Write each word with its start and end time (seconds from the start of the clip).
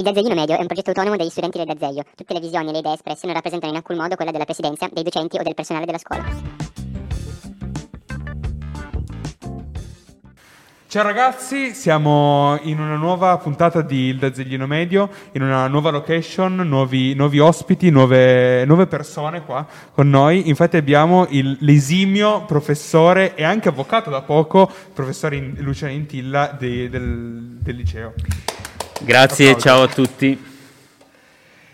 Il 0.00 0.04
Dazeglino 0.04 0.36
Medio 0.36 0.56
è 0.56 0.60
un 0.60 0.66
progetto 0.68 0.90
autonomo 0.90 1.16
degli 1.16 1.28
studenti 1.28 1.58
del 1.58 1.66
Dazeglio. 1.66 2.04
Tutte 2.14 2.32
le 2.32 2.38
visioni 2.38 2.68
e 2.68 2.70
le 2.70 2.78
idee 2.78 2.92
espresse 2.92 3.26
non 3.26 3.34
rappresentano 3.34 3.72
in 3.72 3.78
alcun 3.78 3.96
modo 3.96 4.14
quella 4.14 4.30
della 4.30 4.44
presidenza, 4.44 4.88
dei 4.92 5.02
docenti 5.02 5.38
o 5.38 5.42
del 5.42 5.54
personale 5.54 5.86
della 5.86 5.98
scuola. 5.98 6.24
Ciao 10.86 11.02
ragazzi, 11.02 11.74
siamo 11.74 12.56
in 12.62 12.78
una 12.78 12.94
nuova 12.94 13.36
puntata 13.38 13.82
di 13.82 14.02
Il 14.02 14.18
Dazeglino 14.18 14.68
Medio, 14.68 15.10
in 15.32 15.42
una 15.42 15.66
nuova 15.66 15.90
location, 15.90 16.54
nuovi, 16.54 17.14
nuovi 17.14 17.40
ospiti, 17.40 17.90
nuove, 17.90 18.64
nuove, 18.66 18.86
persone 18.86 19.44
qua 19.44 19.66
con 19.90 20.08
noi. 20.08 20.48
Infatti 20.48 20.76
abbiamo 20.76 21.26
il, 21.30 21.56
l'esimio 21.62 22.44
professore 22.44 23.34
e 23.34 23.42
anche 23.42 23.68
avvocato 23.68 24.10
da 24.10 24.22
poco, 24.22 24.70
professore 24.94 25.34
in, 25.34 25.56
Luciano 25.58 25.92
Intilla 25.92 26.54
de, 26.56 26.88
del, 26.88 27.58
del 27.58 27.74
liceo. 27.74 28.14
Grazie, 29.00 29.56
ciao 29.58 29.82
a 29.82 29.88
tutti. 29.88 30.44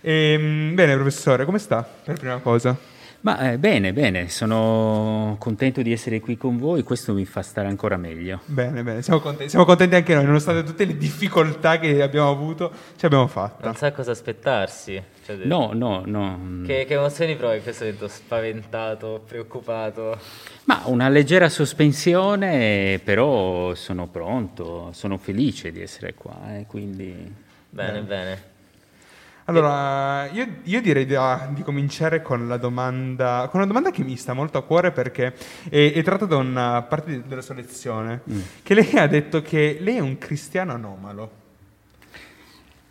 E, 0.01 0.33
ehm, 0.33 0.75
bene, 0.75 0.95
professore, 0.95 1.47
come 1.47 1.59
sta 1.59 1.83
per 1.83 2.19
prima 2.19 2.39
cosa? 2.39 2.77
Ma 3.25 3.53
eh, 3.53 3.59
bene, 3.59 3.95
bene, 3.95 4.29
sono 4.29 5.37
contento 5.39 5.81
di 5.81 5.93
essere 5.93 6.21
qui 6.21 6.37
con 6.37 6.59
voi, 6.59 6.83
questo 6.83 7.15
mi 7.15 7.25
fa 7.25 7.41
stare 7.41 7.69
ancora 7.69 7.97
meglio. 7.97 8.41
Bene, 8.45 8.83
bene, 8.83 9.01
siamo 9.01 9.19
contenti, 9.19 9.49
siamo 9.49 9.65
contenti 9.65 9.95
anche 9.95 10.15
noi, 10.15 10.27
nonostante 10.27 10.63
tutte 10.63 10.85
le 10.85 10.95
difficoltà 10.99 11.79
che 11.79 12.03
abbiamo 12.03 12.29
avuto, 12.29 12.71
ce 12.71 13.01
l'abbiamo 13.01 13.27
fatta. 13.27 13.65
Non 13.65 13.77
sa 13.77 13.93
cosa 13.93 14.11
aspettarsi. 14.11 15.03
Cioè, 15.25 15.37
no, 15.37 15.71
no, 15.73 16.03
no. 16.05 16.65
Che, 16.67 16.85
che 16.85 16.93
emozioni 16.93 17.35
provi 17.35 17.57
in 17.57 17.63
questo 17.63 17.85
momento? 17.85 18.09
Spaventato, 18.09 19.25
preoccupato? 19.27 20.19
Ma 20.65 20.83
una 20.85 21.09
leggera 21.09 21.49
sospensione, 21.49 23.01
però 23.03 23.75
sono 23.75 24.07
pronto, 24.07 24.91
sono 24.93 25.17
felice 25.17 25.73
di 25.73 25.81
essere 25.81 26.13
qua, 26.13 26.59
eh, 26.59 26.67
quindi... 26.67 27.33
Bene, 27.71 28.03
bene. 28.03 28.03
bene. 28.03 28.53
Allora, 29.47 30.27
io, 30.31 30.47
io 30.63 30.81
direi 30.81 31.05
di, 31.05 31.17
di, 31.51 31.63
cominciare 31.63 32.23
con 32.23 32.49
la 32.49 32.57
domanda, 32.57 33.47
con 33.51 33.61
una 33.61 33.69
domanda 33.69 33.91
che 33.91 34.03
mi 34.03 34.17
sta 34.17 34.33
molto 34.33 34.57
a 34.57 34.63
cuore 34.63 34.91
perché 34.91 35.35
è, 35.69 35.93
è 35.93 36.03
tratta 36.03 36.25
da 36.25 36.37
una 36.37 36.81
parte 36.83 37.23
della 37.27 37.43
sua 37.43 37.55
lezione, 37.55 38.23
mm. 38.31 38.41
che 38.63 38.73
lei 38.73 38.97
ha 38.97 39.07
detto 39.07 39.43
che 39.43 39.77
lei 39.81 39.97
è 39.97 40.01
un 40.01 40.17
cristiano 40.17 40.73
anomalo. 40.73 41.43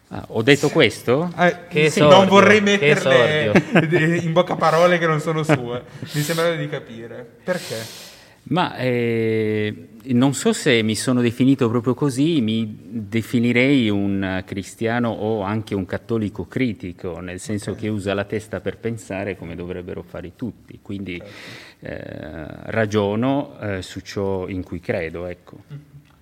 Ah, 0.09 0.25
ho 0.27 0.43
detto 0.43 0.69
questo? 0.69 1.33
Eh, 1.35 1.67
che 1.67 1.89
sì, 1.89 1.99
sordio, 2.01 2.17
non 2.17 2.27
vorrei 2.27 2.61
metterle 2.61 3.51
in 4.21 4.31
bocca 4.31 4.55
parole 4.55 4.99
che 4.99 5.07
non 5.07 5.19
sono 5.19 5.41
sue. 5.41 5.83
Mi 6.11 6.21
sembra 6.21 6.53
di 6.53 6.69
capire. 6.69 7.27
Perché? 7.43 8.02
Ma 8.45 8.75
eh, 8.75 9.87
non 10.05 10.33
so 10.33 10.51
se 10.51 10.81
mi 10.81 10.95
sono 10.95 11.21
definito 11.21 11.69
proprio 11.69 11.93
così, 11.93 12.41
mi 12.41 12.77
definirei 12.89 13.89
un 13.89 14.43
cristiano 14.45 15.09
o 15.09 15.41
anche 15.41 15.75
un 15.75 15.85
cattolico 15.85 16.45
critico, 16.45 17.19
nel 17.19 17.39
senso 17.39 17.71
okay. 17.71 17.83
che 17.83 17.89
usa 17.89 18.13
la 18.13 18.25
testa 18.25 18.59
per 18.59 18.77
pensare 18.77 19.37
come 19.37 19.55
dovrebbero 19.55 20.03
fare 20.03 20.35
tutti, 20.35 20.79
quindi 20.81 21.17
certo. 21.17 21.35
eh, 21.79 22.71
ragiono 22.71 23.57
eh, 23.59 23.81
su 23.81 24.01
ciò 24.01 24.47
in 24.47 24.63
cui 24.63 24.81
credo. 24.81 25.25
Ecco. 25.25 25.63
Mm-hmm. 25.71 25.81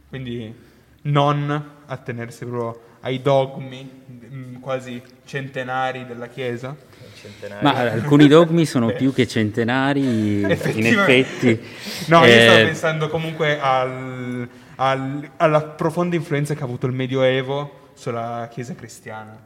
Quindi 0.09 0.53
non 1.03 1.71
attenersi 1.85 2.45
proprio 2.45 2.89
ai 3.01 3.21
dogmi 3.21 3.89
mm, 4.31 4.55
quasi 4.57 5.01
centenari 5.25 6.05
della 6.05 6.27
Chiesa? 6.27 6.75
Centenari. 7.21 7.63
Ma 7.63 7.75
alcuni 7.75 8.27
dogmi 8.27 8.65
sono 8.65 8.91
più 8.93 9.13
che 9.13 9.27
centenari, 9.27 10.39
in 10.39 10.49
effetti. 10.49 11.59
No, 12.07 12.25
io 12.25 12.41
stavo 12.41 12.57
eh, 12.57 12.65
pensando 12.65 13.09
comunque 13.09 13.59
al, 13.59 14.47
al, 14.77 15.29
alla 15.37 15.61
profonda 15.61 16.15
influenza 16.15 16.55
che 16.55 16.61
ha 16.61 16.65
avuto 16.65 16.87
il 16.87 16.93
Medioevo 16.93 17.89
sulla 17.93 18.49
Chiesa 18.51 18.73
cristiana. 18.73 19.37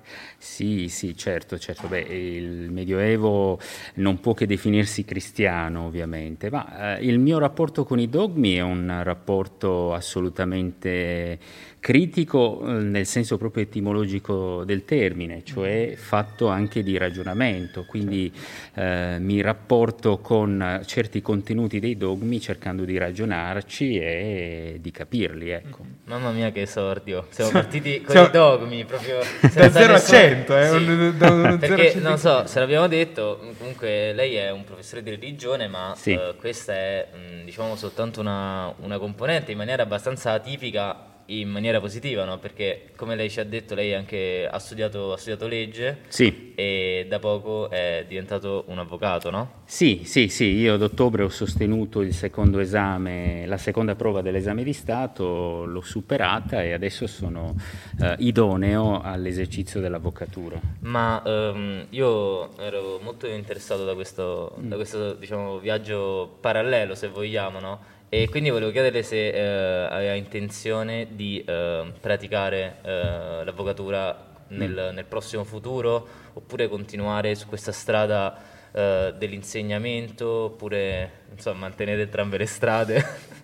Sì, 0.46 0.88
sì, 0.90 1.18
certo, 1.18 1.58
certo. 1.58 1.88
Beh, 1.88 2.02
il 2.02 2.72
Medioevo 2.72 3.60
non 3.96 4.20
può 4.22 4.34
che 4.34 4.46
definirsi 4.46 5.04
cristiano, 5.04 5.88
ovviamente, 5.88 6.50
ma 6.50 6.98
eh, 6.98 7.04
il 7.04 7.18
mio 7.20 7.40
rapporto 7.40 7.84
con 7.84 8.00
i 8.00 8.08
dogmi 8.08 8.54
è 8.54 8.62
un 8.62 9.02
rapporto 9.04 9.94
assolutamente 9.94 11.40
critico 11.86 12.66
eh, 12.66 12.82
nel 12.82 13.06
senso 13.06 13.38
proprio 13.38 13.62
etimologico 13.62 14.64
del 14.64 14.86
termine, 14.86 15.44
cioè 15.44 15.94
fatto 15.96 16.48
anche 16.48 16.82
di 16.82 16.98
ragionamento, 16.98 17.86
quindi 17.86 18.34
eh, 18.74 19.18
mi 19.20 19.40
rapporto 19.42 20.18
con 20.18 20.82
certi 20.86 21.22
contenuti 21.22 21.80
dei 21.80 21.96
dogmi 21.96 22.40
cercando 22.40 22.86
di 22.86 22.98
ragionarci 22.98 24.00
e 24.00 24.78
di 24.82 24.90
capirli. 24.90 25.50
Ecco. 25.50 25.84
Mm-hmm. 25.84 25.94
Mamma 26.06 26.32
mia 26.32 26.52
che 26.52 26.62
esordio, 26.62 27.28
siamo 27.30 27.52
partiti 27.62 28.02
con 28.02 28.10
Siamo... 28.10 28.28
i 28.30 28.32
dogmi 28.32 28.86
proprio 28.86 29.20
da 29.54 29.70
0 29.70 29.94
a 29.94 29.98
100, 30.44 30.58
eh? 30.58 30.70
sì. 30.80 31.18
da, 31.18 31.30
da 31.56 31.58
perché 31.58 32.00
non 32.00 32.18
so 32.18 32.46
se 32.48 32.60
l'abbiamo 32.60 32.88
detto, 32.88 33.40
comunque 33.58 34.14
lei 34.14 34.36
è 34.36 34.52
un 34.52 34.64
professore 34.64 35.04
di 35.04 35.12
religione, 35.12 35.68
ma 35.68 35.94
sì. 35.96 36.14
uh, 36.14 36.36
questa 36.36 36.74
è 36.74 37.08
mh, 37.12 37.46
diciamo 37.46 37.76
soltanto 37.76 38.20
una, 38.20 38.74
una 38.80 38.98
componente 38.98 39.52
in 39.52 39.58
maniera 39.58 39.84
abbastanza 39.84 40.32
atipica 40.32 41.14
in 41.28 41.50
maniera 41.50 41.80
positiva, 41.80 42.26
no? 42.26 42.38
perché 42.38 42.90
come 42.96 43.16
lei 43.16 43.30
ci 43.30 43.40
ha 43.40 43.44
detto, 43.44 43.74
lei 43.74 43.94
anche 43.94 44.48
ha 44.50 44.60
studiato, 44.60 45.14
ha 45.14 45.18
studiato 45.18 45.48
legge 45.48 46.00
sì. 46.08 46.54
e 46.56 47.06
da 47.10 47.20
poco 47.20 47.70
è 47.70 48.06
diventato 48.08 48.66
un 48.68 48.80
avvocato, 48.80 49.30
no? 49.30 49.64
Sì, 49.66 50.02
sì, 50.06 50.28
sì, 50.28 50.56
io 50.56 50.76
ad 50.76 50.82
ottobre 50.82 51.24
ho 51.24 51.30
sostenuto 51.30 52.02
il 52.02 52.14
secondo 52.14 52.60
esame, 52.60 53.46
la 53.48 53.58
seconda 53.58 53.96
prova 53.96 54.22
dell'esame 54.22 54.64
di 54.64 54.74
Stato, 54.74 55.66
l'ho 55.66 55.82
superata 55.82 56.62
e 56.62 56.74
adesso 56.74 57.08
sono 57.08 57.56
eh, 58.00 58.16
idoneo 58.20 59.02
all'esercizio 59.02 59.80
dell'avvocatura. 59.80 60.60
Ma 60.82 61.22
um, 61.26 61.88
io 61.90 62.56
ero 62.60 63.00
molto 63.02 63.26
interessato 63.28 63.84
da 63.86 63.96
questo, 63.96 64.56
mm. 64.60 64.68
da 64.70 64.76
questo 64.76 65.14
diciamo, 65.14 65.58
viaggio 65.58 66.38
parallelo, 66.40 66.94
se 66.94 67.08
vogliamo, 67.08 67.60
no? 67.60 67.94
E 68.08 68.30
quindi 68.30 68.50
volevo 68.50 68.72
chiederle 68.72 69.04
se 69.04 69.30
eh, 69.30 69.88
aveva 69.90 70.14
intenzione 70.14 71.08
di 71.12 71.44
eh, 71.44 71.92
praticare 72.00 72.78
eh, 72.82 73.44
l'avvocatura 73.44 74.34
nel, 74.50 74.90
mm. 74.92 74.96
nel, 74.96 75.06
prossimo 75.06 75.44
futuro 75.44 76.08
oppure 76.34 76.68
continuare 76.68 77.34
su 77.36 77.48
questa 77.48 77.72
strada 77.72 78.40
eh, 78.72 79.14
dell'insegnamento 79.18 80.28
oppure 80.28 81.24
insomma, 81.32 81.60
mantenere 81.60 82.04
entrambe 82.04 82.38
le 82.38 82.46
strade. 82.46 83.04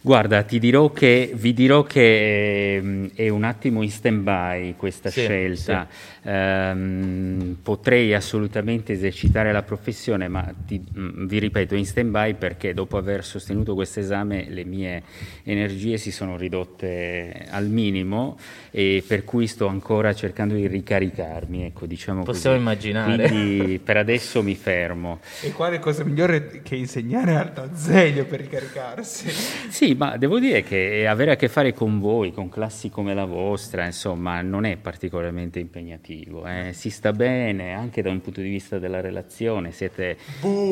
Guarda, 0.00 0.42
ti 0.42 0.60
dirò 0.60 0.90
che, 0.90 1.32
vi 1.34 1.52
dirò 1.52 1.82
che 1.82 2.76
ehm, 2.76 3.10
è 3.14 3.28
un 3.28 3.42
attimo 3.42 3.82
in 3.82 3.90
stand-by 3.90 4.74
questa 4.76 5.10
sì, 5.10 5.22
scelta. 5.22 5.88
Sì. 5.90 6.06
Um, 6.28 7.56
potrei 7.62 8.14
assolutamente 8.14 8.92
esercitare 8.92 9.50
la 9.50 9.62
professione, 9.62 10.28
ma 10.28 10.54
ti, 10.66 10.80
mm, 10.80 11.26
vi 11.26 11.38
ripeto, 11.38 11.74
in 11.74 11.84
stand-by 11.84 12.34
perché 12.34 12.74
dopo 12.74 12.96
aver 12.96 13.24
sostenuto 13.24 13.74
questo 13.74 13.98
esame 13.98 14.46
le 14.48 14.64
mie 14.64 15.02
energie 15.42 15.96
si 15.96 16.12
sono 16.12 16.36
ridotte 16.36 17.46
al 17.50 17.66
minimo 17.66 18.38
e 18.70 19.02
per 19.06 19.24
cui 19.24 19.46
sto 19.46 19.66
ancora 19.66 20.14
cercando 20.14 20.54
di 20.54 20.66
ricaricarmi. 20.68 21.64
Ecco, 21.64 21.86
diciamo 21.86 22.22
Possiamo 22.22 22.56
così. 22.56 22.68
immaginare. 22.68 23.28
Quindi 23.28 23.78
per 23.78 23.96
adesso 23.96 24.42
mi 24.42 24.54
fermo. 24.54 25.20
E 25.42 25.50
quale 25.52 25.78
cosa 25.80 26.04
migliore 26.04 26.60
che 26.62 26.76
insegnare 26.76 27.34
al 27.36 27.52
Tazeglio 27.52 28.24
per 28.26 28.40
ricaricarsi? 28.40 29.28
Sì, 29.68 29.87
sì, 29.88 29.94
ma 29.94 30.18
devo 30.18 30.38
dire 30.38 30.62
che 30.62 31.06
avere 31.06 31.30
a 31.30 31.36
che 31.36 31.48
fare 31.48 31.72
con 31.72 31.98
voi, 31.98 32.30
con 32.30 32.50
classi 32.50 32.90
come 32.90 33.14
la 33.14 33.24
vostra, 33.24 33.86
insomma, 33.86 34.42
non 34.42 34.66
è 34.66 34.76
particolarmente 34.76 35.60
impegnativo. 35.60 36.46
Eh? 36.46 36.72
Si 36.74 36.90
sta 36.90 37.12
bene 37.12 37.72
anche 37.72 38.02
da 38.02 38.10
un 38.10 38.20
punto 38.20 38.42
di 38.42 38.50
vista 38.50 38.78
della 38.78 39.00
relazione, 39.00 39.72
siete 39.72 40.18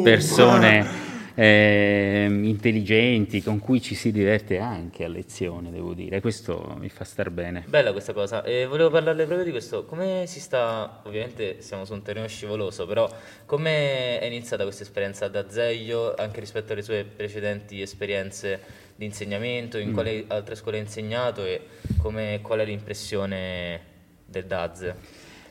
persone 0.02 1.14
eh, 1.34 2.26
intelligenti, 2.28 3.42
con 3.42 3.58
cui 3.58 3.80
ci 3.80 3.94
si 3.94 4.12
diverte 4.12 4.58
anche 4.58 5.04
a 5.04 5.08
lezione, 5.08 5.70
devo 5.70 5.94
dire. 5.94 6.20
Questo 6.20 6.76
mi 6.78 6.90
fa 6.90 7.04
star 7.04 7.30
bene. 7.30 7.64
Bella 7.66 7.92
questa 7.92 8.12
cosa. 8.12 8.42
E 8.42 8.66
volevo 8.66 8.90
parlarle 8.90 9.24
proprio 9.24 9.44
di 9.46 9.50
questo. 9.50 9.86
Come 9.86 10.24
si 10.26 10.40
sta, 10.40 11.00
ovviamente 11.04 11.62
siamo 11.62 11.86
su 11.86 11.94
un 11.94 12.02
terreno 12.02 12.26
scivoloso, 12.26 12.86
però 12.86 13.08
come 13.46 14.18
è 14.18 14.26
iniziata 14.26 14.64
questa 14.64 14.82
esperienza 14.82 15.28
da 15.28 15.48
Zeglio, 15.48 16.14
anche 16.16 16.40
rispetto 16.40 16.74
alle 16.74 16.82
sue 16.82 17.04
precedenti 17.04 17.80
esperienze 17.80 18.84
di 18.96 19.04
insegnamento, 19.04 19.78
in 19.78 19.90
mm. 19.90 19.94
quali 19.94 20.24
altre 20.28 20.54
scuole 20.54 20.78
ha 20.78 20.80
insegnato 20.80 21.44
e 21.44 21.60
come, 21.98 22.40
qual 22.42 22.60
è 22.60 22.64
l'impressione 22.64 23.80
del 24.26 24.46
DAZ? 24.46 24.94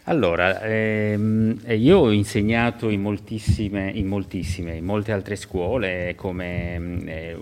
Allora, 0.08 0.62
ehm, 0.62 1.62
io 1.68 1.98
ho 1.98 2.12
insegnato 2.12 2.90
in 2.90 3.02
moltissime, 3.02 3.90
in 3.90 4.06
moltissime, 4.06 4.76
in 4.76 4.86
molte 4.86 5.12
altre 5.12 5.36
scuole, 5.36 6.14
come 6.16 7.02
eh, 7.06 7.38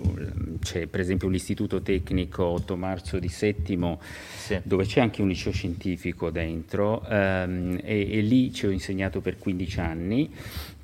c'è 0.62 0.86
per 0.86 1.00
esempio 1.00 1.28
l'istituto 1.28 1.82
tecnico 1.82 2.42
8 2.44 2.76
marzo 2.76 3.18
di 3.18 3.28
Settimo, 3.28 4.00
sì. 4.34 4.58
dove 4.62 4.86
c'è 4.86 5.00
anche 5.00 5.20
un 5.20 5.28
liceo 5.28 5.52
scientifico 5.52 6.30
dentro, 6.30 7.04
ehm, 7.06 7.80
e, 7.82 8.08
e, 8.10 8.20
lì 8.22 8.50
ci 8.50 8.66
ho 8.66 8.70
insegnato 8.70 9.20
per 9.20 9.36
15 9.36 9.80
anni. 9.80 10.30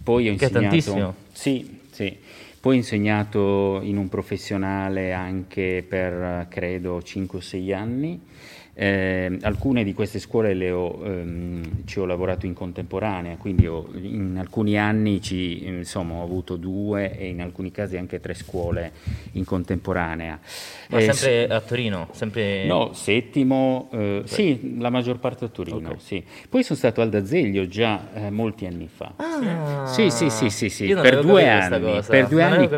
Poi 0.02 0.28
ho 0.28 0.32
insegnato, 0.32 0.58
che 0.58 0.66
è 0.66 0.68
tantissimo. 0.68 1.14
Sì, 1.32 1.80
sì. 1.90 2.18
Poi 2.60 2.74
ho 2.74 2.76
insegnato 2.76 3.80
in 3.82 3.96
un 3.96 4.10
professionale 4.10 5.14
anche 5.14 5.82
per 5.88 6.46
credo 6.50 7.00
5 7.00 7.38
6 7.40 7.72
anni 7.72 8.20
Eh, 8.82 9.36
alcune 9.42 9.84
di 9.84 9.92
queste 9.92 10.18
scuole 10.18 10.70
ho, 10.70 11.04
ehm, 11.04 11.84
ci 11.84 11.98
ho 11.98 12.06
lavorato 12.06 12.46
in 12.46 12.54
contemporanea, 12.54 13.36
quindi 13.36 13.66
ho, 13.66 13.86
in 13.92 14.36
alcuni 14.38 14.78
anni 14.78 15.20
ci, 15.20 15.66
insomma, 15.66 16.14
ho 16.14 16.22
avuto 16.22 16.56
due 16.56 17.14
e 17.14 17.28
in 17.28 17.42
alcuni 17.42 17.72
casi 17.72 17.98
anche 17.98 18.20
tre 18.20 18.32
scuole 18.32 18.92
in 19.32 19.44
contemporanea. 19.44 20.40
Ma 20.88 20.98
eh, 20.98 21.12
sempre 21.12 21.54
a 21.54 21.60
Torino? 21.60 22.08
Sempre... 22.12 22.64
No, 22.64 22.94
settimo, 22.94 23.90
eh, 23.92 24.22
sì, 24.24 24.76
la 24.78 24.88
maggior 24.88 25.18
parte 25.18 25.44
a 25.44 25.48
Torino, 25.48 25.88
okay. 25.88 25.98
sì. 25.98 26.24
Poi 26.48 26.62
sono 26.62 26.78
stato 26.78 27.02
al 27.02 27.10
Dazeglio 27.10 27.68
già 27.68 28.08
eh, 28.14 28.30
molti 28.30 28.64
anni 28.64 28.88
fa. 28.90 29.12
Ah, 29.16 29.84
sì, 29.88 30.08
sì, 30.08 30.30
sì, 30.30 30.48
sì, 30.48 30.70
sì. 30.70 30.86
per 30.86 31.20
due 31.20 31.46
anni, 31.46 32.00
per 32.00 32.28
due 32.28 32.42
anni 32.42 32.68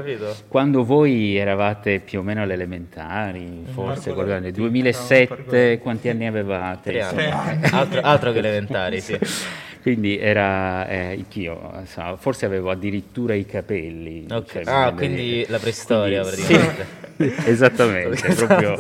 quando 0.49 0.85
voi 0.85 1.37
eravate 1.37 2.01
più 2.01 2.19
o 2.19 2.23
meno 2.23 2.43
alle 2.43 2.55
elementari, 2.55 3.67
forse 3.73 4.13
nel 4.13 4.51
2007, 4.51 5.79
quanti 5.93 6.09
anni 6.09 6.27
avevate? 6.27 7.01
Altro, 7.01 8.01
altro 8.01 8.33
che 8.33 8.39
elementari, 8.39 9.01
sì. 9.01 9.19
quindi 9.83 10.19
era 10.19 10.87
eh, 10.89 11.17
anch'io, 11.19 11.85
forse 12.17 12.47
avevo 12.47 12.71
addirittura 12.71 13.35
i 13.35 13.45
capelli. 13.45 14.27
Okay. 14.31 14.65
Cioè, 14.65 14.73
ah, 14.73 14.93
quindi 14.93 15.45
la 15.49 15.59
preistoria 15.59 16.23
quindi, 16.23 16.43
praticamente. 16.43 16.87
Sì, 17.17 17.33
esattamente, 17.51 18.35
proprio 18.35 18.79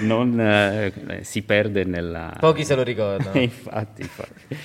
non 0.00 0.40
eh, 0.40 0.92
si 1.22 1.42
perde 1.42 1.84
nella... 1.84 2.34
Pochi 2.38 2.64
se 2.64 2.74
lo 2.74 2.82
ricordano. 2.82 3.38
infatti, 3.40 4.02
infatti. 4.02 4.56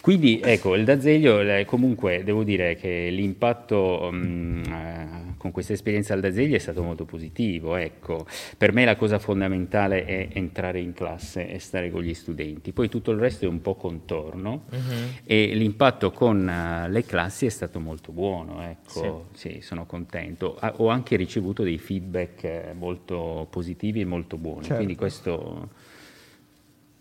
Quindi 0.00 0.40
ecco, 0.44 0.74
il 0.74 0.84
Dazeglio 0.84 1.42
comunque 1.64 2.22
devo 2.24 2.44
dire 2.44 2.76
che 2.76 3.08
l'impatto 3.10 4.10
um, 4.10 4.62
eh, 4.66 5.23
con 5.44 5.52
questa 5.52 5.74
esperienza 5.74 6.14
al 6.14 6.20
Dazeglio 6.20 6.56
è 6.56 6.58
stato 6.58 6.82
molto 6.82 7.04
positivo. 7.04 7.76
Ecco. 7.76 8.26
Per 8.56 8.72
me 8.72 8.86
la 8.86 8.96
cosa 8.96 9.18
fondamentale 9.18 10.06
è 10.06 10.28
entrare 10.32 10.80
in 10.80 10.94
classe 10.94 11.50
e 11.50 11.58
stare 11.58 11.90
con 11.90 12.00
gli 12.00 12.14
studenti, 12.14 12.72
poi 12.72 12.88
tutto 12.88 13.10
il 13.10 13.18
resto 13.18 13.44
è 13.44 13.48
un 13.48 13.60
po' 13.60 13.74
contorno 13.74 14.64
uh-huh. 14.70 15.20
e 15.22 15.54
l'impatto 15.54 16.12
con 16.12 16.38
uh, 16.48 16.90
le 16.90 17.04
classi 17.04 17.44
è 17.44 17.50
stato 17.50 17.78
molto 17.78 18.10
buono. 18.10 18.62
Ecco. 18.62 19.26
Sì. 19.34 19.50
sì 19.50 19.60
sono 19.60 19.84
contento. 19.84 20.56
Ah, 20.58 20.72
ho 20.78 20.88
anche 20.88 21.16
ricevuto 21.16 21.62
dei 21.62 21.76
feedback 21.76 22.44
eh, 22.44 22.72
molto 22.72 23.46
positivi 23.50 24.00
e 24.00 24.06
molto 24.06 24.38
buoni, 24.38 24.62
certo. 24.62 24.76
quindi 24.76 24.96
questo 24.96 25.68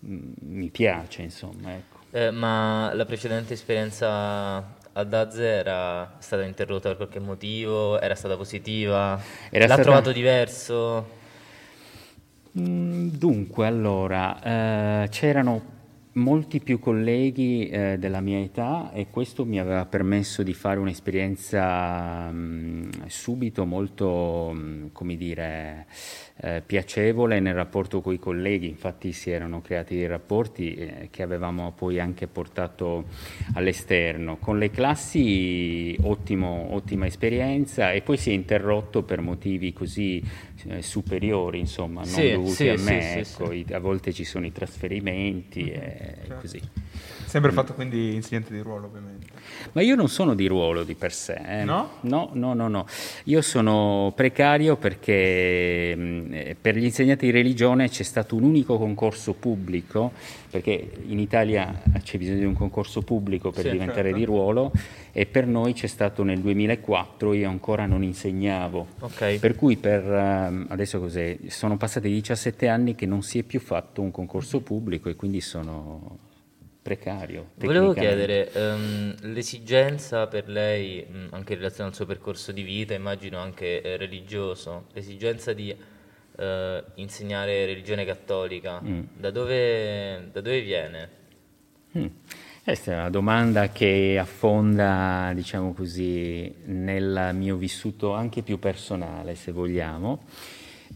mm, 0.05 0.31
mi 0.39 0.67
piace, 0.67 1.21
insomma. 1.21 1.75
Ecco. 1.75 1.99
Eh, 2.11 2.29
ma 2.31 2.93
la 2.93 3.05
precedente 3.05 3.53
esperienza 3.53 4.81
a 4.93 5.03
Dazze 5.03 5.45
era 5.45 6.15
stata 6.19 6.43
interrotta 6.43 6.89
per 6.89 6.97
qualche 6.97 7.19
motivo? 7.19 7.99
Era 7.99 8.15
stata 8.15 8.37
positiva? 8.37 9.19
Era 9.49 9.65
L'ha 9.65 9.73
stata... 9.73 9.81
trovato 9.81 10.11
diverso? 10.11 11.21
Mm, 12.59 13.07
dunque, 13.09 13.65
allora, 13.65 15.03
eh, 15.03 15.09
c'erano 15.09 15.71
molti 16.13 16.59
più 16.59 16.79
colleghi 16.79 17.67
eh, 17.69 17.97
della 17.97 18.21
mia 18.21 18.39
età 18.39 18.91
e 18.91 19.07
questo 19.09 19.45
mi 19.45 19.59
aveva 19.59 19.85
permesso 19.85 20.43
di 20.43 20.53
fare 20.53 20.79
un'esperienza 20.79 22.29
mh, 22.29 22.35
mm, 22.35 22.89
subito 23.07 23.65
molto, 23.65 24.51
mh, 24.53 24.59
mm, 24.59 24.85
come 24.91 25.15
dire, 25.15 25.87
eh, 26.37 26.63
piacevole 26.65 27.39
nel 27.39 27.53
rapporto 27.53 28.01
con 28.01 28.13
i 28.13 28.19
colleghi, 28.19 28.67
infatti 28.67 29.11
si 29.11 29.29
erano 29.29 29.61
creati 29.61 29.95
dei 29.95 30.07
rapporti 30.07 30.73
eh, 30.73 31.07
che 31.11 31.21
avevamo 31.21 31.71
poi 31.73 31.99
anche 31.99 32.27
portato 32.27 33.05
all'esterno. 33.53 34.37
Con 34.37 34.57
le 34.57 34.71
classi 34.71 35.95
ottimo, 36.01 36.73
ottima 36.73 37.05
esperienza 37.05 37.91
e 37.91 38.01
poi 38.01 38.17
si 38.17 38.31
è 38.31 38.33
interrotto 38.33 39.03
per 39.03 39.21
motivi 39.21 39.73
così 39.73 40.23
eh, 40.67 40.81
superiori, 40.81 41.59
insomma, 41.59 42.01
non 42.01 42.09
sì, 42.09 42.31
dovuti 42.31 42.53
sì, 42.53 42.69
a 42.69 42.77
me, 42.77 43.23
sì, 43.23 43.41
ecco, 43.41 43.75
a 43.75 43.79
volte 43.79 44.11
ci 44.11 44.23
sono 44.23 44.45
i 44.45 44.51
trasferimenti 44.51 45.69
e 45.69 46.17
certo. 46.25 46.35
così. 46.39 46.61
Sempre 47.25 47.51
mm. 47.51 47.55
fatto 47.55 47.73
quindi 47.73 48.13
insegnante 48.15 48.53
di 48.53 48.59
ruolo, 48.59 48.87
ovviamente. 48.87 49.32
Ma 49.73 49.81
io 49.81 49.95
non 49.95 50.09
sono 50.09 50.33
di 50.35 50.47
ruolo 50.47 50.83
di 50.83 50.95
per 50.95 51.13
sé. 51.13 51.41
Eh. 51.45 51.63
No? 51.63 51.97
No, 52.01 52.29
no, 52.33 52.53
no, 52.53 52.67
no. 52.67 52.85
Io 53.25 53.41
sono 53.41 54.11
precario 54.15 54.75
perché 54.77 55.95
mh, 55.95 56.01
mm, 56.01 56.51
per 56.61 56.77
gli 56.77 56.83
insegnanti 56.83 57.25
di 57.25 57.31
religione 57.31 57.89
c'è 57.89 58.03
stato 58.03 58.35
un 58.35 58.43
unico 58.43 58.77
concorso 58.77 59.33
pubblico, 59.33 60.11
perché 60.49 60.91
in 61.07 61.19
Italia 61.19 61.81
c'è 62.03 62.17
bisogno 62.17 62.39
di 62.39 62.45
un 62.45 62.53
concorso 62.53 63.01
pubblico 63.01 63.51
per 63.51 63.63
sì, 63.63 63.71
diventare 63.71 64.09
certo. 64.09 64.17
di 64.17 64.25
ruolo, 64.25 64.71
e 65.11 65.25
per 65.25 65.47
noi 65.47 65.73
c'è 65.73 65.87
stato 65.87 66.23
nel 66.23 66.39
2004, 66.39 67.33
io 67.33 67.49
ancora 67.49 67.85
non 67.85 68.03
insegnavo. 68.03 68.87
Okay. 68.99 69.39
Per 69.39 69.55
cui 69.55 69.77
per, 69.77 70.03
um, 70.03 70.65
adesso 70.69 70.99
cos'è, 70.99 71.37
sono 71.47 71.77
passati 71.77 72.09
17 72.09 72.67
anni 72.67 72.95
che 72.95 73.05
non 73.05 73.21
si 73.21 73.39
è 73.39 73.43
più 73.43 73.59
fatto 73.59 74.01
un 74.01 74.11
concorso 74.11 74.61
pubblico 74.61 75.09
e 75.09 75.15
quindi 75.15 75.41
sono 75.41 76.31
precario. 76.83 77.51
Volevo 77.55 77.93
chiedere, 77.93 78.51
um, 78.55 79.15
l'esigenza 79.31 80.27
per 80.27 80.49
lei, 80.49 81.03
anche 81.31 81.53
in 81.53 81.59
relazione 81.59 81.89
al 81.89 81.95
suo 81.95 82.05
percorso 82.05 82.51
di 82.51 82.61
vita, 82.61 82.93
immagino 82.93 83.39
anche 83.39 83.81
eh, 83.81 83.95
religioso, 83.95 84.87
l'esigenza 84.91 85.53
di 85.53 85.73
eh, 86.35 86.83
insegnare 86.95 87.65
religione 87.65 88.03
cattolica, 88.05 88.81
mm. 88.83 89.01
da, 89.17 89.31
dove, 89.31 90.29
da, 90.31 90.41
dove, 90.41 90.61
viene? 90.61 91.09
Mm. 91.97 92.05
Questa 92.63 92.91
è 92.91 92.95
una 92.95 93.09
domanda 93.09 93.69
che 93.69 94.17
affonda, 94.19 95.31
diciamo 95.33 95.73
così, 95.73 96.53
nel 96.65 97.31
mio 97.33 97.55
vissuto 97.55 98.13
anche 98.13 98.41
più 98.41 98.59
personale, 98.59 99.35
se 99.35 99.51
vogliamo. 99.51 100.23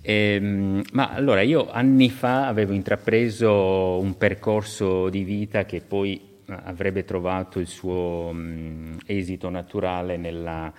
Ehm, 0.01 0.83
ma 0.93 1.09
allora 1.09 1.41
io 1.41 1.69
anni 1.69 2.09
fa 2.09 2.47
avevo 2.47 2.73
intrapreso 2.73 3.99
un 3.99 4.17
percorso 4.17 5.09
di 5.09 5.23
vita 5.23 5.65
che 5.65 5.81
poi 5.81 6.19
eh, 6.45 6.57
avrebbe 6.63 7.03
trovato 7.03 7.59
il 7.59 7.67
suo 7.67 8.31
mh, 8.31 8.37
mm, 8.37 8.97
esito 9.05 9.49
naturale 9.49 10.15
nella, 10.17 10.71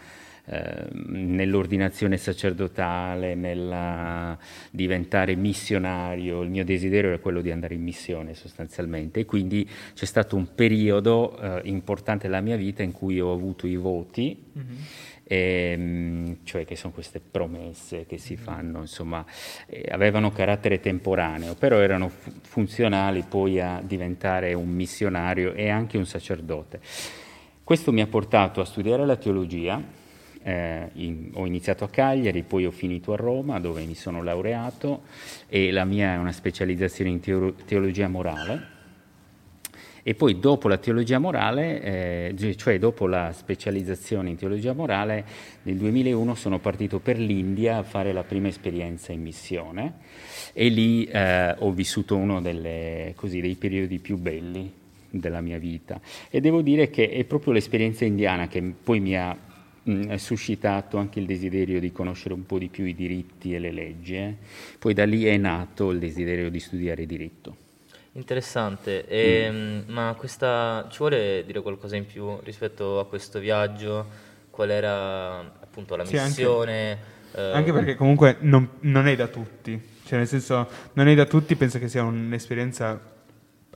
eh, 0.46 0.88
nell'ordinazione 1.08 2.16
sacerdotale, 2.16 3.34
nel 3.34 4.38
diventare 4.70 5.34
missionario. 5.34 6.40
Il 6.40 6.48
mio 6.48 6.64
desiderio 6.64 7.10
era 7.10 7.18
quello 7.18 7.42
di 7.42 7.50
andare 7.50 7.74
in 7.74 7.82
missione 7.82 8.32
sostanzialmente 8.32 9.20
e 9.20 9.24
quindi 9.26 9.68
c'è 9.92 10.06
stato 10.06 10.36
un 10.36 10.54
periodo 10.54 11.38
eh, 11.38 11.60
importante 11.64 12.28
della 12.28 12.40
mia 12.40 12.56
vita 12.56 12.82
in 12.82 12.92
cui 12.92 13.20
ho 13.20 13.30
avuto 13.30 13.66
i 13.66 13.76
voti. 13.76 14.42
Mm-hmm 14.56 14.76
ehm, 15.28 16.38
cioè 16.42 16.64
che 16.64 16.74
sono 16.74 16.92
queste 16.92 17.20
promesse 17.20 18.06
che 18.06 18.18
si 18.18 18.36
fanno, 18.36 18.80
insomma, 18.80 19.24
eh, 19.66 19.86
avevano 19.90 20.32
carattere 20.32 20.80
temporaneo, 20.80 21.54
però 21.54 21.78
erano 21.78 22.08
fu- 22.08 22.32
funzionali 22.40 23.24
poi 23.28 23.60
a 23.60 23.80
diventare 23.84 24.54
un 24.54 24.68
missionario 24.68 25.52
e 25.52 25.68
anche 25.68 25.98
un 25.98 26.06
sacerdote. 26.06 26.80
Questo 27.62 27.92
mi 27.92 28.00
ha 28.00 28.06
portato 28.06 28.62
a 28.62 28.64
studiare 28.64 29.04
la 29.04 29.16
teologia, 29.16 29.80
eh, 30.42 30.88
in, 30.94 31.30
ho 31.34 31.44
iniziato 31.44 31.84
a 31.84 31.90
Cagliari, 31.90 32.42
poi 32.42 32.64
ho 32.64 32.70
finito 32.70 33.12
a 33.12 33.16
Roma 33.16 33.60
dove 33.60 33.84
mi 33.84 33.94
sono 33.94 34.22
laureato 34.22 35.02
e 35.46 35.70
la 35.70 35.84
mia 35.84 36.14
è 36.14 36.16
una 36.16 36.32
specializzazione 36.32 37.10
in 37.10 37.20
teoro- 37.20 37.52
teologia 37.66 38.08
morale 38.08 38.76
e 40.02 40.14
poi 40.14 40.38
dopo 40.38 40.68
la 40.68 40.78
teologia 40.78 41.18
morale, 41.18 41.82
eh, 42.34 42.54
cioè 42.56 42.78
dopo 42.78 43.06
la 43.06 43.32
specializzazione 43.32 44.30
in 44.30 44.36
teologia 44.36 44.72
morale, 44.72 45.24
nel 45.62 45.76
2001 45.76 46.34
sono 46.34 46.58
partito 46.58 46.98
per 46.98 47.18
l'India 47.18 47.78
a 47.78 47.82
fare 47.82 48.12
la 48.12 48.24
prima 48.24 48.48
esperienza 48.48 49.12
in 49.12 49.22
missione 49.22 49.94
e 50.52 50.68
lì 50.68 51.04
eh, 51.04 51.54
ho 51.58 51.72
vissuto 51.72 52.16
uno 52.16 52.40
delle, 52.40 53.12
così, 53.16 53.40
dei 53.40 53.54
periodi 53.56 53.98
più 53.98 54.16
belli 54.16 54.72
della 55.10 55.40
mia 55.40 55.58
vita. 55.58 56.00
E 56.30 56.40
devo 56.40 56.62
dire 56.62 56.90
che 56.90 57.10
è 57.10 57.24
proprio 57.24 57.52
l'esperienza 57.52 58.04
indiana 58.04 58.48
che 58.48 58.62
poi 58.82 59.00
mi 59.00 59.16
ha 59.16 59.36
mh, 59.82 60.14
suscitato 60.14 60.98
anche 60.98 61.18
il 61.18 61.26
desiderio 61.26 61.80
di 61.80 61.92
conoscere 61.92 62.34
un 62.34 62.44
po' 62.46 62.58
di 62.58 62.68
più 62.68 62.84
i 62.84 62.94
diritti 62.94 63.54
e 63.54 63.58
le 63.58 63.72
leggi. 63.72 64.16
Eh. 64.16 64.34
Poi 64.78 64.94
da 64.94 65.04
lì 65.04 65.24
è 65.24 65.36
nato 65.36 65.90
il 65.90 65.98
desiderio 65.98 66.50
di 66.50 66.60
studiare 66.60 67.06
diritto. 67.06 67.67
Interessante, 68.12 69.06
e, 69.06 69.48
mm. 69.50 69.80
ma 69.88 70.14
questa, 70.16 70.86
ci 70.90 70.98
vuole 70.98 71.44
dire 71.44 71.60
qualcosa 71.60 71.96
in 71.96 72.06
più 72.06 72.38
rispetto 72.42 72.98
a 72.98 73.06
questo 73.06 73.38
viaggio? 73.38 74.26
Qual 74.50 74.70
era 74.70 75.38
appunto 75.38 75.94
la 75.94 76.04
sì, 76.04 76.14
missione? 76.14 76.90
Anche, 76.90 77.40
eh... 77.40 77.52
anche, 77.52 77.72
perché 77.72 77.94
comunque 77.94 78.36
non, 78.40 78.68
non, 78.80 79.06
è 79.06 79.14
da 79.14 79.28
tutti, 79.28 79.80
cioè 80.04 80.18
nel 80.18 80.26
senso 80.26 80.68
non 80.94 81.06
è 81.06 81.14
da 81.14 81.26
tutti, 81.26 81.54
penso 81.54 81.78
che 81.78 81.88
sia 81.88 82.02
un'esperienza 82.02 83.16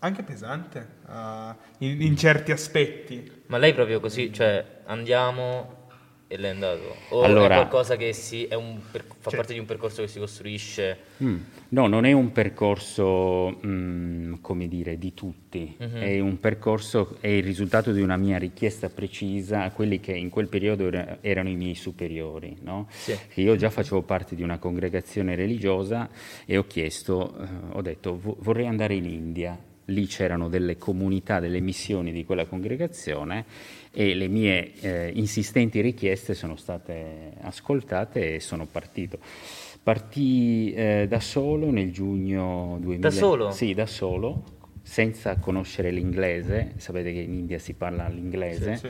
anche 0.00 0.22
pesante 0.24 0.86
uh, 1.06 1.54
in, 1.78 2.02
in, 2.02 2.16
certi 2.16 2.50
aspetti. 2.50 3.42
Ma 3.46 3.58
lei 3.58 3.72
proprio 3.72 4.00
così, 4.00 4.32
cioè 4.32 4.64
andiamo 4.86 5.81
e 6.32 6.38
lei 6.38 6.50
è 6.50 6.54
andato? 6.54 6.94
O 7.10 7.22
Allora- 7.22 7.54
è 7.56 7.58
qualcosa 7.58 7.96
che 7.96 8.14
si, 8.14 8.44
è 8.46 8.54
un 8.54 8.78
per- 8.90 9.04
fa 9.04 9.28
Cioè- 9.28 9.36
parte 9.38 9.52
di 9.52 9.58
un 9.58 9.66
percorso 9.66 10.00
che 10.00 10.08
si 10.08 10.18
costruisce? 10.18 10.96
Mm. 11.22 11.36
No, 11.68 11.86
non 11.88 12.06
è 12.06 12.12
un 12.12 12.32
percorso, 12.32 13.58
mm, 13.64 14.34
come 14.40 14.66
dire, 14.68 14.96
di 14.98 15.12
tutti, 15.14 15.74
Mhm. 15.78 15.96
è 16.00 16.20
un 16.20 16.40
percorso, 16.40 17.16
è 17.20 17.28
il 17.28 17.42
risultato 17.42 17.92
di 17.92 18.00
una 18.00 18.16
mia 18.16 18.38
richiesta 18.38 18.88
precisa 18.88 19.62
a 19.64 19.70
quelli 19.70 20.00
che 20.00 20.12
in 20.12 20.30
quel 20.30 20.48
periodo 20.48 20.86
era- 20.86 21.18
erano 21.20 21.48
i 21.50 21.54
miei 21.56 21.74
superiori, 21.74 22.56
no? 22.62 22.86
Sì. 22.90 23.14
Che 23.28 23.40
io 23.40 23.56
già 23.56 23.68
facevo 23.70 24.02
parte 24.02 24.34
di 24.34 24.42
una 24.42 24.58
congregazione 24.58 25.34
religiosa 25.34 26.08
e 26.46 26.56
ho 26.56 26.66
chiesto, 26.66 27.34
eh, 27.40 27.46
ho 27.72 27.82
detto 27.82 28.18
"Vo- 28.18 28.36
vorrei 28.40 28.66
andare 28.66 28.94
in 28.94 29.04
India, 29.04 29.58
lì 29.86 30.06
c'erano 30.06 30.48
delle 30.48 30.78
comunità, 30.78 31.40
delle 31.40 31.60
missioni 31.60 32.12
di 32.12 32.24
quella 32.24 32.44
congregazione 32.46 33.44
e 33.92 34.14
le 34.14 34.28
mie 34.28 34.72
eh, 34.80 35.10
insistenti 35.14 35.80
richieste 35.80 36.34
sono 36.34 36.56
state 36.56 37.32
ascoltate 37.42 38.34
e 38.36 38.40
sono 38.40 38.66
partito. 38.70 39.18
Partì 39.82 40.72
eh, 40.72 41.06
da 41.08 41.18
solo 41.20 41.70
nel 41.70 41.90
giugno 41.92 42.78
2000. 42.80 43.08
Da 43.08 43.10
solo? 43.14 43.50
Sì, 43.50 43.74
da 43.74 43.86
solo, 43.86 44.42
senza 44.80 45.36
conoscere 45.36 45.90
l'inglese. 45.90 46.74
Sapete 46.76 47.12
che 47.12 47.18
in 47.18 47.32
India 47.32 47.58
si 47.58 47.72
parla 47.74 48.06
l'inglese. 48.08 48.76
Sì, 48.76 48.88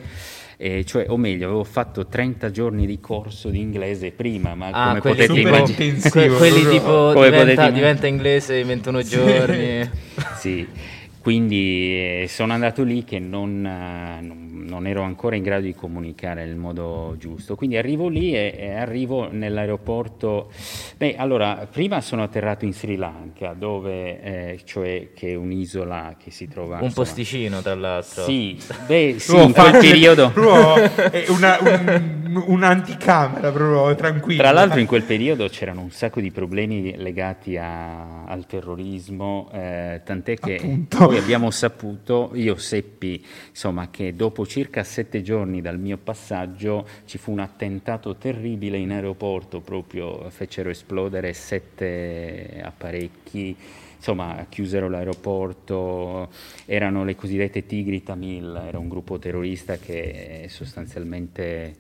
E 0.59 0.85
cioè, 0.85 1.07
o 1.09 1.17
meglio, 1.17 1.47
avevo 1.47 1.65
fatto 1.65 2.07
30 2.07 2.51
giorni 2.51 2.85
di 2.87 3.01
corso 3.01 3.49
di 3.49 3.59
inglese 3.61 4.11
prima, 4.13 4.55
ma 4.55 4.67
Ah, 4.69 4.89
come 4.89 5.01
potete 5.01 5.33
immaginare... 5.41 6.11
que- 6.11 6.29
quelli 6.37 6.69
tipo 6.69 7.13
Come 7.15 7.31
diventa, 7.31 7.55
potete- 7.55 7.73
diventa 7.73 8.07
inglese 8.07 8.59
in 8.59 8.67
21 8.67 9.03
giorni. 9.03 9.91
Sì, 10.29 10.71
quindi 11.19 12.23
eh, 12.23 12.27
sono 12.29 12.53
andato 12.53 12.83
lì 12.83 13.05
che 13.05 13.19
non, 13.19 13.65
eh, 13.65 14.21
non- 14.21 14.42
non 14.63 14.87
ero 14.87 15.03
ancora 15.03 15.37
in 15.37 15.43
grado 15.43 15.65
di 15.65 15.75
comunicare 15.75 16.45
nel 16.45 16.57
modo 16.57 17.15
giusto. 17.19 17.55
Quindi 17.55 17.77
arrivo 17.77 18.09
lì 18.09 18.35
e, 18.35 18.55
e 18.57 18.73
arrivo 18.75 19.29
nell'aeroporto. 19.31 20.51
Beh, 20.97 21.17
allora, 21.17 21.67
prima 21.71 22.01
sono 22.01 22.23
atterrato 22.23 22.65
in 22.65 22.73
Sri 22.73 22.97
Lanka, 22.97 23.55
dove, 23.55 24.21
eh, 24.23 24.61
cioè, 24.65 25.11
che 25.15 25.31
è 25.31 25.35
un'isola 25.35 26.17
che 26.23 26.31
si 26.31 26.49
trova. 26.49 26.77
un 26.79 26.85
insomma- 26.85 27.07
posticino, 27.07 27.61
tra 27.63 27.75
l'altro. 27.75 28.25
Sì, 28.25 28.59
beh, 28.87 29.17
sì, 29.19 29.37
in 29.37 29.53
quel 29.53 29.73
periodo. 29.79 30.33
una, 31.29 31.59
un- 31.61 32.43
un'anticamera 32.47 33.51
proprio 33.51 33.95
tranquilla. 33.95 34.43
Tra 34.43 34.53
l'altro 34.53 34.81
in 34.81 34.87
quel 34.87 35.03
periodo 35.03 35.49
c'erano 35.49 35.81
un 35.83 35.91
sacco 35.91 36.21
di 36.21 36.31
problemi 36.31 36.97
legati 36.97 37.57
a- 37.57 38.25
al 38.25 38.47
terrorismo, 38.47 39.51
eh, 39.53 40.01
tant'è 40.05 40.37
che 40.37 40.57
Appunto. 40.57 41.07
poi 41.07 41.19
abbiamo 41.19 41.51
saputo, 41.51 42.31
io 42.35 42.57
seppi 42.57 43.25
insomma, 43.51 43.89
che 43.91 44.15
dopo 44.15 44.45
circa 44.53 44.85
sette 44.85 45.23
giorni 45.23 45.63
dal 45.63 45.79
mio 45.79 45.97
passaggio 45.97 46.87
ci 47.07 47.17
fu 47.17 47.33
un 47.33 47.39
attentato 47.39 48.17
terribile 48.17 48.77
in 48.77 48.91
aeroporto, 48.91 49.61
proprio 49.61 50.29
fecero 50.29 50.69
esplodere 50.69 51.33
sette 51.33 52.61
apparecchi. 52.63 53.57
Insomma, 54.03 54.47
chiusero 54.49 54.89
l'aeroporto, 54.89 56.29
erano 56.65 57.05
le 57.05 57.15
cosiddette 57.15 57.67
Tigri 57.67 58.03
Tamil, 58.03 58.61
era 58.67 58.77
un 58.77 58.89
gruppo 58.89 59.17
terrorista 59.21 59.77
che 59.77 60.47
sostanzialmente 60.49 61.77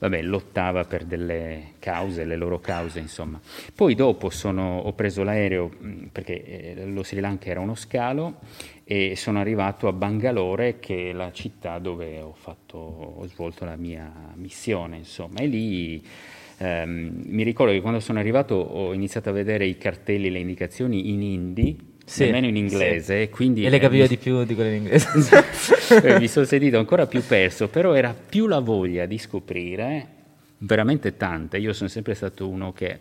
vabbè, 0.00 0.20
lottava 0.20 0.82
per 0.82 1.04
delle 1.04 1.74
cause, 1.78 2.24
le 2.24 2.34
loro 2.34 2.58
cause, 2.58 2.98
insomma. 2.98 3.40
Poi 3.72 3.94
dopo 3.94 4.30
sono- 4.30 4.78
ho 4.78 4.92
preso 4.94 5.22
l'aereo, 5.22 5.70
perché 6.10 6.74
eh, 6.74 6.86
lo 6.86 7.04
Sri 7.04 7.20
Lanka 7.20 7.50
era 7.50 7.60
uno 7.60 7.76
scalo, 7.76 8.40
e 8.82 9.14
sono 9.14 9.38
arrivato 9.38 9.86
a 9.86 9.92
Bangalore, 9.92 10.80
che 10.80 11.10
è 11.10 11.12
la 11.12 11.30
città 11.30 11.78
dove 11.78 12.20
ho, 12.20 12.34
fatto, 12.36 12.78
ho 12.78 13.24
svolto 13.28 13.64
la 13.64 13.76
mia 13.76 14.12
missione, 14.34 14.96
insomma. 14.96 15.38
E 15.38 15.46
lì 15.46 16.04
ehm, 16.60 17.22
mi 17.26 17.42
ricordo 17.42 17.72
che 17.72 17.80
quando 17.80 18.00
sono 18.00 18.18
arrivato 18.18 18.54
ho 18.54 18.92
iniziato 18.92 19.30
a 19.30 19.32
vedere 19.32 19.66
i 19.66 19.78
cartelli, 19.78 20.30
le 20.30 20.38
indicazioni 20.38 21.10
in 21.10 21.22
hindi, 21.22 21.78
Sì, 22.04 22.24
nemmeno 22.24 22.46
in 22.48 22.56
inglese, 22.56 23.24
sì. 23.24 23.30
quindi... 23.30 23.64
E 23.64 23.70
le 23.70 23.76
eh, 23.76 23.80
capiva 23.80 24.02
mi- 24.02 24.08
di 24.08 24.16
più 24.18 24.44
di 24.44 24.54
quelle 24.54 24.74
in 24.76 24.82
inglese. 24.84 25.08
eh, 26.02 26.18
mi 26.18 26.28
sono 26.28 26.44
sentito 26.44 26.78
ancora 26.78 27.06
più 27.06 27.22
perso, 27.26 27.68
però 27.68 27.94
era 27.94 28.14
più 28.14 28.46
la 28.46 28.58
voglia 28.60 29.06
di 29.06 29.18
scoprire, 29.18 30.06
veramente 30.58 31.16
tanta. 31.16 31.56
Io 31.56 31.72
sono 31.72 31.88
sempre 31.88 32.14
stato 32.14 32.46
uno 32.48 32.72
che 32.72 32.98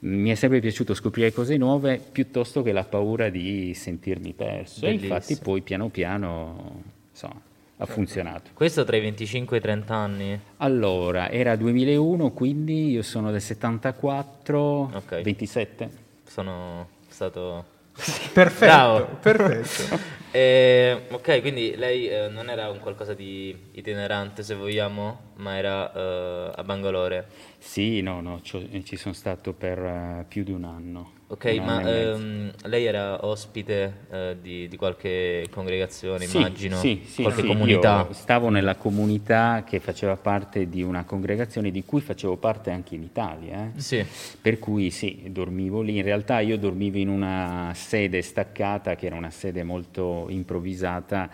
mi 0.00 0.30
è 0.30 0.34
sempre 0.34 0.60
piaciuto 0.60 0.92
scoprire 0.94 1.32
cose 1.32 1.56
nuove 1.56 1.98
piuttosto 2.12 2.62
che 2.62 2.72
la 2.72 2.84
paura 2.84 3.28
di 3.30 3.72
sentirmi 3.74 4.32
perso. 4.34 4.84
E 4.86 4.90
Bellissimo. 4.90 5.14
infatti 5.14 5.36
poi 5.42 5.60
piano 5.62 5.88
piano 5.88 6.82
insomma, 7.10 7.40
ha 7.78 7.86
funzionato. 7.86 8.50
Questo 8.54 8.84
tra 8.84 8.96
i 8.96 9.00
25 9.00 9.56
e 9.56 9.58
i 9.58 9.62
30 9.62 9.94
anni? 9.94 10.40
Allora, 10.58 11.30
era 11.30 11.56
2001, 11.56 12.30
quindi 12.32 12.90
io 12.90 13.02
sono 13.02 13.30
del 13.30 13.40
74, 13.40 14.90
Ok. 14.94 15.20
27. 15.22 15.90
Sono 16.26 16.88
stato... 17.08 17.72
Perfetto, 18.32 18.64
Bravo. 18.64 19.04
perfetto. 19.20 20.12
Eh, 20.34 21.02
ok, 21.12 21.40
quindi 21.42 21.76
lei 21.76 22.08
eh, 22.08 22.26
non 22.26 22.50
era 22.50 22.68
un 22.68 22.80
qualcosa 22.80 23.14
di 23.14 23.56
itinerante, 23.70 24.42
se 24.42 24.56
vogliamo, 24.56 25.30
ma 25.36 25.56
era 25.56 25.92
eh, 25.92 26.50
a 26.56 26.64
Bangalore. 26.64 27.28
Sì, 27.58 28.00
no, 28.00 28.20
no, 28.20 28.40
ci- 28.42 28.82
sono 28.96 29.14
stato 29.14 29.52
per 29.52 29.78
eh, 29.78 30.24
più 30.26 30.42
di 30.42 30.50
un 30.50 30.64
anno. 30.64 31.12
Ok, 31.34 31.56
un 31.58 31.64
ma 31.64 31.82
ehm, 31.82 32.52
lei 32.66 32.84
era 32.84 33.26
ospite 33.26 33.92
eh, 34.08 34.36
di, 34.40 34.68
di 34.68 34.76
qualche 34.76 35.46
congregazione, 35.50 36.26
Sì, 36.26 36.36
immagino, 36.36 36.76
sì, 36.76 37.02
sì, 37.04 37.22
qualche 37.22 37.40
sì, 37.40 37.46
comunità. 37.48 38.06
Io 38.06 38.12
stavo 38.12 38.50
nella 38.50 38.76
comunità 38.76 39.64
che 39.66 39.80
faceva 39.80 40.16
parte 40.16 40.68
di 40.68 40.82
una 40.84 41.02
congregazione 41.02 41.72
di 41.72 41.84
cui 41.84 42.00
facevo 42.00 42.36
parte 42.36 42.70
anche 42.70 42.94
in 42.94 43.02
Italia. 43.02 43.64
eh. 43.74 43.80
Sì, 43.80 44.04
Per 44.40 44.60
cui 44.60 44.90
sì, 44.90 45.24
dormivo 45.26 45.80
lì. 45.82 45.96
In 45.96 46.04
realtà 46.04 46.38
io 46.38 46.56
dormivo 46.56 46.98
in 46.98 47.08
una 47.08 47.72
sede 47.74 48.22
staccata, 48.22 48.94
che 48.94 49.06
era 49.06 49.16
una 49.16 49.30
sede 49.30 49.64
molto 49.64 50.26
improvvisata, 50.28 51.28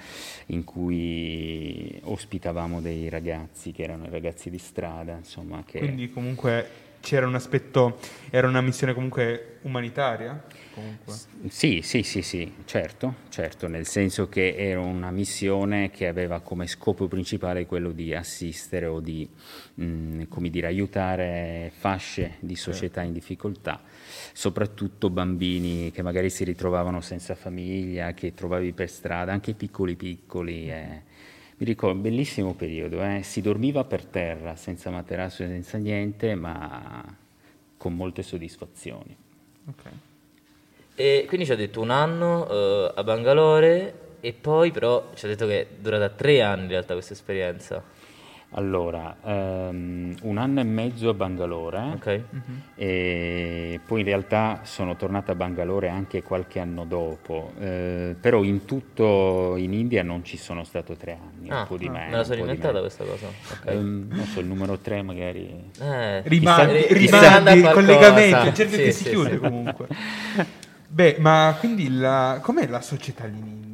in 0.47 0.65
cui 0.65 2.01
ospitavamo 2.05 2.81
dei 2.81 3.11
ragazzi, 3.11 3.71
che 3.73 3.83
erano 3.83 4.07
i 4.07 4.11
ragazzi 4.11 4.49
di 4.49 4.59
strada, 4.59 5.15
insomma. 5.19 5.63
Che... 5.67 5.79
Quindi 5.79 6.11
comunque 6.11 6.89
c'era 7.01 7.27
un 7.27 7.35
aspetto, 7.35 7.99
era 8.31 8.47
una 8.47 8.61
missione 8.61 8.95
comunque 8.95 9.59
umanitaria? 9.63 10.43
Comunque. 10.73 11.15
Sì, 11.49 11.81
sì, 11.83 12.03
sì, 12.03 12.23
sì, 12.23 12.53
certo, 12.65 13.15
certo, 13.29 13.67
nel 13.67 13.87
senso 13.87 14.29
che 14.29 14.55
era 14.57 14.81
una 14.81 15.11
missione 15.11 15.91
che 15.91 16.07
aveva 16.07 16.41
come 16.41 16.67
scopo 16.67 17.09
principale 17.09 17.67
quello 17.67 17.91
di 17.91 18.15
assistere 18.15 18.87
o 18.87 19.01
di, 19.01 19.29
mh, 19.75 20.25
come 20.29 20.49
dire, 20.49 20.69
aiutare 20.69 21.73
fasce 21.77 22.37
di 22.41 22.55
società 22.57 23.03
in 23.03 23.13
difficoltà, 23.13 23.83
soprattutto 24.33 25.11
bambini 25.11 25.91
che 25.91 26.03
magari 26.03 26.31
si 26.31 26.45
ritrovavano 26.45 27.01
senza 27.01 27.35
famiglia, 27.35 28.13
che 28.13 28.33
trovavi 28.33 28.73
per 28.73 28.89
strada, 28.89 29.33
anche 29.33 29.55
piccoli 29.55 29.97
piccoli. 29.97 30.71
eh. 30.71 31.10
Mi 31.61 31.67
ricordo, 31.67 31.97
un 31.97 32.01
bellissimo 32.01 32.55
periodo, 32.55 33.05
eh. 33.05 33.21
si 33.23 33.43
dormiva 33.43 33.85
per 33.85 34.07
terra, 34.07 34.57
senza 34.57 34.89
materasso 34.89 35.43
e 35.43 35.47
senza 35.47 35.77
niente, 35.77 36.35
ma 36.35 37.05
con 37.77 37.95
molte 37.95 38.23
soddisfazioni. 38.23 39.15
Ok. 39.67 39.83
e 40.95 41.25
quindi 41.29 41.45
ci 41.45 41.53
ha 41.53 41.57
detto 41.57 41.83
un 41.83 41.91
anno 41.91 42.49
eh, 42.49 42.93
a 42.95 43.05
Bangalore 43.05 44.17
e 44.21 44.33
poi 44.33 44.71
però 44.71 45.11
ci 45.15 45.27
ha 45.27 45.29
detto 45.29 45.47
che 45.47 45.61
è 45.61 45.67
durata 45.79 46.09
tre 46.09 46.41
anni 46.41 46.63
in 46.63 46.69
realtà 46.71 46.95
questa 46.95 47.13
esperienza. 47.13 47.85
Allora, 48.53 49.17
ehm, 49.25 50.15
un 50.23 50.37
anno 50.37 50.59
e 50.59 50.65
mezzo 50.65 51.09
a 51.11 51.15
Bangalore 51.15 51.79
Ok? 51.95 52.21
e 52.75 53.79
poi 53.87 54.01
in 54.01 54.07
realtà 54.07 54.61
sono 54.65 54.97
tornato 54.97 55.31
a 55.31 55.37
Bangalore 55.37 55.89
anche 55.89 56.23
qualche 56.25 56.59
anno 56.59 56.85
dopo, 56.85 57.53
eh, 57.61 58.17
però 58.21 58.43
in 58.43 58.65
tutto 58.65 59.55
in 59.57 59.73
India 59.73 60.03
non 60.03 60.25
ci 60.25 60.37
sono 60.37 60.65
stato 60.65 60.95
tre 60.97 61.13
anni, 61.13 61.49
Ah, 61.49 61.61
un 61.61 61.67
po' 61.69 61.77
di 61.77 61.87
ah, 61.87 61.91
meno. 61.93 62.11
me 62.11 62.17
la 62.17 62.25
sono 62.25 62.41
inventata 62.41 62.81
questa 62.81 63.05
cosa. 63.05 63.27
Ok. 63.29 63.67
Ehm, 63.67 64.07
non 64.11 64.25
so, 64.25 64.41
il 64.41 64.47
numero 64.47 64.79
tre 64.79 65.01
magari... 65.03 65.71
Eh, 65.81 66.23
rimandi, 66.25 66.87
rimanda 66.91 67.37
a 67.37 67.43
qualcosa. 67.43 67.73
collegamenti, 67.73 68.55
certo 68.57 68.75
Sì, 68.75 68.83
che 68.83 68.91
sì, 68.93 69.05
si 69.05 69.09
chiude 69.11 69.31
sì. 69.31 69.37
comunque. 69.39 69.87
Beh, 70.89 71.17
ma 71.21 71.55
quindi 71.61 71.89
la, 71.89 72.41
com'è 72.43 72.67
la 72.67 72.81
società 72.81 73.25
lì 73.27 73.39
in 73.39 73.47
India, 73.47 73.70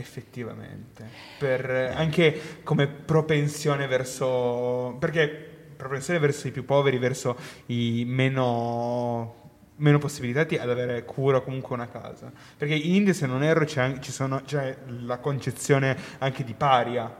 effettivamente? 0.00 1.08
Per, 1.36 1.70
anche 1.94 2.60
come 2.62 2.86
propensione 2.88 3.86
verso... 3.86 4.96
Perché 4.98 5.28
propensione 5.76 6.18
verso 6.18 6.48
i 6.48 6.50
più 6.50 6.64
poveri, 6.64 6.98
verso 6.98 7.36
i 7.66 8.04
meno 8.06 9.38
meno 9.80 9.98
possibilitati 9.98 10.56
ad 10.56 10.70
avere 10.70 11.04
cura 11.04 11.38
o 11.38 11.42
comunque 11.42 11.74
una 11.74 11.88
casa. 11.88 12.30
Perché 12.56 12.74
in 12.74 12.94
India, 12.94 13.12
se 13.12 13.26
non 13.26 13.42
erro, 13.42 13.64
c'è, 13.64 13.80
anche- 13.80 14.00
ci 14.00 14.12
sono- 14.12 14.42
c'è 14.44 14.76
la 15.04 15.18
concezione 15.18 15.96
anche 16.18 16.44
di 16.44 16.54
paria, 16.54 17.10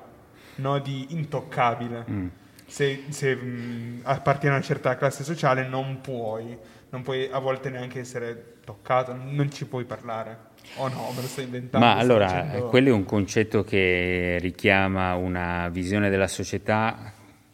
no? 0.57 0.79
di 0.79 1.07
intoccabile. 1.11 2.05
Mm. 2.09 2.27
Se, 2.67 3.05
se, 3.09 3.35
mh, 3.35 4.01
appartieni 4.05 4.55
a 4.55 4.59
una 4.59 4.67
certa 4.67 4.95
classe 4.97 5.25
sociale 5.25 5.67
non 5.67 6.01
puoi, 6.01 6.57
non 6.91 7.03
puoi 7.03 7.29
a 7.31 7.39
volte 7.39 7.71
neanche 7.71 7.99
essere 8.01 8.57
toccato, 8.65 9.15
non 9.15 9.51
ci 9.51 9.67
puoi 9.67 9.85
parlare. 9.85 10.49
O 10.77 10.89
no, 10.89 11.13
me 11.15 11.23
lo 11.23 11.29
sto 11.29 11.41
inventando. 11.41 11.85
Ma 11.85 11.93
sto 11.95 12.01
allora, 12.03 12.27
dicendo- 12.27 12.69
quello 12.69 12.89
è 12.89 12.93
un 12.93 13.05
concetto 13.05 13.65
che 13.65 14.39
richiama 14.41 15.15
una 15.15 15.69
visione 15.69 16.11
della 16.11 16.29
società 16.29 17.13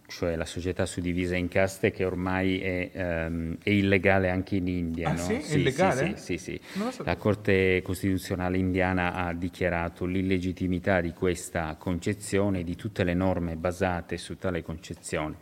cioè 0.08 0.36
la 0.36 0.44
società 0.44 0.86
suddivisa 0.86 1.36
in 1.36 1.48
caste 1.48 1.90
che 1.90 2.04
ormai 2.04 2.60
è, 2.60 2.90
ehm, 2.92 3.58
è 3.62 3.70
illegale 3.70 4.30
anche 4.30 4.56
in 4.56 4.68
India. 4.68 5.10
Ah, 5.10 5.12
no? 5.12 5.18
sì? 5.18 5.34
È 5.34 5.54
illegale? 5.56 6.16
Sì, 6.16 6.38
sì, 6.38 6.38
sì. 6.38 6.60
La 7.04 7.16
Corte 7.16 7.82
Costituzionale 7.82 8.56
indiana 8.56 9.14
ha 9.14 9.32
dichiarato 9.32 10.04
l'illegittimità 10.04 11.00
di 11.00 11.12
questa 11.12 11.74
concezione 11.78 12.60
e 12.60 12.64
di 12.64 12.76
tutte 12.76 13.04
le 13.04 13.14
norme 13.14 13.56
basate 13.56 14.16
su 14.16 14.36
tale 14.36 14.62
concezione. 14.62 15.36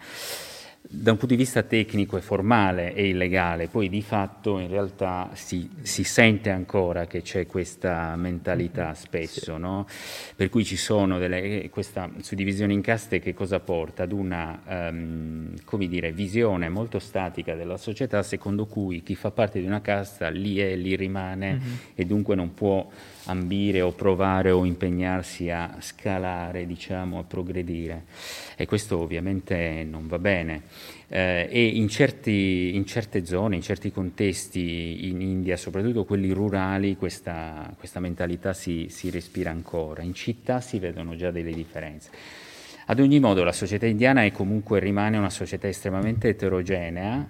Da 0.87 1.13
un 1.13 1.17
punto 1.17 1.35
di 1.35 1.41
vista 1.41 1.63
tecnico 1.63 2.19
e 2.19 2.21
formale 2.21 2.93
è 2.93 3.01
illegale, 3.01 3.69
poi 3.69 3.89
di 3.89 4.03
fatto 4.03 4.59
in 4.59 4.69
realtà 4.69 5.31
si, 5.33 5.67
si 5.81 6.05
sente 6.05 6.51
ancora 6.51 7.07
che 7.07 7.23
c'è 7.23 7.47
questa 7.47 8.15
mentalità 8.17 8.93
spesso, 8.93 9.57
no? 9.57 9.87
per 10.37 10.51
cui 10.51 10.63
ci 10.63 10.77
sono 10.77 11.19
delle, 11.19 11.71
questa 11.71 12.11
suddivisione 12.21 12.75
in 12.75 12.83
caste 12.83 13.19
che 13.19 13.33
cosa 13.33 13.61
porta? 13.61 14.03
Ad 14.03 14.13
una 14.13 14.61
come 15.65 15.89
dire, 15.89 16.13
visione 16.13 16.69
molto 16.69 16.99
statica 16.99 17.55
della 17.55 17.79
società 17.79 18.23
secondo 18.23 18.67
cui 18.67 19.03
chi 19.03 19.15
fa 19.15 19.31
parte 19.31 19.61
di 19.61 19.67
una 19.67 19.81
casta 19.81 20.29
lì 20.29 20.59
è, 20.59 20.77
lì 20.77 20.97
rimane 20.97 21.61
e 21.95 22.05
dunque 22.05 22.35
non 22.35 22.53
può 22.53 22.87
ambire 23.27 23.81
o 23.81 23.93
provare 23.93 24.51
o 24.51 24.65
impegnarsi 24.65 25.51
a 25.51 25.77
scalare, 25.81 26.67
diciamo, 26.67 27.19
a 27.19 27.25
progredire. 27.25 28.05
E 28.57 28.67
questo 28.67 28.99
ovviamente 28.99 29.87
non 29.89 30.07
va 30.07 30.19
bene. 30.19 30.63
Eh, 31.09 31.49
e 31.51 31.67
in, 31.67 31.89
certi, 31.89 32.75
in, 32.75 32.85
certe 32.87 33.25
zone, 33.25 33.57
in 33.57 33.63
certi 33.63 33.91
contesti 33.91 35.09
in 35.09 35.21
India, 35.21 35.57
soprattutto 35.57 36.05
quelli 36.05 36.31
rurali, 36.31 36.97
questa, 36.97 37.73
questa 37.79 38.01
mentalità 38.01 38.53
si, 38.53 38.87
si 38.91 39.11
respira 39.11 39.51
ancora. 39.51 40.03
In 40.03 40.15
città 40.15 40.61
si 40.61 40.79
vedono 40.79 41.17
già 41.17 41.31
delle 41.31 41.53
differenze. 41.53 42.11
Ad 42.87 43.01
ogni 43.01 43.19
modo 43.21 43.45
la 43.45 43.53
società 43.53 43.87
indiana 43.87 44.25
è 44.25 44.33
comunque 44.33 44.79
rimane 44.79 45.17
una 45.17 45.31
società 45.31 45.69
estremamente 45.69 46.29
eterogenea, 46.29 47.27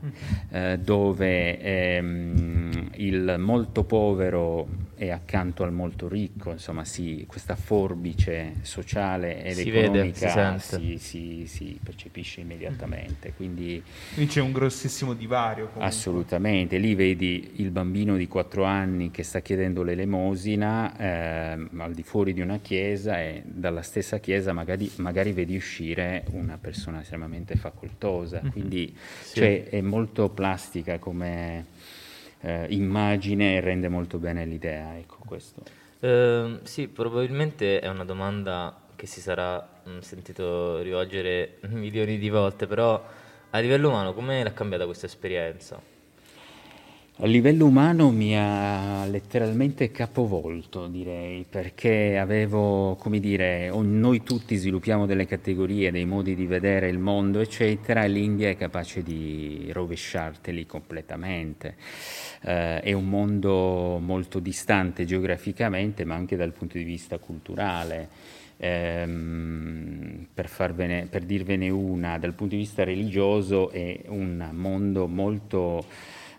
eh, 0.51 0.79
dove 0.83 1.61
ehm, 1.61 2.91
il 2.97 3.37
molto 3.39 3.85
povero 3.85 4.67
è 4.97 5.11
accanto 5.11 5.65
al 5.65 5.73
molto 5.73 6.09
ricco, 6.09 6.53
insomma 6.53 6.85
si, 6.85 7.25
questa 7.27 7.57
forbice 7.57 8.55
sociale 8.63 9.45
ed 9.45 9.55
Si 9.55 9.71
vede, 9.71 9.87
economica 9.87 10.59
si 10.59 10.69
sente. 10.69 10.99
si, 10.99 10.99
si- 10.99 11.47
si 11.47 11.79
percepisce 11.83 12.41
immediatamente. 12.41 13.33
Quindi 13.37 13.83
Quindi 14.15 14.33
c'è 14.33 14.41
un 14.41 14.53
grossissimo 14.53 15.15
divario. 15.15 15.65
comunque. 15.67 15.85
Assolutamente, 15.87 16.79
lì 16.79 16.95
vedi 16.95 17.53
il 17.57 17.71
bambino 17.71 18.17
di 18.17 18.27
4 18.29 18.65
anni 18.65 19.11
che 19.11 19.23
sta 19.23 19.41
chiedendo 19.41 19.83
l'elemosina 19.83 20.97
ehm, 20.97 21.69
al 21.81 21.93
di 21.93 22.03
fuori 22.03 22.33
di 22.33 22.41
una 22.41 22.59
chiesa 22.59 23.21
e 23.21 23.43
dalla 23.45 23.83
stessa 23.83 24.19
chiesa 24.19 24.53
magari, 24.53 24.91
magari 24.97 25.33
vedi 25.33 25.43
uscire 25.53 26.25
una 26.31 26.59
persona 26.59 27.01
estremamente 27.01 27.57
facoltosa, 27.57 28.41
quindi 28.51 28.97
cioè, 29.33 29.65
è 29.65 29.81
molto 29.81 30.31
plastica 30.31 30.99
come 30.99 31.67
eh, 32.41 32.67
immagine 32.71 33.57
e 33.57 33.61
rende 33.61 33.89
molto 33.89 34.19
bene 34.19 34.45
l'idea, 34.45 34.97
ecco 34.97 35.19
questo. 35.25 35.63
Ehm, 36.01 36.63
sì, 36.63 36.89
probabilmente 36.89 37.81
è 37.81 37.89
una 37.89 38.05
domanda 38.05 38.75
che 38.97 39.07
si 39.07 39.21
sarà 39.21 39.83
mm, 39.89 39.99
sentito 39.99 40.81
rivolgere 40.81 41.59
milioni 41.69 42.19
di 42.19 42.29
volte, 42.29 42.67
però 42.67 43.05
a 43.51 43.59
livello 43.59 43.89
umano 43.89 44.15
come 44.15 44.43
l'ha 44.43 44.53
cambiata 44.53 44.85
questa 44.85 45.07
esperienza? 45.07 45.93
A 47.19 47.27
livello 47.27 47.67
umano 47.67 48.11
mi 48.11 48.37
ha 48.37 49.07
letteralmente 49.07 49.93
capovolto, 49.93 50.89
direi, 50.89 51.47
perché 51.49 52.19
avevo, 52.19 52.97
come 52.97 53.21
dire, 53.21 53.71
noi 53.71 54.25
tutti 54.25 54.57
sviluppiamo 54.57 55.07
delle 55.07 55.25
categorie, 55.25 55.93
dei 55.93 56.07
modi 56.07 56.35
di 56.35 56.45
vedere 56.47 56.89
il 56.89 56.99
mondo, 56.99 57.39
eccetera, 57.39 58.03
e 58.03 58.09
l'India 58.09 58.49
è 58.49 58.57
capace 58.57 59.05
di 59.05 59.71
rovesciarteli 59.73 60.67
completamente. 60.67 61.77
Eh, 62.43 62.81
è 62.81 62.93
un 62.93 63.09
mondo 63.09 64.01
molto 64.03 64.41
distante 64.41 65.05
geograficamente, 65.05 66.05
ma 66.05 66.17
anche 66.17 66.35
dal 66.35 66.53
punto 66.53 66.79
di 66.79 66.85
vista 66.85 67.19
culturale. 67.19 68.09
Ehm, 68.57 70.27
per, 70.35 70.49
farvene- 70.49 71.07
per 71.09 71.23
dirvene 71.23 71.69
una, 71.69 72.19
dal 72.19 72.35
punto 72.35 72.57
di 72.57 72.63
vista 72.63 72.83
religioso 72.83 73.71
è 73.71 74.01
un 74.09 74.49
mondo 74.53 75.07
molto 75.07 75.85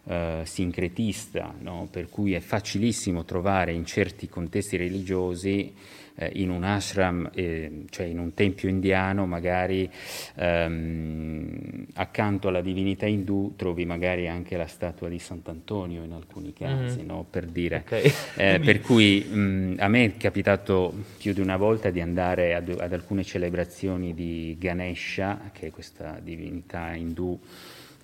eh, 0.07 0.41
sincretista, 0.43 1.53
no? 1.59 1.87
per 1.89 2.09
cui 2.09 2.33
è 2.33 2.39
facilissimo 2.39 3.23
trovare 3.25 3.73
in 3.73 3.85
certi 3.85 4.27
contesti 4.29 4.77
religiosi, 4.77 5.73
eh, 6.17 6.31
in 6.35 6.49
un 6.49 6.63
ashram, 6.63 7.29
eh, 7.33 7.83
cioè 7.89 8.05
in 8.05 8.19
un 8.19 8.33
tempio 8.33 8.69
indiano, 8.69 9.25
magari 9.25 9.89
ehm, 10.35 11.85
accanto 11.95 12.47
alla 12.47 12.61
divinità 12.61 13.05
indù 13.05 13.53
trovi 13.55 13.85
magari 13.85 14.27
anche 14.27 14.55
la 14.57 14.67
statua 14.67 15.09
di 15.09 15.19
Sant'Antonio 15.19 16.03
in 16.03 16.11
alcuni 16.11 16.53
casi, 16.53 17.01
Mhm. 17.01 17.05
no? 17.05 17.25
per 17.29 17.45
dire. 17.47 17.83
Ok. 17.85 18.13
Eh, 18.37 18.59
per 18.63 18.81
cui 18.81 19.21
mh, 19.23 19.75
a 19.79 19.87
me 19.87 20.05
è 20.05 20.17
capitato 20.17 20.93
più 21.17 21.33
di 21.33 21.41
una 21.41 21.57
volta 21.57 21.89
di 21.89 22.01
andare 22.01 22.53
ad, 22.55 22.73
ad 22.79 22.93
alcune 22.93 23.23
celebrazioni 23.23 24.13
di 24.13 24.55
Ganesha, 24.59 25.49
che 25.51 25.67
è 25.67 25.71
questa 25.71 26.19
divinità 26.23 26.93
indù. 26.93 27.37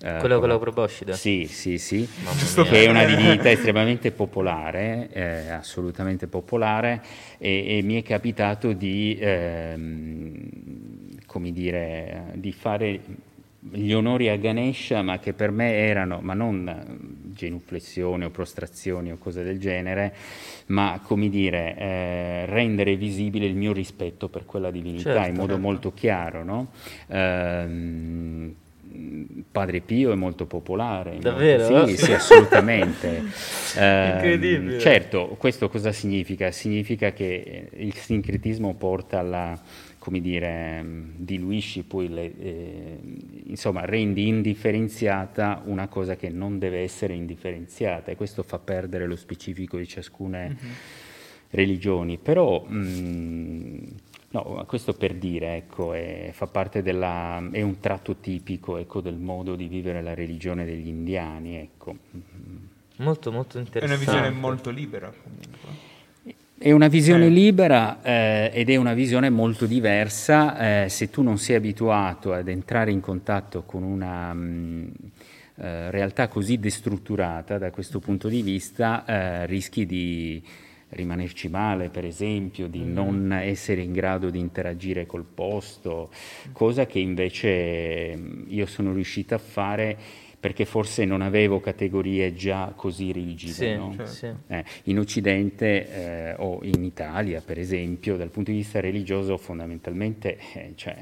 Eh, 0.02 0.18
Quello 0.18 0.40
con 0.40 0.48
la 0.48 0.58
proboscide? 0.58 1.12
Sì, 1.14 1.46
sì, 1.46 1.78
sì. 1.78 2.08
Che 2.54 2.84
è 2.84 2.88
una 2.88 3.04
divinità 3.04 3.50
estremamente 3.50 4.10
popolare, 4.10 5.08
eh, 5.12 5.48
assolutamente 5.50 6.26
popolare, 6.26 7.02
e, 7.38 7.78
e 7.78 7.82
mi 7.82 8.00
è 8.00 8.02
capitato 8.02 8.72
di, 8.72 9.16
ehm, 9.20 10.48
come 11.26 11.52
dire, 11.52 12.32
di 12.34 12.52
fare 12.52 13.00
gli 13.60 13.92
onori 13.92 14.28
a 14.28 14.36
Ganesha, 14.36 15.02
ma 15.02 15.20
che 15.20 15.34
per 15.34 15.52
me 15.52 15.72
erano, 15.72 16.18
ma 16.20 16.34
non 16.34 16.66
eh, 16.68 17.32
genuflessioni 17.32 18.24
o 18.24 18.30
prostrazioni 18.30 19.12
o 19.12 19.18
cose 19.18 19.44
del 19.44 19.60
genere, 19.60 20.14
ma 20.66 21.00
come 21.00 21.28
dire, 21.28 21.76
eh, 21.76 22.46
rendere 22.46 22.96
visibile 22.96 23.46
il 23.46 23.54
mio 23.54 23.72
rispetto 23.72 24.28
per 24.28 24.46
quella 24.46 24.72
divinità 24.72 25.12
Certo, 25.12 25.28
in 25.28 25.34
modo 25.36 25.52
certo. 25.52 25.62
molto 25.62 25.92
chiaro, 25.94 26.42
no? 26.42 26.72
Ehm, 27.06 28.54
Padre 29.50 29.80
Pio 29.80 30.12
è 30.12 30.14
molto 30.14 30.46
popolare. 30.46 31.12
molto- 31.12 31.28
Davvero? 31.30 31.86
Sì, 31.86 31.96
sì, 31.96 32.12
assolutamente. 32.14 33.22
Incredibile. 33.74 34.78
certo, 34.78 35.34
questo 35.38 35.68
cosa 35.68 35.92
significa? 35.92 36.50
Significa 36.50 37.12
che 37.12 37.68
il 37.74 37.94
sincretismo 37.94 38.74
porta 38.74 39.18
alla, 39.18 39.60
come 39.98 40.20
dire, 40.20 40.82
mh, 40.82 41.12
diluisci 41.16 41.82
poi, 41.84 42.08
le, 42.08 42.32
eh, 42.38 42.98
insomma, 43.46 43.84
rendi 43.84 44.28
indifferenziata 44.28 45.62
una 45.64 45.88
cosa 45.88 46.16
che 46.16 46.28
non 46.28 46.58
deve 46.58 46.80
essere 46.80 47.14
indifferenziata 47.14 48.10
e 48.10 48.16
questo 48.16 48.42
fa 48.42 48.58
perdere 48.58 49.06
lo 49.06 49.16
specifico 49.16 49.76
di 49.78 49.86
ciascuna 49.86 50.54
religioni. 51.50 52.18
Però, 52.18 52.64
mh, 52.64 53.86
no, 54.32 54.64
questo 54.66 54.92
per 54.94 55.14
dire, 55.14 55.56
ecco, 55.56 55.92
è, 55.94 56.30
fa 56.32 56.46
parte 56.46 56.82
della, 56.82 57.42
è 57.50 57.62
un 57.62 57.80
tratto 57.80 58.16
tipico, 58.16 58.76
ecco, 58.76 59.00
del 59.00 59.16
modo 59.16 59.54
di 59.54 59.66
vivere 59.68 60.02
la 60.02 60.14
religione 60.14 60.64
degli 60.64 60.88
indiani, 60.88 61.56
ecco. 61.56 61.96
Molto 62.96 63.32
molto 63.32 63.56
È 63.56 63.60
una 63.60 63.66
interessante. 63.66 64.04
visione 64.04 64.30
molto 64.30 64.70
libera 64.70 65.10
comunque. 65.10 65.90
È 66.58 66.70
una 66.70 66.86
visione 66.86 67.26
Eh. 67.26 67.30
libera 67.30 68.00
eh, 68.02 68.50
ed 68.54 68.70
è 68.70 68.76
una 68.76 68.92
visione 68.94 69.30
molto 69.30 69.66
diversa. 69.66 70.84
eh, 70.84 70.88
se 70.88 71.10
tu 71.10 71.22
non 71.22 71.36
sei 71.38 71.56
abituato 71.56 72.32
ad 72.32 72.46
entrare 72.46 72.92
in 72.92 73.00
contatto 73.00 73.62
con 73.64 73.82
una 73.82 74.32
mh, 74.32 74.92
eh, 75.56 75.90
realtà 75.90 76.28
così 76.28 76.58
destrutturata 76.60 77.58
da 77.58 77.72
questo 77.72 77.98
punto 77.98 78.28
di 78.28 78.42
vista, 78.42 79.04
eh, 79.04 79.46
rischi 79.46 79.84
di 79.86 80.40
rimanerci 80.92 81.48
male, 81.48 81.88
per 81.88 82.04
esempio, 82.04 82.68
di 82.68 82.84
non 82.84 83.32
essere 83.32 83.82
in 83.82 83.92
grado 83.92 84.30
di 84.30 84.38
interagire 84.38 85.06
col 85.06 85.24
posto, 85.24 86.10
cosa 86.52 86.86
che 86.86 86.98
invece 86.98 88.16
mh, 88.16 88.44
io 88.48 88.66
sono 88.66 88.92
riuscita 88.92 89.36
a 89.36 89.38
fare 89.38 89.96
perché 90.42 90.64
forse 90.64 91.04
non 91.04 91.22
avevo 91.22 91.60
categorie 91.60 92.34
già 92.34 92.72
così 92.74 93.12
rigide. 93.12 93.52
Sì, 93.52 93.74
no? 93.74 93.94
sì. 94.06 94.26
Eh, 94.48 94.64
in 94.84 94.98
Occidente 94.98 95.88
eh, 95.88 96.34
o 96.38 96.58
in 96.62 96.82
Italia, 96.82 97.40
per 97.40 97.60
esempio, 97.60 98.16
dal 98.16 98.28
punto 98.30 98.50
di 98.50 98.56
vista 98.56 98.80
religioso, 98.80 99.36
fondamentalmente 99.36 100.36
eh, 100.54 100.72
c'è 100.74 100.96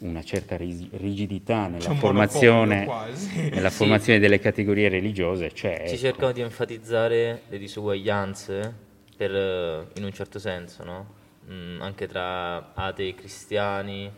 una 0.00 0.22
certa 0.22 0.58
ris- 0.58 0.88
rigidità 0.90 1.68
nella 1.68 1.94
formazione, 1.94 2.86
nella 3.50 3.70
Sì. 3.70 3.76
formazione 3.76 4.18
delle 4.18 4.38
categorie 4.40 4.90
religiose. 4.90 5.50
Cioè, 5.54 5.84
Ci 5.86 5.94
ecco. 5.94 5.96
cercano 5.96 6.32
di 6.32 6.42
enfatizzare 6.42 7.42
le 7.48 7.58
disuguaglianze 7.58 8.74
per, 9.16 9.34
eh, 9.34 9.86
in 9.94 10.04
un 10.04 10.12
certo 10.12 10.38
senso, 10.38 10.84
no? 10.84 11.14
Mm, 11.50 11.80
anche 11.80 12.06
tra 12.06 12.74
atei 12.74 13.10
e 13.10 13.14
cristiani. 13.14 14.10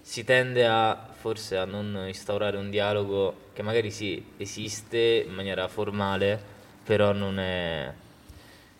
Si 0.00 0.24
tende 0.24 0.66
a 0.66 1.08
forse 1.12 1.56
a 1.56 1.64
non 1.64 2.04
instaurare 2.06 2.56
un 2.56 2.70
dialogo 2.70 3.50
che 3.52 3.62
magari 3.62 3.90
sì, 3.90 4.24
esiste 4.36 5.24
in 5.26 5.32
maniera 5.32 5.68
formale, 5.68 6.40
però 6.84 7.12
non 7.12 7.38
è... 7.38 7.92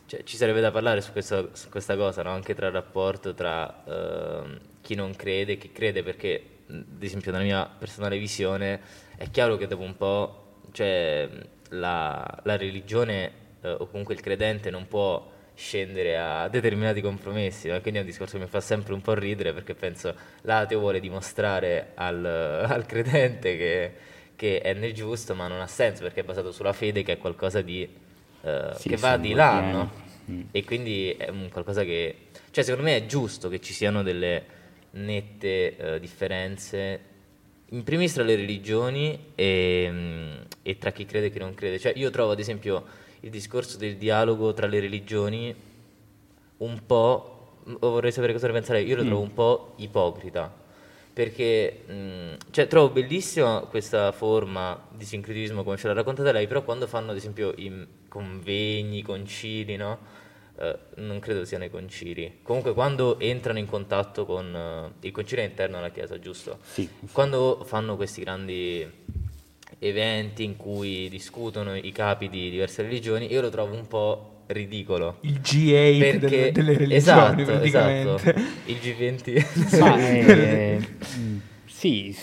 Cioè, 0.06 0.24
ci 0.24 0.37
sarebbe 0.37 0.61
da 0.61 0.70
parlare 0.70 1.00
su, 1.00 1.12
questo- 1.12 1.50
su 1.54 1.68
questa 1.68 1.96
cosa, 1.96 2.22
no? 2.22 2.30
Anche 2.30 2.54
tra 2.54 2.66
il 2.66 2.72
rapporto 2.72 3.35
tra 3.35 3.82
ehm, 3.85 4.61
chi 4.82 4.94
non 4.94 5.14
crede 5.14 5.52
e 5.52 5.58
chi 5.58 5.72
crede, 5.72 6.02
perché 6.02 6.46
ad 6.68 7.02
esempio 7.02 7.30
nella 7.32 7.44
mia 7.44 7.66
personale 7.66 8.18
visione, 8.18 8.80
è 9.16 9.30
chiaro 9.30 9.56
che 9.56 9.66
dopo 9.66 9.82
un 9.82 9.96
po', 9.96 10.58
cioè, 10.72 11.28
la, 11.70 12.40
la 12.42 12.56
religione 12.56 13.32
eh, 13.62 13.70
o 13.70 13.87
comunque 13.87 14.14
il 14.14 14.20
credente 14.20 14.70
non 14.70 14.87
può 14.88 15.30
scendere 15.62 16.18
a 16.18 16.48
determinati 16.48 17.01
compromessi, 17.01 17.68
no? 17.68 17.81
quindi 17.81 18.01
è 18.01 18.03
un 18.03 18.09
discorso 18.09 18.37
che 18.37 18.42
mi 18.42 18.51
fa 18.51 18.61
sempre 18.61 18.94
un 18.94 19.01
po' 19.01 19.14
ridere 19.14 19.53
perché 19.53 19.75
penso 19.75 20.12
l'ateo 20.42 20.81
vuole 20.81 20.98
dimostrare 20.98 21.92
al, 21.94 22.25
al 22.68 22.85
credente 22.85 23.57
che, 23.57 23.92
che, 24.35 24.61
è 24.61 24.75
nel 24.75 24.92
giusto, 24.92 25.37
ma 25.37 25.46
non 25.46 25.61
ha 25.61 25.68
senso 25.68 26.03
perché 26.03 26.20
è 26.20 26.25
basato 26.25 26.51
sulla 26.51 26.72
fede 26.72 27.05
che 27.05 27.12
è 27.12 27.18
qualcosa 27.18 27.62
di, 27.62 27.88
uh, 28.40 28.75
sì, 28.75 28.88
che 28.88 28.96
va 28.96 29.16
di 29.16 29.35
là, 29.35 29.61
no? 29.61 29.92
mm. 30.29 30.40
e 30.51 30.64
quindi 30.64 31.14
è 31.16 31.29
un 31.29 31.48
qualcosa 31.48 31.85
che, 31.85 32.16
cioè 32.51 32.64
secondo 32.64 32.88
me 32.88 32.96
è 32.96 33.07
giusto 33.07 33.48
che 33.48 33.61
ci 33.61 33.72
siano 33.72 34.03
delle 34.03 34.44
nette 34.90 35.77
uh, 35.79 35.98
differenze 36.01 37.11
in 37.66 37.85
primis 37.85 38.14
tra 38.14 38.25
le 38.25 38.35
religioni 38.35 39.27
e, 39.37 39.88
mm, 39.88 40.33
e 40.62 40.77
tra 40.77 40.90
chi 40.90 41.07
crede 41.07 41.27
e 41.27 41.31
chi 41.31 41.38
non 41.38 41.55
crede, 41.55 41.79
cioè 41.79 41.92
io 41.94 42.11
trovo 42.11 42.33
ad 42.33 42.40
esempio 42.40 42.85
il 43.22 43.30
discorso 43.30 43.76
del 43.76 43.96
dialogo 43.96 44.52
tra 44.52 44.66
le 44.66 44.80
religioni 44.80 45.54
un 46.58 46.87
po', 46.87 47.56
vorrei 47.80 48.12
sapere 48.12 48.32
cosa 48.32 48.46
ne 48.46 48.52
pensa 48.52 48.72
lei, 48.72 48.87
io 48.87 48.96
lo 48.96 49.04
mm. 49.04 49.06
trovo 49.06 49.22
un 49.22 49.32
po' 49.32 49.72
ipocrita, 49.76 50.52
perché 51.12 51.85
mh, 51.87 51.92
mm, 51.92 52.32
cioè, 52.50 52.66
trovo 52.66 52.90
bellissima 52.90 53.61
questa 53.61 54.12
forma 54.12 54.88
di 54.90 55.04
sincretismo 55.04 55.62
come 55.62 55.76
ce 55.76 55.87
l'ha 55.87 55.92
raccontata 55.92 56.32
lei, 56.32 56.46
però 56.46 56.62
quando 56.62 56.87
fanno 56.87 57.11
ad 57.11 57.16
esempio 57.16 57.52
i 57.56 57.87
convegni, 58.08 58.98
i 58.98 59.02
concili, 59.02 59.76
no? 59.76 60.20
Uh, 60.54 60.76
non 60.96 61.18
credo 61.18 61.46
siano 61.46 61.64
i 61.64 61.70
concili. 61.70 62.40
Comunque, 62.42 62.74
quando 62.74 63.18
entrano 63.18 63.58
in 63.58 63.66
contatto 63.66 64.26
con 64.26 64.54
uh, 64.54 65.04
il 65.04 65.11
concilio 65.11 65.42
interno 65.42 65.78
alla 65.78 65.88
Chiesa, 65.88 66.18
giusto? 66.18 66.58
Sì. 66.62 66.88
Quando 67.11 67.62
fanno 67.64 67.96
questi 67.96 68.20
grandi 68.20 68.87
eventi 69.83 70.45
in 70.45 70.57
cui 70.57 71.09
discutono 71.09 71.75
i 71.75 71.92
capi 71.92 72.29
di 72.29 72.51
diverse 72.51 72.83
religioni, 72.83 73.31
io 73.31 73.40
lo 73.40 73.51
trovo 73.51 73.75
un 73.75 73.87
po' 73.87 74.33
ridicolo. 74.47 75.16
Il 75.21 75.40
G8 75.42 75.99
perché, 75.99 76.18
delle, 76.18 76.53
delle 76.53 76.79
religioni, 76.79 77.42
esatto. 77.42 77.62
Esatto. 77.62 78.40
Il 78.66 78.77
G20. 78.77 79.79
Ma, 79.79 79.99
eh, 79.99 80.88
sì, 81.64 82.16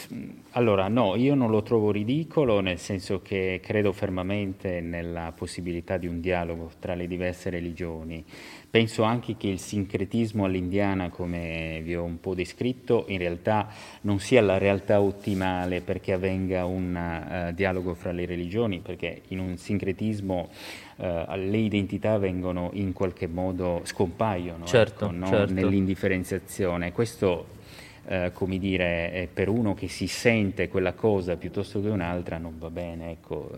allora 0.51 0.87
no, 0.87 1.15
io 1.15 1.35
non 1.35 1.49
lo 1.49 1.61
trovo 1.63 1.91
ridicolo, 1.91 2.61
nel 2.61 2.79
senso 2.79 3.21
che 3.21 3.59
credo 3.61 3.91
fermamente 3.91 4.79
nella 4.79 5.33
possibilità 5.35 5.97
di 5.97 6.07
un 6.07 6.21
dialogo 6.21 6.71
tra 6.79 6.95
le 6.95 7.07
diverse 7.07 7.49
religioni. 7.49 8.23
Penso 8.71 9.01
anche 9.01 9.35
che 9.35 9.47
il 9.47 9.59
sincretismo 9.59 10.45
all'indiana, 10.45 11.09
come 11.09 11.81
vi 11.83 11.95
ho 11.95 12.03
un 12.03 12.19
po' 12.19 12.35
descritto, 12.35 13.05
in 13.07 13.17
realtà 13.17 13.67
non 14.01 14.19
sia 14.19 14.43
la 14.43 14.59
realtà 14.59 15.01
ottimale 15.01 15.81
perché 15.81 16.13
avvenga 16.13 16.65
un 16.65 17.47
uh, 17.49 17.51
dialogo 17.53 17.95
fra 17.95 18.11
le 18.11 18.27
religioni, 18.27 18.79
perché 18.79 19.23
in 19.29 19.39
un 19.39 19.57
sincretismo 19.57 20.49
uh, 20.97 21.03
le 21.35 21.57
identità 21.57 22.19
vengono 22.19 22.69
in 22.73 22.93
qualche 22.93 23.25
modo 23.25 23.81
scompaiono 23.85 24.65
certo, 24.65 25.05
ecco, 25.05 25.15
no? 25.15 25.27
certo. 25.27 25.53
nell'indifferenziazione. 25.53 26.91
Questo 26.91 27.57
eh, 28.07 28.31
come 28.33 28.57
dire, 28.57 29.11
eh, 29.11 29.29
per 29.31 29.49
uno 29.49 29.73
che 29.73 29.87
si 29.87 30.07
sente 30.07 30.67
quella 30.67 30.93
cosa 30.93 31.35
piuttosto 31.35 31.81
che 31.81 31.89
un'altra 31.89 32.37
non 32.37 32.57
va 32.57 32.69
bene. 32.69 33.11
Ecco. 33.11 33.51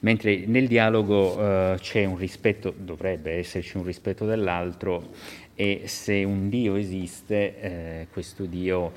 Mentre 0.00 0.44
nel 0.46 0.66
dialogo 0.66 1.38
eh, 1.38 1.76
c'è 1.78 2.04
un 2.04 2.16
rispetto, 2.16 2.74
dovrebbe 2.76 3.32
esserci 3.32 3.76
un 3.76 3.84
rispetto 3.84 4.26
dell'altro 4.26 5.10
e 5.54 5.82
se 5.86 6.24
un 6.24 6.48
Dio 6.48 6.76
esiste, 6.76 7.60
eh, 7.60 8.06
questo 8.12 8.44
Dio 8.44 8.92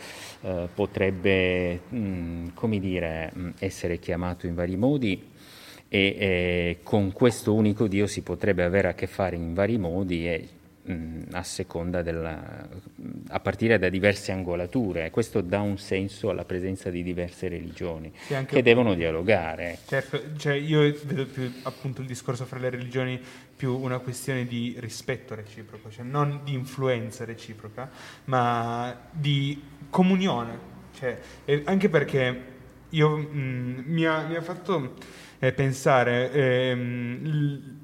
potrebbe, 0.74 1.82
mh, 1.90 1.98
mm, 1.98 2.48
come 2.54 2.80
dire, 2.80 3.32
mm, 3.36 3.50
essere 3.60 4.00
chiamato 4.00 4.48
in 4.48 4.56
vari 4.56 4.76
modi 4.76 5.28
e 5.92 6.80
con 6.84 7.12
questo 7.12 7.54
unico 7.54 7.88
Dio 7.88 8.06
si 8.06 8.22
potrebbe 8.22 8.64
avere 8.64 8.90
a 8.90 8.94
che 8.94 9.08
fare 9.08 9.36
in 9.36 9.54
vari 9.54 9.78
modi 9.78 10.28
e 10.28 10.48
a 11.32 11.44
seconda 11.44 12.02
della, 12.02 12.68
a 13.28 13.40
partire 13.40 13.78
da 13.78 13.90
diverse 13.90 14.32
angolature. 14.32 15.12
Questo 15.12 15.42
dà 15.42 15.60
un 15.60 15.78
senso 15.78 16.30
alla 16.30 16.46
presenza 16.46 16.90
di 16.90 17.04
diverse 17.04 17.48
religioni 17.48 18.12
sì, 18.26 18.36
che 18.46 18.64
devono 18.64 18.96
dialogare. 18.96 19.78
Certo, 19.86 20.36
cioè 20.38 20.54
io 20.54 20.82
vedo 21.04 21.26
più 21.26 21.52
appunto 21.64 22.02
il 22.02 22.08
discorso 22.08 22.46
fra 22.46 22.58
le 22.58 22.70
religioni 22.70 23.22
più 23.56 23.78
una 23.78 24.00
questione 24.00 24.46
di 24.46 24.76
rispetto 24.80 25.36
reciproco, 25.36 25.92
cioè 25.92 26.06
non 26.06 26.42
di 26.44 26.54
influenza 26.54 27.26
reciproca, 27.26 27.90
ma 28.26 28.98
di 29.12 29.62
comunione. 29.90 30.78
Cioè, 30.98 31.20
anche 31.66 31.88
perché 31.88 32.58
io, 32.90 33.18
mh, 33.18 33.84
mi, 33.86 34.06
ha, 34.06 34.26
mi, 34.26 34.36
ha, 34.36 34.42
fatto 34.42 34.96
eh, 35.38 35.52
pensare 35.54 36.32
ehm, 36.32 37.24
l- 37.24 37.79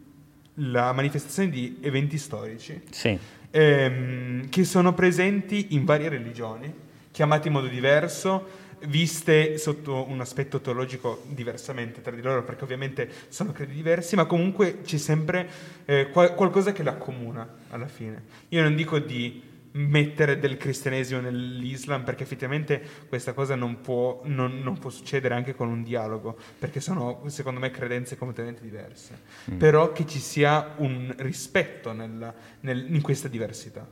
la 0.56 0.92
manifestazione 0.94 1.50
di 1.50 1.78
eventi 1.82 2.18
storici 2.18 2.82
sì. 2.90 3.18
ehm, 3.52 4.50
che 4.50 4.64
sono 4.64 4.94
presenti 4.94 5.68
in 5.72 5.86
varie 5.86 6.10
religioni, 6.10 6.74
chiamati 7.12 7.48
in 7.48 7.54
modo 7.54 7.68
diverso, 7.68 8.64
viste 8.88 9.58
sotto 9.58 10.08
un 10.08 10.20
aspetto 10.22 10.60
teologico 10.60 11.24
diversamente 11.28 12.02
tra 12.02 12.12
di 12.12 12.22
loro, 12.22 12.44
perché 12.44 12.64
ovviamente 12.64 13.10
sono 13.30 13.52
credi 13.52 13.74
diversi, 13.74 14.16
ma 14.16 14.26
comunque 14.26 14.82
c'è 14.82 14.98
sempre 14.98 15.50
eh, 15.86 16.10
qual- 16.12 16.36
qualcosa 16.36 16.72
che 16.72 16.84
l'accomuna 16.84 17.48
alla 17.70 17.88
fine. 17.88 18.24
Io 18.50 18.62
non 18.62 18.76
dico 18.76 19.00
di 19.00 19.42
mettere 19.76 20.40
del 20.40 20.58
cristianesimo 20.58 21.20
nell'Islam 21.20 22.04
perché 22.04 22.24
effettivamente 22.24 22.82
questa 23.10 23.34
cosa 23.34 23.56
non 23.56 23.82
può, 23.82 24.22
non, 24.24 24.60
non 24.62 24.78
può, 24.78 24.90
succedere 24.90 25.36
anche 25.36 25.54
con 25.54 25.68
un 25.68 25.84
dialogo 25.84 26.38
perché 26.58 26.80
sono 26.80 27.22
secondo 27.28 27.60
me 27.60 27.72
credenze 27.72 28.18
completamente 28.18 28.62
diverse 28.62 29.20
mm. 29.52 29.58
però 29.58 29.92
che 29.92 30.06
ci 30.06 30.20
sia 30.20 30.76
un 30.78 31.14
rispetto 31.18 31.92
nella, 31.92 32.34
nel, 32.62 32.86
in 32.94 33.02
questa 33.02 33.28
diversità 33.28 33.86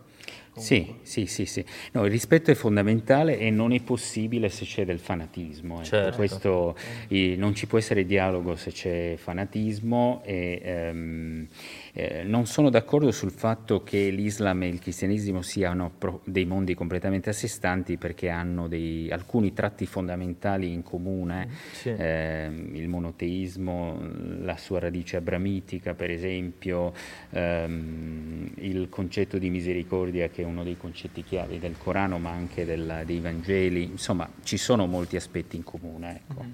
sì, 0.55 0.95
sì, 1.01 1.25
sì, 1.25 1.45
sì. 1.45 1.65
No, 1.93 2.05
il 2.05 2.11
rispetto 2.11 2.51
è 2.51 2.53
fondamentale 2.53 3.39
e 3.39 3.49
non 3.49 3.71
è 3.71 3.81
possibile 3.81 4.49
se 4.49 4.65
c'è 4.65 4.85
del 4.85 4.99
fanatismo. 4.99 5.77
Ecco. 5.77 5.85
Certo. 5.85 6.15
Questo, 6.15 6.75
eh, 7.07 7.35
non 7.37 7.55
ci 7.55 7.65
può 7.65 7.79
essere 7.79 8.05
dialogo 8.05 8.55
se 8.55 8.71
c'è 8.71 9.15
fanatismo 9.17 10.21
e 10.23 10.61
ehm, 10.63 11.47
eh, 11.93 12.23
non 12.23 12.45
sono 12.45 12.69
d'accordo 12.69 13.11
sul 13.11 13.31
fatto 13.31 13.83
che 13.83 14.09
l'Islam 14.09 14.63
e 14.63 14.67
il 14.67 14.79
cristianesimo 14.79 15.41
siano 15.41 15.91
pro- 15.97 16.21
dei 16.23 16.45
mondi 16.45 16.75
completamente 16.75 17.29
a 17.29 17.33
sé 17.33 17.47
stanti 17.47 17.97
perché 17.97 18.29
hanno 18.29 18.67
dei, 18.67 19.09
alcuni 19.11 19.53
tratti 19.53 19.85
fondamentali 19.87 20.71
in 20.71 20.83
comune, 20.83 21.49
sì. 21.71 21.89
eh, 21.89 22.49
il 22.73 22.87
monoteismo, 22.87 23.99
la 24.41 24.57
sua 24.57 24.79
radice 24.79 25.17
abramitica 25.17 25.95
per 25.95 26.11
esempio, 26.11 26.93
ehm, 27.31 28.51
il 28.57 28.87
concetto 28.89 29.39
di 29.39 29.49
misericordia 29.49 30.12
che 30.13 30.41
è 30.41 30.45
uno 30.45 30.63
dei 30.63 30.77
concetti 30.77 31.23
chiave 31.23 31.59
del 31.59 31.77
Corano 31.77 32.17
ma 32.17 32.31
anche 32.31 32.65
del, 32.65 33.03
dei 33.05 33.19
Vangeli, 33.19 33.83
insomma 33.83 34.29
ci 34.43 34.57
sono 34.57 34.85
molti 34.85 35.15
aspetti 35.15 35.55
in 35.55 35.63
comune. 35.63 36.21
Ecco. 36.27 36.41
Mm-hmm. 36.41 36.51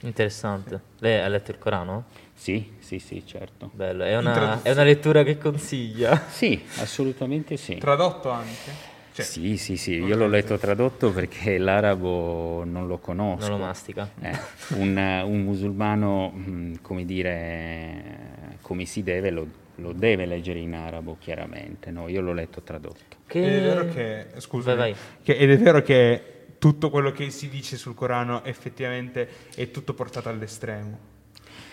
Interessante. 0.00 0.80
Lei 0.98 1.20
ha 1.20 1.28
letto 1.28 1.50
il 1.50 1.58
Corano? 1.58 2.04
Sì, 2.34 2.74
sì, 2.78 3.00
sì, 3.00 3.24
certo. 3.26 3.70
Bello, 3.72 4.04
è 4.04 4.16
una, 4.16 4.62
è 4.62 4.70
una 4.70 4.84
lettura 4.84 5.24
che 5.24 5.38
consiglia? 5.38 6.26
Sì, 6.28 6.62
assolutamente 6.76 7.56
sì. 7.56 7.76
Tradotto 7.78 8.30
anche? 8.30 8.96
Cioè, 9.12 9.24
sì, 9.24 9.56
sì, 9.56 9.76
sì, 9.76 9.94
io 9.94 10.14
l'ho 10.14 10.28
letto 10.28 10.56
tradotto 10.56 11.10
perché 11.10 11.58
l'arabo 11.58 12.62
non 12.64 12.86
lo 12.86 12.98
conosco. 12.98 13.48
Non 13.48 13.58
lo 13.58 13.64
mastica. 13.64 14.08
Eh, 14.20 14.38
un, 14.76 14.96
un, 15.24 15.42
musulmano, 15.42 16.32
mm, 16.32 16.74
come 16.80 17.04
dire, 17.04 18.56
come 18.62 18.84
si 18.84 19.02
deve, 19.02 19.30
lo, 19.30 19.46
lo, 19.78 19.92
deve 19.92 20.26
leggere 20.26 20.58
in 20.58 20.74
arabo 20.74 21.16
chiaramente, 21.18 21.90
no? 21.90 22.08
Io 22.08 22.20
l'ho 22.20 22.32
letto 22.32 22.62
tradotto. 22.62 23.16
Che... 23.26 23.38
Ed 23.38 23.52
è 23.52 23.60
vero 23.60 23.86
che, 23.86 24.26
scusa, 24.40 24.86
ed 24.86 25.50
è 25.50 25.58
vero 25.58 25.82
che 25.82 26.36
tutto 26.58 26.90
quello 26.90 27.12
che 27.12 27.30
si 27.30 27.48
dice 27.48 27.76
sul 27.76 27.94
Corano 27.94 28.44
effettivamente 28.44 29.28
è 29.54 29.70
tutto 29.70 29.94
portato 29.94 30.28
all'estremo. 30.28 31.16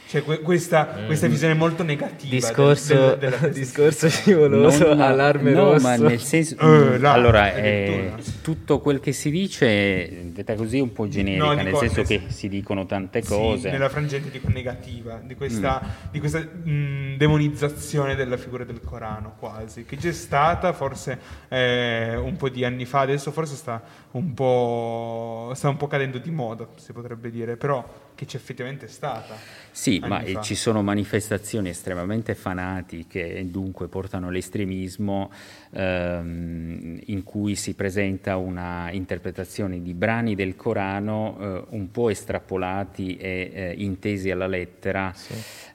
Cioè, 0.07 0.21
questa, 0.21 0.97
mm. 0.99 1.05
questa, 1.07 1.25
visione 1.27 1.55
molto 1.55 1.81
negativa 1.81 2.29
discorso, 2.29 3.15
del, 3.15 3.35
del, 3.39 3.49
discorso 3.53 4.07
scivoloso, 4.07 4.89
non, 4.89 5.01
allarme 5.01 5.51
no, 5.51 5.71
rosso. 5.71 5.87
ma 5.87 5.95
nel 5.95 6.19
senso, 6.19 6.55
uh, 6.63 6.99
là, 6.99 7.13
allora, 7.13 7.55
eh, 7.55 8.13
tutto 8.43 8.79
quel 8.81 8.99
che 8.99 9.13
si 9.13 9.31
dice, 9.31 10.31
detta 10.31 10.53
così, 10.53 10.77
è 10.77 10.81
un 10.81 10.93
po' 10.93 11.07
generica, 11.07 11.45
no, 11.45 11.53
nel 11.53 11.75
senso 11.75 12.03
che 12.03 12.21
si 12.27 12.47
dicono 12.49 12.85
tante 12.85 13.23
cose. 13.23 13.61
Sì, 13.61 13.69
nella 13.69 13.89
frangente 13.89 14.29
dico 14.29 14.47
negativa, 14.49 15.19
di 15.23 15.33
questa, 15.33 15.81
mm. 15.83 16.11
di 16.11 16.19
questa 16.19 16.39
mh, 16.39 17.17
demonizzazione 17.17 18.13
della 18.13 18.37
figura 18.37 18.63
del 18.63 18.81
Corano, 18.81 19.33
quasi, 19.39 19.85
che 19.85 19.97
c'è 19.97 20.11
stata 20.11 20.71
forse 20.73 21.19
eh, 21.47 22.15
un 22.15 22.35
po' 22.35 22.49
di 22.49 22.63
anni 22.63 22.85
fa, 22.85 22.99
adesso 22.99 23.31
forse 23.31 23.55
sta 23.55 23.81
un 24.11 24.35
po', 24.35 25.51
sta 25.55 25.67
un 25.67 25.77
po' 25.77 25.87
cadendo 25.87 26.19
di 26.19 26.29
moda, 26.29 26.67
si 26.75 26.93
potrebbe 26.93 27.31
dire, 27.31 27.57
però 27.57 27.83
che 28.15 28.25
c'è 28.25 28.37
effettivamente 28.37 28.87
stata. 28.87 29.35
Sì, 29.71 29.99
ma 29.99 30.21
fa. 30.21 30.41
ci 30.41 30.55
sono 30.55 30.81
manifestazioni 30.81 31.69
estremamente 31.69 32.33
fanatiche 32.33 33.35
e 33.35 33.45
dunque 33.45 33.87
portano 33.89 34.27
all'estremismo 34.29 35.29
ehm, 35.71 37.01
in 37.07 37.23
cui 37.23 37.55
si 37.55 37.73
presenta 37.73 38.37
una 38.37 38.89
interpretazione 38.91 39.81
di 39.81 39.93
brani 39.93 40.33
del 40.33 40.55
Corano 40.55 41.37
eh, 41.39 41.63
un 41.75 41.91
po' 41.91 42.09
estrapolati 42.09 43.17
e 43.17 43.51
eh, 43.53 43.73
intesi 43.77 44.31
alla 44.31 44.47
lettera 44.47 45.13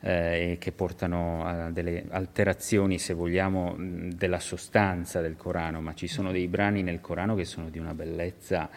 eh, 0.00 0.52
e 0.52 0.58
che 0.58 0.72
portano 0.72 1.44
a 1.44 1.70
delle 1.70 2.06
alterazioni, 2.08 2.98
se 2.98 3.12
vogliamo, 3.12 3.76
della 3.78 4.40
sostanza 4.40 5.20
del 5.20 5.36
Corano, 5.36 5.82
ma 5.82 5.94
ci 5.94 6.08
sono 6.08 6.32
dei 6.32 6.48
brani 6.48 6.82
nel 6.82 7.00
Corano 7.00 7.34
che 7.34 7.44
sono 7.44 7.68
di 7.68 7.78
una 7.78 7.92
bellezza 7.92 8.70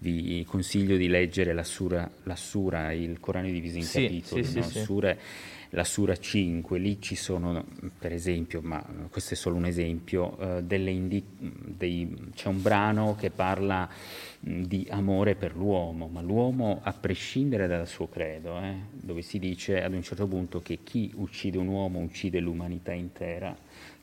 vi 0.00 0.44
consiglio 0.46 0.96
di 0.96 1.08
leggere 1.08 1.52
la 1.52 1.64
sura, 1.64 2.08
la 2.24 2.36
sura 2.36 2.92
il 2.92 3.18
Corano 3.20 3.48
è 3.48 3.50
diviso 3.50 3.78
in 3.78 3.82
Sì, 3.84 4.02
capitoli, 4.02 4.44
sì, 4.44 4.58
no? 4.58 4.62
sì. 4.62 4.80
Sure, 4.80 5.18
la 5.72 5.84
Sura 5.84 6.16
5, 6.16 6.78
lì 6.78 7.00
ci 7.00 7.14
sono, 7.14 7.64
per 7.98 8.12
esempio, 8.12 8.60
ma 8.62 8.82
questo 9.10 9.34
è 9.34 9.36
solo 9.36 9.56
un 9.56 9.66
esempio, 9.66 10.38
eh, 10.38 10.62
delle 10.62 10.90
indi- 10.90 11.22
dei- 11.28 12.30
c'è 12.34 12.48
un 12.48 12.62
brano 12.62 13.16
che 13.18 13.30
parla 13.30 13.86
di 14.40 14.86
amore 14.90 15.34
per 15.34 15.54
l'uomo, 15.56 16.06
ma 16.08 16.22
l'uomo 16.22 16.80
a 16.82 16.92
prescindere 16.92 17.66
dal 17.66 17.86
suo 17.86 18.08
credo, 18.08 18.58
eh, 18.60 18.76
dove 18.92 19.20
si 19.20 19.38
dice 19.38 19.82
ad 19.82 19.92
un 19.92 20.02
certo 20.02 20.26
punto 20.26 20.62
che 20.62 20.78
chi 20.82 21.12
uccide 21.16 21.58
un 21.58 21.66
uomo 21.66 21.98
uccide 22.00 22.40
l'umanità 22.40 22.92
intera, 22.92 23.54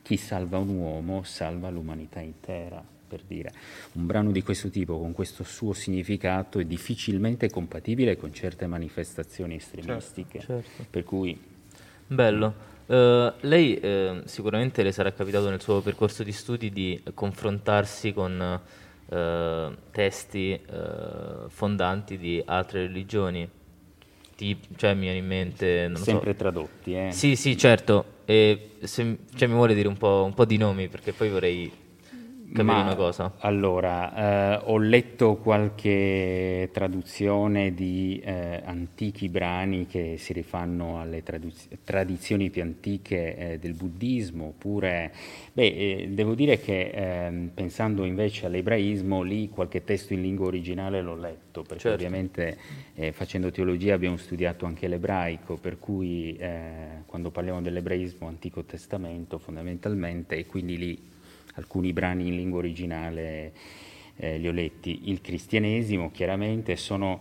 chi 0.02 0.16
salva 0.16 0.58
un 0.58 0.68
uomo 0.68 1.24
salva 1.24 1.68
l'umanità 1.68 2.20
intera 2.20 2.94
per 3.06 3.22
dire. 3.26 3.52
Un 3.92 4.06
brano 4.06 4.30
di 4.30 4.42
questo 4.42 4.68
tipo, 4.68 4.98
con 4.98 5.12
questo 5.12 5.44
suo 5.44 5.72
significato, 5.72 6.58
è 6.58 6.64
difficilmente 6.64 7.50
compatibile 7.50 8.16
con 8.16 8.32
certe 8.32 8.66
manifestazioni 8.66 9.56
estremistiche. 9.56 10.40
certo. 10.40 10.86
Per 10.88 11.04
cui 11.04 11.38
Bello. 12.06 12.74
Eh, 12.86 13.32
lei 13.40 13.78
eh, 13.78 14.22
sicuramente 14.26 14.82
le 14.82 14.92
sarà 14.92 15.12
capitato 15.12 15.50
nel 15.50 15.60
suo 15.60 15.80
percorso 15.80 16.22
di 16.22 16.32
studi 16.32 16.70
di 16.70 17.02
confrontarsi 17.14 18.12
con 18.12 18.60
eh, 19.08 19.76
testi 19.90 20.60
fondanti 21.48 22.18
di 22.18 22.42
altre 22.44 22.82
religioni. 22.82 23.48
Tip- 24.36 24.76
cioè 24.76 24.92
mi 24.92 25.02
viene 25.02 25.18
in 25.18 25.26
mente, 25.26 25.88
lo 25.88 25.96
so. 25.96 26.04
sempre 26.04 26.36
tradotti. 26.36 26.94
Eh. 26.94 27.10
Sì, 27.10 27.36
sì, 27.36 27.56
certo. 27.56 28.14
E 28.26 28.72
se, 28.82 29.18
cioè, 29.34 29.48
mi 29.48 29.54
vuole 29.54 29.74
dire 29.74 29.88
un 29.88 29.96
po', 29.96 30.24
un 30.24 30.34
po' 30.34 30.44
di 30.44 30.58
nomi 30.58 30.88
perché 30.88 31.12
poi 31.12 31.30
vorrei 31.30 31.72
capire 32.52 32.62
Ma, 32.62 32.82
una 32.82 32.94
cosa. 32.96 33.34
Allora, 33.38 34.58
eh, 34.58 34.62
ho 34.64 34.78
letto 34.78 35.36
qualche 35.36 36.70
traduzione 36.72 37.74
di 37.74 38.20
eh, 38.24 38.62
antichi 38.64 39.28
brani 39.28 39.86
che 39.86 40.16
si 40.18 40.32
rifanno 40.32 41.00
alle 41.00 41.22
traduz- 41.22 41.68
tradizioni 41.84 42.50
più 42.50 42.62
antiche 42.62 43.36
eh, 43.36 43.58
del 43.58 43.74
buddismo, 43.74 44.46
oppure, 44.46 45.12
beh, 45.52 45.64
eh, 45.66 46.08
devo 46.10 46.34
dire 46.34 46.58
che 46.58 46.90
ehm, 46.94 47.50
pensando 47.54 48.04
invece 48.04 48.46
all'ebraismo, 48.46 49.22
lì 49.22 49.48
qualche 49.48 49.84
testo 49.84 50.14
in 50.14 50.22
lingua 50.22 50.46
originale 50.46 51.02
l'ho 51.02 51.16
letto, 51.16 51.62
perché 51.62 51.82
Certo. 51.82 51.96
ovviamente 51.96 52.58
eh, 52.94 53.12
facendo 53.12 53.50
teologia 53.50 53.94
abbiamo 53.94 54.16
studiato 54.16 54.66
anche 54.66 54.88
l'ebraico, 54.88 55.56
per 55.56 55.78
cui 55.78 56.36
eh, 56.38 57.02
quando 57.06 57.30
parliamo 57.30 57.60
dell'ebraismo, 57.60 58.26
Antico 58.28 58.64
Testamento 58.64 59.38
fondamentalmente, 59.38 60.36
e 60.36 60.46
quindi 60.46 60.76
lì 60.78 61.14
alcuni 61.56 61.92
brani 61.92 62.28
in 62.28 62.36
lingua 62.36 62.58
originale 62.60 63.52
eh, 64.16 64.38
li 64.38 64.48
ho 64.48 64.52
letti. 64.52 65.10
Il 65.10 65.20
cristianesimo 65.20 66.10
chiaramente 66.10 66.76
sono 66.76 67.20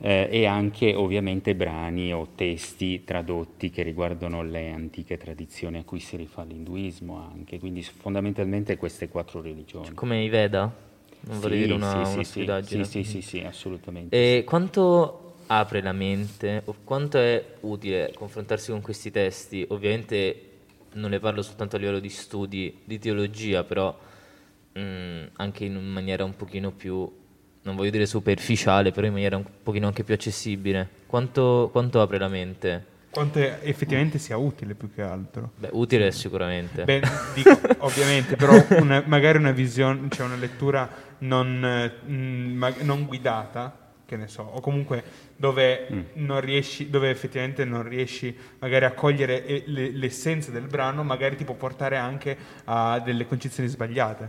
eh, 0.00 0.28
e 0.30 0.46
anche 0.46 0.94
ovviamente 0.94 1.54
brani 1.54 2.12
o 2.12 2.28
testi 2.34 3.04
tradotti 3.04 3.70
che 3.70 3.82
riguardano 3.82 4.42
le 4.42 4.70
antiche 4.70 5.16
tradizioni 5.16 5.78
a 5.78 5.84
cui 5.84 6.00
si 6.00 6.16
rifà 6.16 6.42
l'induismo 6.42 7.16
anche, 7.16 7.58
quindi 7.58 7.82
fondamentalmente 7.82 8.76
queste 8.76 9.08
quattro 9.08 9.40
religioni. 9.40 9.94
Come 9.94 10.24
i 10.24 10.28
Veda? 10.28 10.90
Non 11.24 11.38
vorrei 11.38 11.58
Sì, 11.58 11.62
dire 11.62 11.74
una, 11.74 11.88
sì, 11.88 11.94
una 11.94 12.06
sì, 12.06 12.24
sì, 12.24 12.24
stupidaggine. 12.24 12.84
sì, 12.84 13.02
sì, 13.04 13.04
sì, 13.04 13.20
sì, 13.20 13.38
assolutamente. 13.40 14.38
E 14.38 14.44
quanto 14.44 15.34
apre 15.46 15.80
la 15.82 15.92
mente 15.92 16.62
o 16.64 16.74
quanto 16.82 17.18
è 17.18 17.44
utile 17.60 18.12
confrontarsi 18.14 18.72
con 18.72 18.80
questi 18.80 19.10
testi? 19.12 19.64
Ovviamente 19.68 20.51
non 20.94 21.10
ne 21.10 21.18
parlo 21.18 21.42
soltanto 21.42 21.76
a 21.76 21.78
livello 21.78 21.98
di 21.98 22.08
studi 22.08 22.80
di 22.84 22.98
teologia, 22.98 23.64
però 23.64 23.96
mm, 24.78 25.22
anche 25.36 25.64
in 25.64 25.82
maniera 25.84 26.24
un 26.24 26.36
pochino 26.36 26.70
più, 26.72 27.10
non 27.62 27.76
voglio 27.76 27.90
dire 27.90 28.06
superficiale, 28.06 28.90
però 28.92 29.06
in 29.06 29.12
maniera 29.12 29.36
un 29.36 29.44
pochino 29.62 29.86
anche 29.86 30.04
più 30.04 30.14
accessibile. 30.14 30.88
Quanto, 31.06 31.68
quanto 31.72 32.00
apre 32.00 32.18
la 32.18 32.28
mente? 32.28 32.86
Quanto 33.10 33.38
è- 33.40 33.58
effettivamente 33.62 34.18
sia 34.18 34.38
utile 34.38 34.74
più 34.74 34.90
che 34.94 35.02
altro. 35.02 35.50
Beh, 35.56 35.68
utile 35.72 36.10
sicuramente. 36.12 36.84
Beh, 36.84 37.02
dico, 37.34 37.58
ovviamente, 37.78 38.36
però 38.36 38.54
una- 38.80 39.02
magari 39.06 39.36
una 39.38 39.50
visione, 39.52 40.08
cioè 40.10 40.24
una 40.24 40.36
lettura 40.36 40.88
non, 41.18 41.92
mh, 42.06 42.12
ma- 42.14 42.74
non 42.80 43.04
guidata, 43.04 43.81
che 44.12 44.18
ne 44.18 44.28
so, 44.28 44.42
o 44.42 44.60
comunque 44.60 45.02
dove, 45.36 45.86
non 46.14 46.40
riesci, 46.40 46.90
dove 46.90 47.08
effettivamente 47.08 47.64
non 47.64 47.82
riesci 47.82 48.36
magari 48.58 48.84
a 48.84 48.92
cogliere 48.92 49.46
eh, 49.46 49.62
le- 49.66 49.90
l'essenza 49.90 50.50
del 50.50 50.66
brano, 50.66 51.02
magari 51.02 51.36
ti 51.36 51.44
può 51.44 51.54
portare 51.54 51.96
anche 51.96 52.36
a 52.64 53.00
delle 53.00 53.26
concezioni 53.26 53.70
sbagliate. 53.70 54.28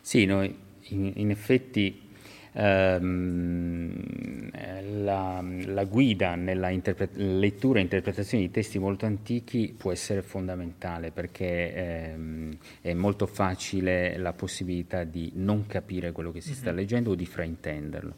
Sì, 0.00 0.24
noi 0.24 0.56
in, 0.88 1.12
in 1.16 1.30
effetti 1.30 2.08
ehm, 2.52 4.50
eh, 4.52 4.82
la, 5.02 5.44
la 5.66 5.84
guida 5.84 6.34
nella 6.34 6.70
interpre- 6.70 7.10
lettura 7.14 7.78
e 7.78 7.82
interpretazione 7.82 8.44
di 8.44 8.50
testi 8.50 8.78
molto 8.78 9.06
antichi 9.06 9.74
può 9.76 9.92
essere 9.92 10.22
fondamentale 10.22 11.10
perché 11.10 11.74
ehm, 11.74 12.56
è 12.80 12.92
molto 12.94 13.26
facile 13.26 14.16
la 14.18 14.32
possibilità 14.32 15.04
di 15.04 15.32
non 15.34 15.66
capire 15.66 16.12
quello 16.12 16.32
che 16.32 16.40
si 16.40 16.54
sta 16.54 16.72
leggendo 16.72 17.10
o 17.10 17.14
di 17.14 17.26
fraintenderlo. 17.26 18.14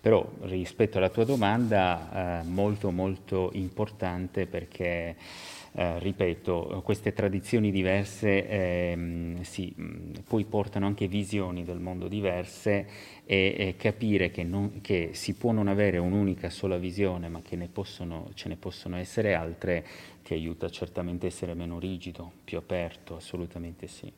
Però 0.00 0.30
rispetto 0.42 0.98
alla 0.98 1.10
tua 1.10 1.24
domanda, 1.24 2.40
eh, 2.40 2.44
molto 2.46 2.90
molto 2.90 3.50
importante 3.54 4.46
perché 4.46 5.16
eh, 5.72 5.98
ripeto, 6.00 6.80
queste 6.84 7.12
tradizioni 7.12 7.70
diverse 7.70 8.48
ehm, 8.48 9.42
sì, 9.42 9.72
mh, 9.74 10.20
poi 10.28 10.44
portano 10.44 10.86
anche 10.86 11.06
visioni 11.06 11.64
del 11.64 11.78
mondo 11.78 12.08
diverse 12.08 12.86
e, 13.24 13.54
e 13.56 13.74
capire 13.76 14.30
che, 14.30 14.42
non- 14.42 14.80
che 14.80 15.10
si 15.12 15.34
può 15.34 15.52
non 15.52 15.68
avere 15.68 15.98
un'unica 15.98 16.50
sola 16.50 16.76
visione, 16.76 17.28
ma 17.28 17.40
che 17.42 17.56
ne 17.56 17.68
possono- 17.68 18.30
ce 18.34 18.48
ne 18.48 18.56
possono 18.56 18.96
essere 18.96 19.34
altre, 19.34 19.84
ti 20.24 20.34
aiuta 20.34 20.68
certamente 20.70 21.26
a 21.26 21.28
essere 21.28 21.54
meno 21.54 21.78
rigido, 21.78 22.32
più 22.44 22.58
aperto, 22.58 23.14
assolutamente 23.16 23.86
sì. 23.86 24.12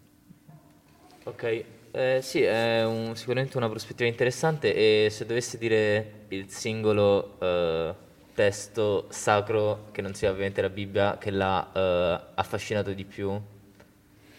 Ok, 1.25 1.65
eh, 1.93 2.19
sì, 2.23 2.43
è 2.43 2.85
un- 2.85 3.15
sicuramente 3.15 3.57
una 3.57 3.69
prospettiva 3.69 4.09
interessante 4.09 4.75
e 4.75 5.09
se 5.11 5.25
dovessi 5.27 5.57
dire 5.59 6.25
il 6.29 6.49
singolo 6.49 7.39
eh, 7.41 7.95
testo 8.35 9.07
sacro, 9.11 9.89
che 9.93 10.03
non 10.03 10.15
sia 10.15 10.31
ovviamente 10.31 10.61
la 10.61 10.69
Bibbia, 10.69 11.19
che 11.19 11.31
l'ha 11.31 11.73
eh, 11.73 12.21
affascinato 12.35 12.93
di 12.93 13.05
più, 13.05 13.39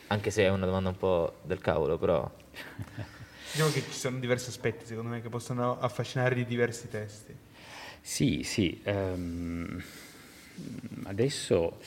anche 0.07 0.31
se 0.31 0.43
è 0.43 0.49
una 0.49 0.65
domanda 0.65 0.89
un 0.89 0.97
po' 0.97 1.35
del 1.43 1.59
cavolo, 1.59 1.97
però... 1.97 2.29
Diciamo 3.53 3.71
che 3.71 3.83
ci 3.83 3.91
sono 3.91 4.19
diversi 4.19 4.49
aspetti, 4.49 4.85
secondo 4.85 5.11
me, 5.11 5.21
che 5.21 5.29
possono 5.29 5.79
affascinare 5.79 6.33
di 6.33 6.45
diversi 6.45 6.89
testi. 6.89 7.35
Sì, 8.01 8.41
sì. 8.43 8.81
ehm, 8.83 9.83
adesso 11.03 11.77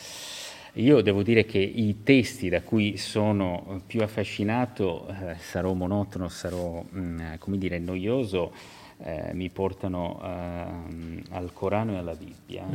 io 0.74 1.00
devo 1.00 1.22
dire 1.22 1.44
che 1.46 1.58
i 1.58 2.02
testi 2.02 2.48
da 2.48 2.60
cui 2.60 2.98
sono 2.98 3.80
più 3.86 4.02
affascinato, 4.02 5.08
eh, 5.08 5.36
sarò 5.38 5.72
monotono, 5.72 6.28
sarò, 6.28 6.84
mm, 6.94 7.34
come 7.38 7.56
dire, 7.56 7.78
noioso, 7.78 8.52
eh, 8.98 9.30
mi 9.35 9.50
portano 9.50 10.20
ehm, 10.22 11.22
al 11.30 11.52
Corano 11.52 11.92
e 11.94 11.96
alla 11.96 12.14
Bibbia. 12.14 12.66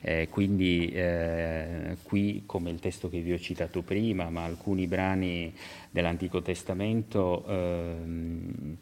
Eh, 0.00 0.28
quindi 0.30 0.88
eh, 0.88 1.96
qui, 2.02 2.42
come 2.46 2.70
il 2.70 2.78
testo 2.78 3.08
che 3.08 3.20
vi 3.20 3.32
ho 3.32 3.38
citato 3.38 3.82
prima, 3.82 4.30
ma 4.30 4.44
alcuni 4.44 4.86
brani 4.86 5.52
dell'Antico 5.90 6.42
Testamento 6.42 7.44
ehm, 7.46 8.76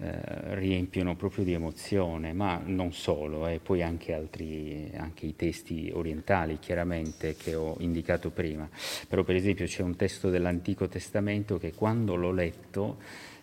eh, 0.00 0.54
riempiono 0.54 1.16
proprio 1.16 1.44
di 1.44 1.52
emozione, 1.52 2.32
ma 2.32 2.60
non 2.64 2.92
solo, 2.92 3.48
e 3.48 3.58
poi 3.58 3.82
anche 3.82 4.14
altri, 4.14 4.90
anche 4.96 5.26
i 5.26 5.34
testi 5.34 5.90
orientali, 5.92 6.58
chiaramente, 6.60 7.34
che 7.34 7.56
ho 7.56 7.74
indicato 7.80 8.30
prima. 8.30 8.68
Però 9.08 9.24
per 9.24 9.34
esempio 9.34 9.66
c'è 9.66 9.82
un 9.82 9.96
testo 9.96 10.30
dell'Antico 10.30 10.86
Testamento 10.86 11.58
che 11.58 11.72
quando 11.72 12.14
l'ho 12.14 12.30
letto 12.30 12.98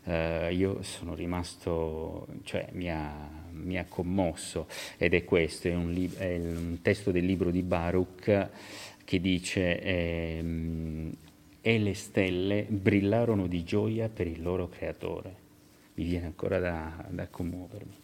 eh, 0.05 0.53
io 0.53 0.81
sono 0.83 1.15
rimasto, 1.15 2.27
cioè 2.43 2.69
mi 2.73 2.91
ha, 2.91 3.13
mi 3.51 3.77
ha 3.77 3.85
commosso 3.85 4.67
ed 4.97 5.13
è 5.13 5.23
questo, 5.23 5.67
è 5.67 5.75
un, 5.75 5.91
lib- 5.91 6.17
è 6.17 6.37
un 6.37 6.79
testo 6.81 7.11
del 7.11 7.25
libro 7.25 7.51
di 7.51 7.61
Baruch 7.61 8.49
che 9.03 9.19
dice 9.19 9.79
ehm, 9.81 11.11
e 11.61 11.79
le 11.79 11.93
stelle 11.95 12.65
brillarono 12.69 13.47
di 13.47 13.63
gioia 13.63 14.07
per 14.09 14.27
il 14.27 14.41
loro 14.41 14.69
creatore. 14.69 15.43
Mi 15.95 16.03
viene 16.03 16.27
ancora 16.27 16.59
da, 16.59 17.05
da 17.09 17.27
commuovermi. 17.27 18.03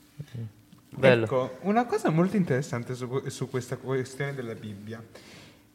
Bello. 0.90 1.26
Ecco, 1.26 1.58
una 1.62 1.86
cosa 1.86 2.10
molto 2.10 2.36
interessante 2.36 2.96
su, 2.96 3.28
su 3.28 3.50
questa 3.50 3.78
questione 3.78 4.34
della 4.34 4.56
Bibbia, 4.56 5.04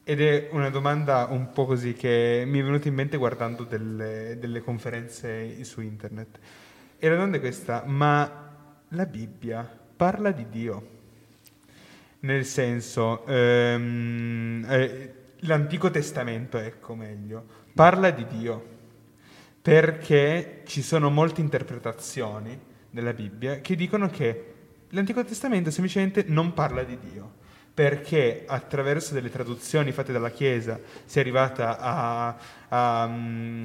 ed 0.08 0.20
è 0.20 0.50
una 0.52 0.70
domanda 0.70 1.26
un 1.30 1.50
po' 1.50 1.66
così 1.66 1.92
che 1.92 2.44
mi 2.46 2.60
è 2.60 2.62
venuta 2.62 2.86
in 2.86 2.94
mente 2.94 3.16
guardando 3.16 3.64
delle, 3.64 4.36
delle 4.38 4.60
conferenze 4.60 5.64
su 5.64 5.80
internet. 5.80 6.38
E 6.96 7.08
la 7.08 7.16
domanda 7.16 7.38
è 7.38 7.40
questa, 7.40 7.82
ma 7.86 8.54
la 8.90 9.06
Bibbia 9.06 9.68
parla 9.96 10.30
di 10.30 10.48
Dio? 10.48 10.90
Nel 12.20 12.44
senso, 12.44 13.26
ehm, 13.26 14.64
eh, 14.68 15.14
l'Antico 15.38 15.90
Testamento, 15.90 16.56
ecco 16.58 16.94
meglio, 16.94 17.44
parla 17.74 18.10
di 18.10 18.26
Dio 18.28 18.74
perché 19.60 20.62
ci 20.66 20.82
sono 20.82 21.10
molte 21.10 21.40
interpretazioni 21.40 22.56
della 22.88 23.12
Bibbia 23.12 23.60
che 23.60 23.74
dicono 23.74 24.08
che 24.08 24.54
l'Antico 24.90 25.24
Testamento 25.24 25.72
semplicemente 25.72 26.22
non 26.28 26.52
parla 26.52 26.84
di 26.84 26.96
Dio, 26.96 27.44
perché 27.76 28.44
attraverso 28.46 29.12
delle 29.12 29.28
traduzioni 29.28 29.92
fatte 29.92 30.10
dalla 30.10 30.30
Chiesa 30.30 30.80
si 31.04 31.18
è 31.18 31.20
arrivata 31.20 31.78
a, 31.78 32.36
a 32.68 33.04
um, 33.04 33.60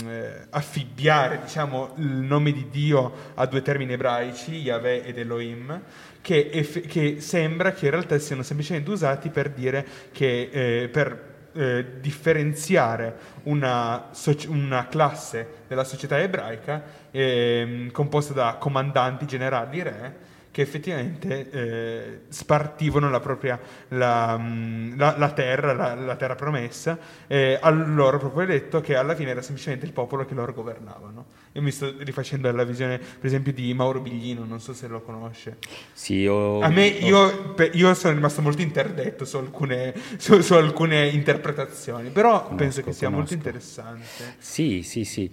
affibbiare 0.50 1.40
diciamo, 1.42 1.94
il 1.96 2.08
nome 2.08 2.52
di 2.52 2.68
Dio 2.70 3.14
a 3.36 3.46
due 3.46 3.62
termini 3.62 3.94
ebraici, 3.94 4.56
Yahweh 4.56 5.06
ed 5.06 5.18
Elohim, 5.18 5.82
che, 6.20 6.50
eff- 6.52 6.86
che 6.88 7.22
sembra 7.22 7.72
che 7.72 7.86
in 7.86 7.92
realtà 7.92 8.20
siano 8.20 8.44
semplicemente 8.44 8.92
usati 8.92 9.30
per 9.30 9.50
dire 9.50 9.88
che 10.12 10.50
eh, 10.52 10.90
per 10.90 11.30
eh, 11.54 11.86
differenziare 12.02 13.16
una, 13.44 14.10
soci- 14.12 14.50
una, 14.50 14.90
classe 14.90 15.48
della 15.70 15.86
società 15.86 16.20
ebraica 16.20 16.84
eh, 17.12 17.88
composta 17.94 18.34
da 18.34 18.58
comandanti, 18.60 19.26
generali, 19.26 19.82
re, 19.82 20.16
che 20.52 20.62
effettivamente 20.62 21.50
eh, 21.50 22.20
spartivano 22.28 23.10
la 23.10 23.22
propria 23.22 23.60
la, 23.90 24.38
mm, 24.38 24.98
la, 24.98 25.16
la 25.18 25.32
terra, 25.32 26.16
terra 26.18 26.36
promessa, 26.36 27.00
eh, 27.28 27.58
al 27.60 27.94
loro 27.94 28.20
proprio 28.20 28.44
eletto, 28.44 28.82
che 28.82 28.96
alla 28.96 29.16
fine 29.16 29.32
era 29.32 29.42
semplicemente 29.42 29.86
il 29.86 29.94
popolo 29.94 30.26
che 30.26 30.34
loro 30.34 30.54
governavano. 30.54 31.26
Io 31.54 31.62
mi 31.62 31.72
sto 31.72 31.94
rifacendo 32.00 32.48
alla 32.48 32.64
visione, 32.64 32.98
per 32.98 33.26
esempio, 33.26 33.54
di 33.54 33.74
Mauro 33.74 34.00
Biglino, 34.02 34.46
non 34.46 34.60
so 34.60 34.74
se 34.74 34.88
lo 34.88 35.02
conosce. 35.02 35.58
Sì, 35.94 36.16
io... 36.16 36.60
A 36.62 36.70
me, 36.70 36.86
io, 36.86 37.56
io 37.72 37.94
sono 37.94 38.14
rimasto 38.14 38.42
molto 38.42 38.62
interdetto 38.62 39.26
su 39.26 39.38
alcune, 39.38 39.94
su, 40.18 40.42
su 40.42 40.54
alcune 40.54 41.08
interpretazioni, 41.08 42.10
però 42.10 42.44
conosco, 42.44 42.56
penso 42.56 42.82
che 42.82 42.92
sia 42.94 43.10
conosco. 43.10 43.34
molto 43.34 43.34
interessante. 43.34 44.36
Sì, 44.38 44.82
sì, 44.84 45.04
sì. 45.04 45.32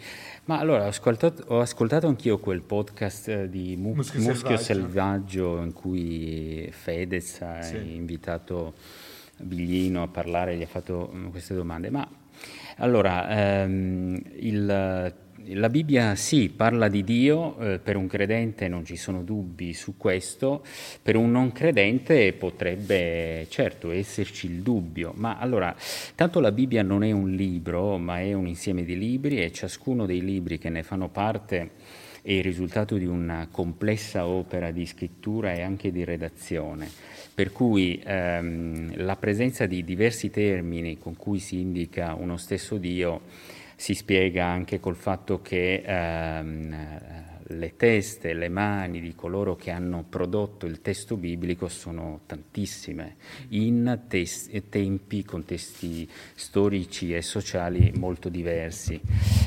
Ma 0.49 0.59
allora, 0.61 0.85
ho 0.85 0.89
ascoltato, 0.89 1.45
ho 1.49 1.61
ascoltato 1.61 2.07
anch'io 2.07 2.39
quel 2.39 2.63
podcast 2.63 3.29
eh, 3.29 3.51
di 3.51 3.77
Mu- 3.77 3.93
Muschio, 3.93 4.19
Muschio 4.21 4.57
Selvaggio. 4.57 4.65
Selvaggio. 4.65 5.63
in 5.63 5.73
cui 5.75 6.67
Fedez 6.73 7.43
ha 7.43 7.61
sì. 7.61 7.77
invitato 7.77 8.73
Biglino 9.37 10.05
a 10.05 10.09
parlare, 10.09 10.57
gli 10.57 10.63
ha 10.63 10.67
fatto 10.67 11.13
mm, 11.15 11.29
queste 11.29 11.55
domande. 11.55 11.91
Ma 11.91 12.09
allora, 12.77 13.29
ehm, 13.29 14.23
il 14.37 15.15
la 15.55 15.69
Bibbia 15.69 16.15
sì, 16.15 16.49
parla 16.49 16.89
di 16.89 17.05
Dio, 17.05 17.59
eh, 17.59 17.79
per 17.79 17.97
un 17.97 18.07
credente 18.07 18.69
non 18.69 18.85
ci 18.85 18.97
sono 18.97 19.23
dubbi 19.23 19.73
su 19.73 19.97
questo, 19.97 20.65
per 21.03 21.17
un 21.17 21.31
non 21.31 21.53
credente 21.53 22.33
potrebbe 22.33 23.47
certo 23.49 23.91
esserci 23.91 24.47
il 24.47 24.63
dubbio, 24.63 25.13
ma 25.17 25.39
allora, 25.39 25.75
tanto 26.15 26.41
la 26.41 26.53
Bibbia 26.53 26.83
non 26.83 27.03
è 27.03 27.13
un 27.13 27.31
libro, 27.31 27.99
ma 27.99 28.21
è 28.21 28.33
un 28.33 28.47
insieme 28.47 28.85
di 28.85 28.99
libri 28.99 29.43
e 29.43 29.53
ciascuno 29.53 30.07
dei 30.07 30.23
libri 30.23 30.59
che 30.59 30.69
ne 30.69 30.83
fanno 30.83 31.09
parte 31.09 31.71
è 32.21 32.33
il 32.33 32.43
risultato 32.43 32.97
di 32.97 33.07
una 33.07 33.49
complessa 33.51 34.27
opera 34.27 34.71
di 34.71 34.85
scrittura 34.85 35.53
e 35.53 35.63
anche 35.63 35.91
di 35.91 36.05
redazione, 36.05 36.87
per 37.33 37.53
cui 37.53 38.03
ehm, 38.05 39.03
la 39.03 39.17
presenza 39.17 39.65
di 39.65 39.83
diversi 39.83 40.29
termini 40.29 40.99
con 40.99 41.17
cui 41.17 41.39
si 41.39 41.59
indica 41.61 42.15
uno 42.15 42.37
stesso 42.37 42.77
Dio 42.77 43.23
si 43.81 43.95
spiega 43.95 44.45
anche 44.45 44.81
col 44.81 44.97
fatto 44.97 45.41
che 45.41 45.85
ehm, 45.87 46.77
le 47.51 47.77
teste, 47.77 48.35
le 48.35 48.49
mani 48.49 49.01
di 49.01 49.15
coloro 49.15 49.55
che 49.55 49.71
hanno 49.71 50.05
prodotto 50.07 50.67
il 50.67 50.83
testo 50.83 51.17
biblico 51.17 51.69
sono 51.69 52.23
tantissime, 52.27 53.15
in 53.51 54.01
tes- 54.09 54.51
tempi, 54.69 55.25
contesti 55.25 56.09
storici 56.35 57.15
e 57.15 57.23
sociali 57.23 57.93
molto 57.95 58.29
diversi. 58.29 59.01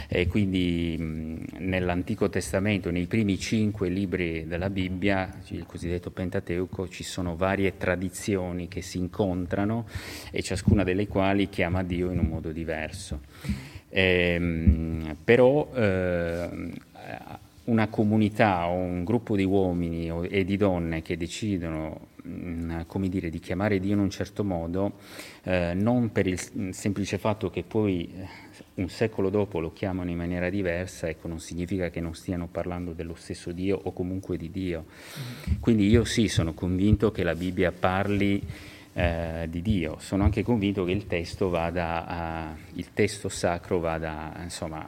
E 0.07 0.27
quindi 0.27 0.95
mh, 0.97 1.57
nell'Antico 1.57 2.29
Testamento, 2.29 2.89
nei 2.89 3.07
primi 3.07 3.37
cinque 3.37 3.89
libri 3.89 4.47
della 4.47 4.69
Bibbia, 4.69 5.29
il 5.49 5.65
cosiddetto 5.65 6.09
Pentateuco, 6.09 6.87
ci 6.87 7.03
sono 7.03 7.35
varie 7.35 7.75
tradizioni 7.75 8.69
che 8.69 8.81
si 8.81 8.97
incontrano 8.97 9.85
e 10.31 10.41
ciascuna 10.41 10.85
delle 10.85 11.07
quali 11.07 11.49
chiama 11.49 11.83
Dio 11.83 12.09
in 12.11 12.19
un 12.19 12.27
modo 12.27 12.53
diverso. 12.53 13.70
Eh, 13.93 15.15
però 15.23 15.69
eh, 15.75 16.49
una 17.65 17.87
comunità 17.87 18.67
o 18.67 18.73
un 18.73 19.03
gruppo 19.03 19.35
di 19.35 19.43
uomini 19.43 20.11
e 20.29 20.43
di 20.43 20.57
donne 20.57 21.01
che 21.01 21.15
decidono 21.15 22.07
mm, 22.27 22.81
come 22.87 23.07
dire, 23.07 23.29
di 23.29 23.39
chiamare 23.39 23.79
Dio 23.79 23.93
in 23.93 23.99
un 23.99 24.09
certo 24.09 24.43
modo, 24.43 24.93
eh, 25.43 25.73
non 25.75 26.11
per 26.11 26.25
il 26.27 26.39
semplice 26.71 27.17
fatto 27.17 27.49
che 27.49 27.63
poi 27.63 28.11
eh, 28.13 28.27
un 28.75 28.89
secolo 28.89 29.29
dopo 29.29 29.59
lo 29.59 29.71
chiamano 29.73 30.09
in 30.09 30.17
maniera 30.17 30.49
diversa, 30.49 31.07
ecco, 31.07 31.27
non 31.27 31.39
significa 31.39 31.89
che 31.89 31.99
non 31.99 32.15
stiano 32.15 32.47
parlando 32.47 32.93
dello 32.93 33.15
stesso 33.15 33.51
Dio 33.51 33.79
o 33.81 33.93
comunque 33.93 34.37
di 34.37 34.49
Dio. 34.49 34.85
Mm-hmm. 34.85 35.59
Quindi 35.59 35.87
io 35.87 36.03
sì, 36.03 36.27
sono 36.27 36.53
convinto 36.53 37.11
che 37.11 37.23
la 37.23 37.35
Bibbia 37.35 37.71
parli 37.71 38.41
eh, 38.93 39.47
di 39.49 39.61
Dio. 39.61 39.97
Sono 39.99 40.23
anche 40.23 40.43
convinto 40.43 40.83
che 40.83 40.91
il 40.91 41.07
testo, 41.07 41.49
vada 41.49 42.05
a, 42.05 42.55
il 42.73 42.93
testo 42.93 43.29
sacro 43.29 43.79
vada, 43.79 44.33
insomma, 44.41 44.87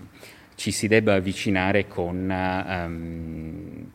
ci 0.55 0.71
si 0.71 0.87
debba 0.87 1.13
avvicinare 1.15 1.87
con... 1.87 2.29
Um, 2.29 3.91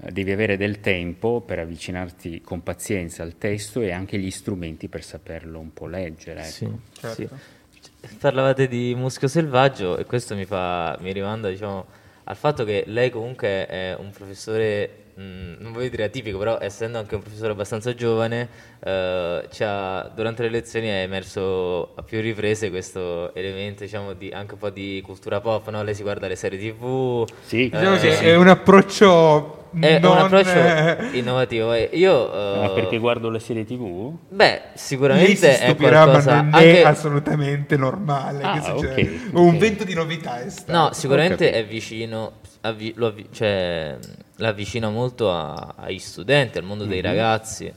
devi 0.00 0.30
avere 0.30 0.56
del 0.56 0.80
tempo 0.80 1.40
per 1.40 1.58
avvicinarti 1.58 2.40
con 2.40 2.62
pazienza 2.62 3.24
al 3.24 3.36
testo 3.36 3.80
e 3.80 3.90
anche 3.90 4.16
gli 4.18 4.30
strumenti 4.30 4.86
per 4.88 5.02
saperlo 5.02 5.58
un 5.58 5.72
po' 5.72 5.86
leggere. 5.86 6.40
Ecco. 6.40 6.48
Sì, 6.50 6.70
certo. 6.92 7.14
sì. 7.14 8.16
Parlavate 8.18 8.68
di 8.68 8.94
Muschio 8.94 9.26
Selvaggio 9.26 9.96
e 9.96 10.04
questo 10.04 10.36
mi, 10.36 10.44
fa, 10.44 10.96
mi 11.00 11.12
rimanda 11.12 11.48
diciamo, 11.48 11.84
al 12.24 12.36
fatto 12.36 12.64
che 12.64 12.84
lei 12.86 13.10
comunque 13.10 13.66
è 13.66 13.96
un 13.98 14.10
professore 14.10 15.06
Mm, 15.20 15.54
non 15.58 15.72
voglio 15.72 15.88
dire 15.88 16.04
atipico, 16.04 16.38
però 16.38 16.58
essendo 16.60 16.98
anche 16.98 17.16
un 17.16 17.22
professore 17.22 17.50
abbastanza 17.50 17.92
giovane, 17.92 18.48
eh, 18.78 19.48
durante 20.14 20.42
le 20.42 20.48
lezioni 20.48 20.86
è 20.86 21.02
emerso 21.02 21.94
a 21.96 22.02
più 22.02 22.20
riprese 22.20 22.70
questo 22.70 23.34
elemento, 23.34 23.82
diciamo, 23.82 24.12
di, 24.12 24.30
anche 24.30 24.54
un 24.54 24.60
po' 24.60 24.70
di 24.70 25.02
cultura 25.04 25.40
pop, 25.40 25.68
no? 25.70 25.82
Lei 25.82 25.94
si 25.94 26.02
guarda 26.02 26.28
le 26.28 26.36
serie 26.36 26.58
tv. 26.58 27.28
Sì, 27.40 27.68
eh, 27.68 27.70
diciamo 27.70 27.96
sì. 27.98 28.06
è 28.06 28.36
un 28.36 28.48
approccio 28.48 29.58
è 29.80 29.98
non... 29.98 30.12
un 30.12 30.18
approccio 30.18 31.12
innovativo. 31.16 31.74
Io, 31.74 32.14
uh... 32.14 32.60
Ma 32.60 32.70
perché 32.70 32.98
guardo 32.98 33.28
le 33.28 33.38
serie 33.38 33.64
TV? 33.64 34.12
Beh, 34.28 34.62
sicuramente 34.74 35.58
è 35.58 35.74
qualcosa 35.76 36.36
ma 36.36 36.42
non 36.42 36.54
anche... 36.54 36.82
è 36.82 36.84
assolutamente 36.84 37.76
normale. 37.76 38.42
Ah, 38.42 38.76
okay, 38.76 39.30
un 39.32 39.48
okay. 39.48 39.58
vento 39.58 39.84
di 39.84 39.94
novità 39.94 40.40
è 40.40 40.48
stato. 40.48 40.72
No, 40.72 40.92
sicuramente 40.92 41.52
è 41.52 41.64
vicino, 41.66 42.34
avvi- 42.62 42.94
avvi- 42.98 43.28
cioè, 43.32 43.98
l'avvicina 44.38 44.88
molto 44.90 45.30
a- 45.30 45.74
agli 45.76 45.98
studenti, 45.98 46.58
al 46.58 46.64
mondo 46.64 46.84
mm-hmm. 46.84 46.92
dei 46.92 47.02
mhm. 47.02 47.06
ragazzi. 47.06 47.72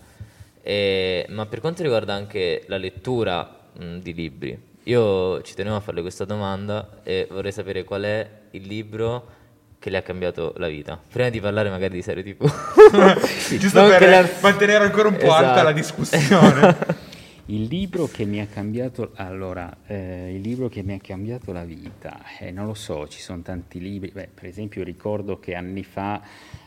E... 0.63 1.25
ma 1.29 1.45
per 1.45 1.59
quanto 1.59 1.83
riguarda 1.83 2.13
anche 2.13 2.63
la 2.67 2.77
lettura 2.77 3.59
mh, 3.77 3.97
di 3.97 4.13
libri, 4.13 4.59
io 4.83 5.41
ci 5.41 5.53
tenevo 5.53 5.75
a 5.75 5.79
farle 5.79 6.01
questa 6.01 6.25
domanda 6.25 7.01
e 7.03 7.27
vorrei 7.29 7.51
sapere 7.51 7.83
qual 7.83 8.03
è 8.03 8.29
il 8.51 8.63
libro 8.63 9.39
che 9.77 9.89
le 9.89 9.97
ha 9.97 10.01
cambiato 10.01 10.53
la 10.57 10.67
vita. 10.67 10.99
Prima 11.11 11.29
di 11.29 11.39
parlare 11.39 11.69
magari 11.69 11.95
di 11.95 12.01
serie 12.01 12.23
TV. 12.23 12.41
Giusto 13.57 13.87
per 13.87 14.09
la... 14.09 14.29
mantenere 14.39 14.83
ancora 14.85 15.07
un 15.07 15.17
po' 15.17 15.25
esatto. 15.25 15.45
alta 15.45 15.63
la 15.63 15.71
discussione. 15.71 16.77
il 17.45 17.63
libro 17.63 18.07
che 18.07 18.25
mi 18.25 18.39
ha 18.39 18.45
cambiato, 18.45 19.11
allora, 19.15 19.77
eh, 19.87 20.33
il 20.35 20.41
libro 20.41 20.69
che 20.69 20.83
mi 20.83 20.93
ha 20.93 20.99
cambiato 20.99 21.51
la 21.51 21.63
vita, 21.63 22.21
eh, 22.39 22.51
non 22.51 22.65
lo 22.65 22.73
so, 22.73 23.07
ci 23.07 23.19
sono 23.19 23.41
tanti 23.41 23.79
libri, 23.79 24.11
Beh, 24.11 24.29
per 24.33 24.45
esempio 24.45 24.83
ricordo 24.83 25.39
che 25.39 25.55
anni 25.55 25.83
fa 25.83 26.21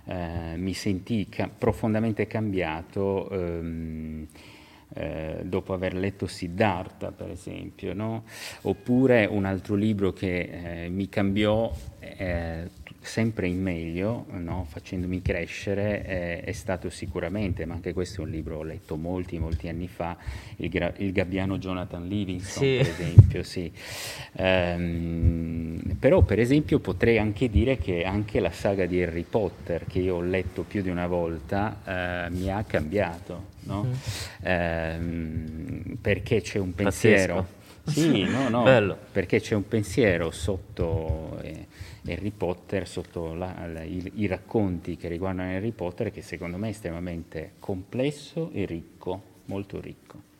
eh, 0.04 0.56
mi 0.56 0.74
sentii 0.74 1.28
ca- 1.28 1.48
profondamente 1.48 2.26
cambiato 2.26 3.30
ehm, 3.30 4.26
eh, 4.94 5.40
dopo 5.44 5.72
aver 5.72 5.94
letto 5.94 6.26
Siddhartha, 6.26 7.10
per 7.12 7.30
esempio, 7.30 7.94
no? 7.94 8.24
oppure 8.62 9.26
un 9.26 9.44
altro 9.44 9.74
libro 9.74 10.12
che 10.12 10.84
eh, 10.84 10.88
mi 10.88 11.08
cambiò 11.08 11.72
eh, 12.16 12.68
sempre 13.00 13.46
in 13.48 13.60
meglio, 13.60 14.24
no? 14.30 14.66
facendomi 14.68 15.20
crescere, 15.20 16.04
eh, 16.04 16.40
è 16.42 16.52
stato 16.52 16.88
sicuramente, 16.90 17.66
ma 17.66 17.74
anche 17.74 17.92
questo 17.92 18.20
è 18.20 18.24
un 18.24 18.30
libro, 18.30 18.58
ho 18.58 18.62
letto 18.62 18.96
molti, 18.96 19.38
molti 19.38 19.68
anni 19.68 19.88
fa, 19.88 20.16
il, 20.56 20.68
gra- 20.70 20.92
il 20.96 21.12
gabbiano 21.12 21.58
Jonathan 21.58 22.06
Livingston, 22.06 22.62
Sì. 22.62 22.76
per 22.78 22.88
esempio, 22.88 23.42
sì. 23.42 23.72
Ehm, 24.36 25.96
però 25.98 26.22
per 26.22 26.38
esempio 26.38 26.78
potrei 26.78 27.18
anche 27.18 27.48
dire 27.48 27.76
che 27.78 28.04
anche 28.04 28.40
la 28.40 28.50
saga 28.50 28.86
di 28.86 29.02
Harry 29.02 29.24
Potter, 29.28 29.84
che 29.86 29.98
io 30.00 30.16
ho 30.16 30.22
letto 30.22 30.62
più 30.62 30.82
di 30.82 30.88
una 30.90 31.06
volta, 31.06 32.26
eh, 32.26 32.30
mi 32.30 32.50
ha 32.50 32.62
cambiato, 32.64 33.44
no? 33.60 33.86
Ehm, 34.42 35.96
perché 36.00 36.40
c'è 36.40 36.58
un 36.58 36.74
pensiero... 36.74 37.62
Sì, 37.86 38.22
no, 38.24 38.48
no, 38.48 38.96
perché 39.12 39.40
c'è 39.40 39.54
un 39.54 39.68
pensiero 39.68 40.30
sotto 40.30 41.38
eh, 41.42 41.66
Harry 42.06 42.30
Potter, 42.30 42.86
sotto 42.86 43.34
la- 43.34 43.66
la- 43.66 43.82
i, 43.82 44.10
i 44.16 44.26
racconti 44.26 44.96
che 44.96 45.08
riguardano 45.08 45.50
Harry 45.56 45.70
Potter, 45.72 46.10
che 46.10 46.22
secondo 46.22 46.56
me 46.58 46.68
è 46.68 46.70
estremamente 46.70 47.52
complesso 47.58 48.50
e 48.52 48.66
ricco, 48.66 49.22
molto 49.46 49.80
ricco. 49.80 50.32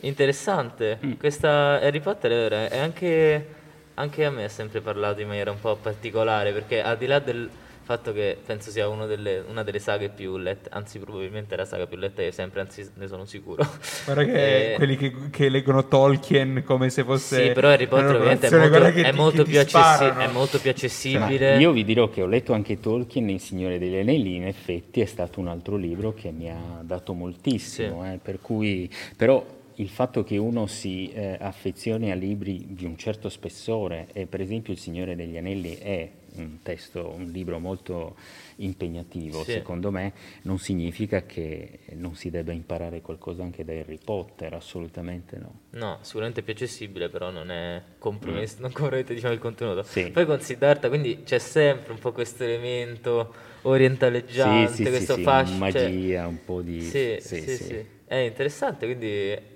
Interessante, 0.00 0.98
Mm. 1.04 1.12
questa 1.12 1.80
Harry 1.80 2.00
Potter 2.00 2.68
è 2.70 2.78
anche, 2.78 3.46
anche 3.94 4.24
a 4.24 4.30
me 4.30 4.44
ha 4.44 4.48
sempre 4.48 4.80
parlato 4.80 5.20
in 5.20 5.28
maniera 5.28 5.50
un 5.50 5.60
po' 5.60 5.74
particolare, 5.76 6.52
perché 6.52 6.82
al 6.82 6.96
di 6.98 7.06
là 7.06 7.18
del 7.18 7.48
fatto 7.86 8.12
che 8.12 8.36
penso 8.44 8.72
sia 8.72 8.88
uno 8.88 9.06
delle- 9.06 9.44
una 9.48 9.62
delle 9.62 9.78
saghe 9.78 10.08
più 10.08 10.36
lette, 10.38 10.68
anzi 10.72 10.98
probabilmente 10.98 11.54
è 11.54 11.56
la 11.56 11.64
saga 11.64 11.86
più 11.86 11.96
letta 11.96 12.20
di 12.20 12.32
sempre, 12.32 12.60
anzi 12.60 12.84
ne 12.94 13.06
sono 13.06 13.24
sicuro. 13.26 13.64
Guarda 14.04 14.24
che 14.24 14.72
Eh, 14.72 14.74
quelli 14.74 14.96
che, 14.96 15.12
che 15.30 15.48
leggono 15.48 15.86
Tolkien 15.86 16.64
come 16.64 16.90
se 16.90 17.04
fosse 17.04 17.46
Sì, 17.46 17.52
però 17.52 17.68
Harry 17.68 17.86
Potter 17.86 18.16
ovviamente 18.16 18.48
è 18.48 18.50
molto, 18.50 18.90
che 18.90 19.02
è 19.02 19.10
ti- 19.10 19.16
molto 19.16 19.42
accessi- 19.42 20.04
è 20.04 20.26
molto 20.32 20.58
più 20.58 20.68
Ma 20.70 20.74
accessibile. 20.76 21.58
io 21.58 21.70
vi 21.70 21.84
dirò 21.84 22.08
che 22.10 22.22
ho 22.22 22.26
letto 22.26 22.52
anche 22.52 22.80
Tolkien, 22.80 23.30
Il 23.30 23.40
Signore 23.40 23.78
degli 23.78 23.96
Anelli, 23.96 24.34
in 24.34 24.46
effetti 24.48 25.00
è 25.00 25.06
stato 25.06 25.38
un 25.38 25.46
altro 25.46 25.76
libro 25.76 26.12
che 26.12 26.32
mi 26.32 26.50
ha 26.50 26.80
dato 26.82 27.12
moltissimo, 27.12 28.04
eh, 28.04 28.18
per 28.20 28.40
cui, 28.40 28.90
però 29.16 29.44
il 29.76 29.88
fatto 29.88 30.24
che 30.24 30.38
uno 30.38 30.66
si 30.66 31.12
eh, 31.12 31.36
affezioni 31.40 32.10
a 32.10 32.14
libri 32.14 32.64
di 32.70 32.84
un 32.84 32.96
certo 32.96 33.28
spessore, 33.28 34.08
e 34.12 34.26
per 34.26 34.40
esempio 34.40 34.72
Il 34.72 34.78
Signore 34.80 35.14
degli 35.14 35.36
Anelli 35.36 35.76
è 35.76 36.08
un 36.42 36.58
testo, 36.62 37.08
un 37.10 37.30
libro 37.30 37.58
molto 37.58 38.16
impegnativo, 38.56 39.42
Sì. 39.44 39.52
secondo 39.52 39.90
me, 39.90 40.12
non 40.42 40.58
significa 40.58 41.24
che 41.24 41.80
non 41.92 42.14
si 42.14 42.30
debba 42.30 42.52
imparare 42.52 43.00
qualcosa 43.00 43.42
anche 43.42 43.64
da 43.64 43.72
Harry 43.72 43.98
Potter, 44.02 44.54
assolutamente 44.54 45.36
no. 45.38 45.60
No, 45.70 45.98
sicuramente 46.02 46.40
è 46.40 46.42
più 46.42 46.52
accessibile, 46.52 47.08
però 47.08 47.30
non 47.30 47.50
è 47.50 47.82
compromesso, 47.98 48.56
non 48.60 48.72
compromette 48.72 49.14
diciamo, 49.14 49.34
il 49.34 49.40
contenuto. 49.40 49.80
Mm. 49.80 49.84
Sì. 49.84 50.10
Poi 50.10 50.26
con 50.26 50.40
Siddhartha, 50.40 50.88
quindi 50.88 51.22
c'è 51.24 51.38
sempre 51.38 51.92
un 51.92 51.98
po' 51.98 52.12
questo 52.12 52.44
elemento 52.44 53.34
orientaleggiante, 53.62 54.74
sì, 54.76 54.84
sì, 54.84 54.90
questo 54.90 55.14
sì, 55.16 55.22
fascio. 55.22 55.70
cioè- 55.70 55.82
magia, 55.88 56.26
un 56.26 56.44
po' 56.44 56.62
di... 56.62 56.80
Sì, 56.80 57.16
sì, 57.20 57.40
sì, 57.40 57.84
È 58.04 58.14
interessante, 58.16 58.86
quindi 58.86 59.54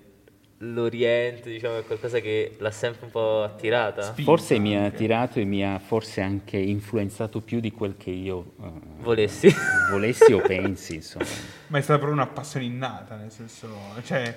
l'Oriente, 0.63 1.49
diciamo, 1.51 1.79
è 1.79 1.85
qualcosa 1.85 2.19
che 2.19 2.57
l'ha 2.59 2.71
sempre 2.71 3.07
un 3.07 3.11
po' 3.11 3.43
attirata. 3.43 4.03
Spi- 4.03 4.25
Forse 4.25 4.59
mi 4.59 4.77
ha 4.77 4.85
attirato 4.85 5.39
e 5.39 5.45
mi 5.45 5.65
ha 5.65 5.79
forse 5.79 6.21
anche 6.21 6.59
influenzato 6.59 7.41
più 7.41 7.61
di 7.61 7.73
quel 7.73 7.97
che 7.97 8.11
io 8.11 8.53
eh, 8.63 8.71
Volessi. 9.01 9.49
volessi 9.91 10.33
o 10.33 10.41
pensi, 10.41 10.97
insomma. 10.97 11.25
Ma 11.69 11.79
è 11.79 11.81
stata 11.81 11.99
proprio 11.99 12.21
una 12.21 12.31
passione 12.31 12.67
innata, 12.67 13.17
nel 13.17 13.31
senso, 13.31 13.69
cioè, 14.03 14.37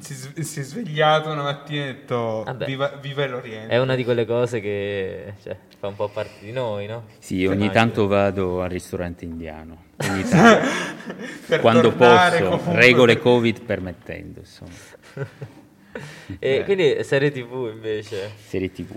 si, 0.00 0.42
si 0.42 0.60
è 0.60 0.62
svegliato 0.62 1.30
una 1.30 1.42
mattina 1.42 1.84
e 1.84 1.88
ha 1.88 1.92
detto 1.92 2.42
Vabbè. 2.44 2.66
viva, 2.66 2.88
viva 3.00 3.26
l'Oriente. 3.26 3.72
È 3.72 3.78
una 3.78 3.94
di 3.94 4.02
quelle 4.02 4.24
cose 4.24 4.60
che 4.60 5.34
cioè, 5.42 5.56
fa 5.78 5.86
un 5.88 5.94
po' 5.94 6.08
parte 6.08 6.44
di 6.44 6.50
noi, 6.52 6.86
no? 6.86 7.04
Sì, 7.18 7.46
ogni 7.46 7.70
tanto 7.70 8.06
vado 8.08 8.62
al 8.62 8.70
ristorante 8.70 9.24
indiano, 9.24 9.83
tanto, 9.96 10.66
Per 11.46 11.60
quando 11.60 11.92
posso, 11.92 12.36
comunque- 12.44 12.74
regole 12.76 13.18
Covid 13.18 13.60
permettendo, 13.62 14.40
insomma. 14.40 14.72
E 16.40 16.56
Eh. 16.56 16.64
quindi 16.64 17.04
serie 17.04 17.30
TV 17.30 17.70
invece. 17.72 18.30
Serie 18.48 18.72
TV. 18.72 18.90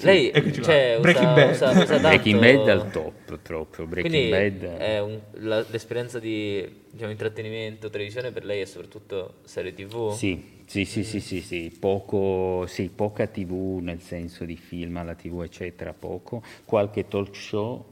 Lei 0.00 0.28
Eccoci 0.28 0.60
qua. 0.60 0.64
cioè, 0.64 0.90
usa, 0.92 1.00
Breaking 1.00 1.34
Bad. 1.34 1.50
usa- 1.50 1.70
usa 1.70 1.84
tanto- 1.86 2.00
Breaking 2.08 2.38
Bad 2.40 2.68
al 2.68 2.90
top, 2.90 3.38
proprio. 3.40 3.86
Breaking 3.86 4.14
Quindi 4.30 4.30
Bad. 4.60 4.76
è 4.76 5.00
un- 5.00 5.18
la- 5.36 5.64
l'esperienza 5.70 6.18
di 6.18 6.82
diciamo, 6.90 7.10
intrattenimento, 7.10 7.88
televisione 7.88 8.30
per 8.32 8.44
lei 8.44 8.60
è 8.60 8.64
soprattutto 8.66 9.36
serie 9.44 9.72
TV? 9.72 10.12
Sì, 10.12 10.60
sì, 10.66 10.84
sì, 10.84 11.02
sì, 11.04 11.20
sì, 11.20 11.40
sì, 11.40 11.74
poco, 11.80 12.66
sì, 12.66 12.90
poca 12.94 13.26
TV 13.26 13.78
nel 13.80 14.02
senso 14.02 14.44
di 14.44 14.56
film 14.58 14.98
alla 14.98 15.14
TV, 15.14 15.40
eccetera, 15.42 15.94
poco. 15.94 16.42
Qualche 16.66 17.08
talk 17.08 17.34
show. 17.34 17.82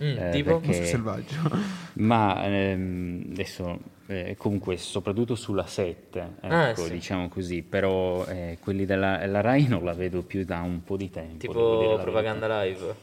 Mm, 0.00 0.16
eh, 0.16 0.30
tipo? 0.30 0.60
perché- 0.60 0.66
Mostro 0.66 0.86
selvaggio. 0.86 1.36
Ma 1.94 2.42
ehm, 2.46 3.26
adesso 3.32 3.78
eh, 4.06 4.34
comunque 4.38 4.76
soprattutto 4.78 5.34
sulla 5.34 5.66
7, 5.66 6.36
ecco, 6.40 6.54
Ah, 6.68 6.74
sì. 6.76 6.94
diciamo 6.94 7.28
così, 7.28 7.62
però 7.62 8.24
eh, 8.26 8.56
quelli 8.60 8.86
della 8.86 9.26
la 9.26 9.40
Rai 9.42 9.66
non 9.68 9.84
la 9.84 9.92
vedo 9.92 10.22
più 10.22 10.44
da 10.44 10.60
un 10.62 10.82
po' 10.84 10.96
di 10.96 11.10
tempo. 11.10 11.52
Tipo 11.52 11.90
la 11.96 11.98
propaganda 11.98 12.46
live? 12.64 12.94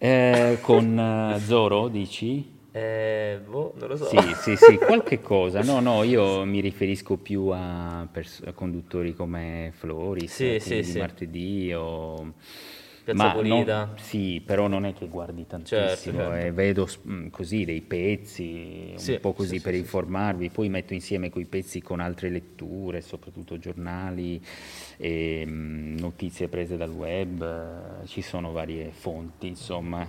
Eh, 0.00 0.58
con 0.62 0.98
eh, 0.98 1.38
Zoro, 1.40 1.88
dici? 1.88 2.56
Eh, 2.72 3.40
boh, 3.46 3.72
non 3.78 3.88
lo 3.88 3.96
so. 3.96 4.10
Sì, 4.10 4.34
sì, 4.34 4.56
sì, 4.56 4.78
qualche 4.80 5.20
cosa. 5.20 5.62
No, 5.62 5.80
no, 5.80 6.02
io 6.04 6.44
mi 6.44 6.60
riferisco 6.60 7.16
più 7.18 7.48
a, 7.48 8.08
pers- 8.10 8.42
a 8.46 8.52
conduttori 8.52 9.12
come 9.14 9.70
Floris, 9.74 10.36
Sì, 10.36 10.58
quindi 10.60 10.82
sì, 10.82 10.82
di 10.82 10.92
sì. 10.92 10.94
martedì 10.94 11.72
o... 11.74 12.32
Piazza 13.08 13.28
Ma 13.28 13.32
Pulita. 13.32 13.84
non- 13.86 13.96
sì, 13.98 14.42
però 14.44 14.66
non 14.66 14.84
è 14.84 14.92
che 14.92 15.08
guardi 15.08 15.46
tantissimo, 15.46 15.86
Certo, 15.86 16.12
certo. 16.12 16.46
eh, 16.46 16.52
vedo 16.52 16.84
s- 16.86 16.98
mm, 17.08 17.28
così 17.28 17.64
dei 17.64 17.80
pezzi, 17.80 18.92
Sì, 18.96 19.12
un 19.12 19.20
po' 19.20 19.32
così 19.32 19.56
sì, 19.56 19.60
per 19.60 19.72
sì, 19.72 19.80
informarvi, 19.80 20.50
poi 20.50 20.68
metto 20.68 20.92
insieme 20.92 21.30
quei 21.30 21.46
pezzi 21.46 21.80
con 21.80 22.00
altre 22.00 22.28
letture, 22.28 23.00
soprattutto 23.00 23.58
giornali, 23.58 24.38
e, 24.98 25.42
mm, 25.46 25.96
notizie 25.98 26.48
prese 26.48 26.76
dal 26.76 26.90
web, 26.90 28.02
eh, 28.02 28.06
ci 28.06 28.20
sono 28.20 28.52
varie 28.52 28.90
fonti, 28.92 29.46
insomma, 29.46 30.06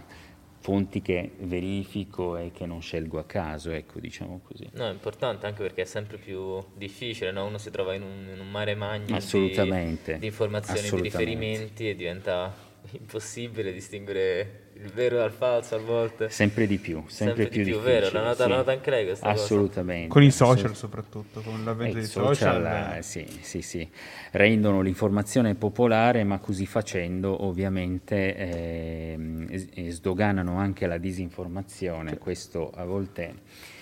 fonti 0.59 1.01
che 1.01 1.31
verifico 1.39 2.35
e 2.35 2.51
che 2.51 2.65
non 2.65 2.81
scelgo 2.81 3.17
a 3.17 3.23
caso, 3.23 3.71
ecco, 3.71 3.99
diciamo 4.01 4.41
così. 4.43 4.67
No, 4.73 4.87
è 4.87 4.91
importante 4.91 5.45
anche 5.45 5.61
perché 5.61 5.83
è 5.83 5.85
sempre 5.85 6.17
più 6.17 6.61
difficile, 6.75 7.31
no? 7.31 7.45
Uno 7.45 7.57
si 7.57 7.71
trova 7.71 7.93
in 7.93 8.01
un, 8.03 8.29
in 8.33 8.39
un 8.39 8.49
mare 8.51 8.75
magno 8.75 9.19
di, 9.25 9.73
di 10.17 10.25
informazioni, 10.25 10.91
di 10.91 11.01
riferimenti 11.01 11.89
e 11.89 11.95
diventa 11.95 12.67
impossibile 12.91 13.71
distinguere 13.73 14.67
il 14.81 14.89
vero 14.91 15.17
dal 15.17 15.31
falso 15.31 15.75
a 15.75 15.79
volte. 15.79 16.29
Sempre 16.29 16.65
di 16.67 16.77
più, 16.77 17.03
sempre, 17.07 17.43
Sempre 17.43 17.43
di 17.49 17.49
più 17.49 17.63
più, 17.63 17.79
vero? 17.83 17.99
difficile, 17.99 18.21
La 18.21 18.27
nota- 18.27 18.47
la 18.47 18.55
nota 18.55 18.71
anche 18.71 18.89
lei 18.89 19.05
questa 19.05 19.29
cosa? 19.31 19.43
Assolutamente. 19.43 20.07
Con 20.07 20.23
i 20.23 20.31
social 20.31 20.55
assolut- 20.57 20.75
soprattutto, 20.75 21.41
con 21.41 21.59
Eh, 21.59 21.63
l'avvento 21.63 21.97
i 21.97 21.99
dei 21.99 22.09
social, 22.09 22.55
social. 22.55 22.97
eh, 22.97 23.01
sì, 23.01 23.25
sì, 23.41 23.61
sì, 23.61 23.89
rendono 24.31 24.81
l'informazione 24.81 25.55
popolare, 25.55 26.23
ma 26.23 26.39
così 26.39 26.65
facendo 26.65 27.43
ovviamente 27.45 28.35
eh, 28.35 29.89
sdoganano 29.89 30.57
anche 30.57 30.87
la 30.87 30.97
disinformazione. 30.97 32.17
Questo 32.17 32.69
a 32.73 32.85
volte 32.85 33.33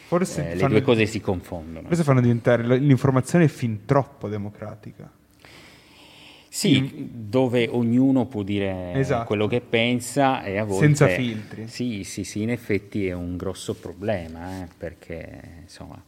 Forse 0.08 0.52
eh, 0.52 0.56
le 0.56 0.68
due 0.68 0.82
cose 0.82 1.06
si 1.06 1.20
confondono. 1.20 1.88
Forse 1.90 2.04
fanno 2.04 2.22
diventare 2.22 2.64
l'informazione 2.80 3.48
fin 3.50 3.86
troppo 3.86 4.30
democratica. 4.30 5.12
Sì, 6.50 7.10
dove 7.12 7.68
ognuno 7.70 8.26
può 8.26 8.42
dire 8.44 8.94
Esatto. 8.94 9.26
quello 9.26 9.48
che 9.48 9.62
pensa 9.62 10.44
e 10.44 10.58
a 10.58 10.64
volte... 10.64 10.86
Senza 10.86 11.08
filtri. 11.08 11.68
Sì, 11.68 12.04
sì, 12.04 12.24
sì, 12.24 12.42
in 12.42 12.50
effetti 12.52 13.08
è 13.08 13.14
un 13.14 13.38
grosso 13.38 13.74
problema, 13.76 14.64
eh, 14.64 14.68
perché 14.78 15.42
insomma, 15.64 16.02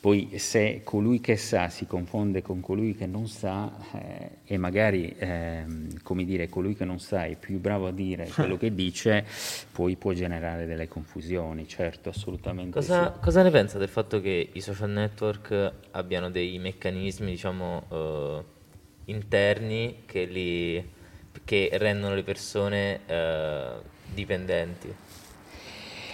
poi 0.00 0.38
se 0.38 0.82
colui 0.84 1.20
che 1.20 1.36
sa 1.36 1.68
si 1.68 1.86
confonde 1.86 2.40
con 2.42 2.60
colui 2.60 2.94
che 2.94 3.06
non 3.06 3.26
sa 3.28 3.72
eh, 3.92 4.30
e 4.44 4.56
magari, 4.56 5.14
ehm, 5.18 6.02
come 6.02 6.24
dire, 6.24 6.48
colui 6.48 6.74
che 6.76 6.84
non 6.84 6.98
sa 7.00 7.24
è 7.24 7.34
più 7.36 7.58
bravo 7.58 7.86
a 7.88 7.92
dire 7.92 8.28
quello 8.34 8.56
che 8.56 8.74
dice, 8.74 9.24
poi 9.72 9.96
può 9.96 10.12
generare 10.12 10.66
delle 10.66 10.86
confusioni, 10.88 11.66
certo, 11.66 12.08
assolutamente 12.10 12.72
Cosa, 12.78 13.12
sì. 13.14 13.20
cosa 13.20 13.42
ne 13.42 13.50
pensa 13.50 13.78
del 13.78 13.88
fatto 13.88 14.20
che 14.20 14.48
i 14.52 14.60
social 14.60 14.90
network 14.90 15.72
abbiano 15.92 16.30
dei 16.30 16.58
meccanismi, 16.58 17.30
diciamo, 17.32 17.82
eh, 17.90 18.54
interni 19.06 20.02
che, 20.06 20.24
li, 20.24 20.84
che 21.44 21.70
rendono 21.74 22.14
le 22.14 22.22
persone 22.22 23.00
eh, 23.06 23.68
dipendenti? 24.12 24.94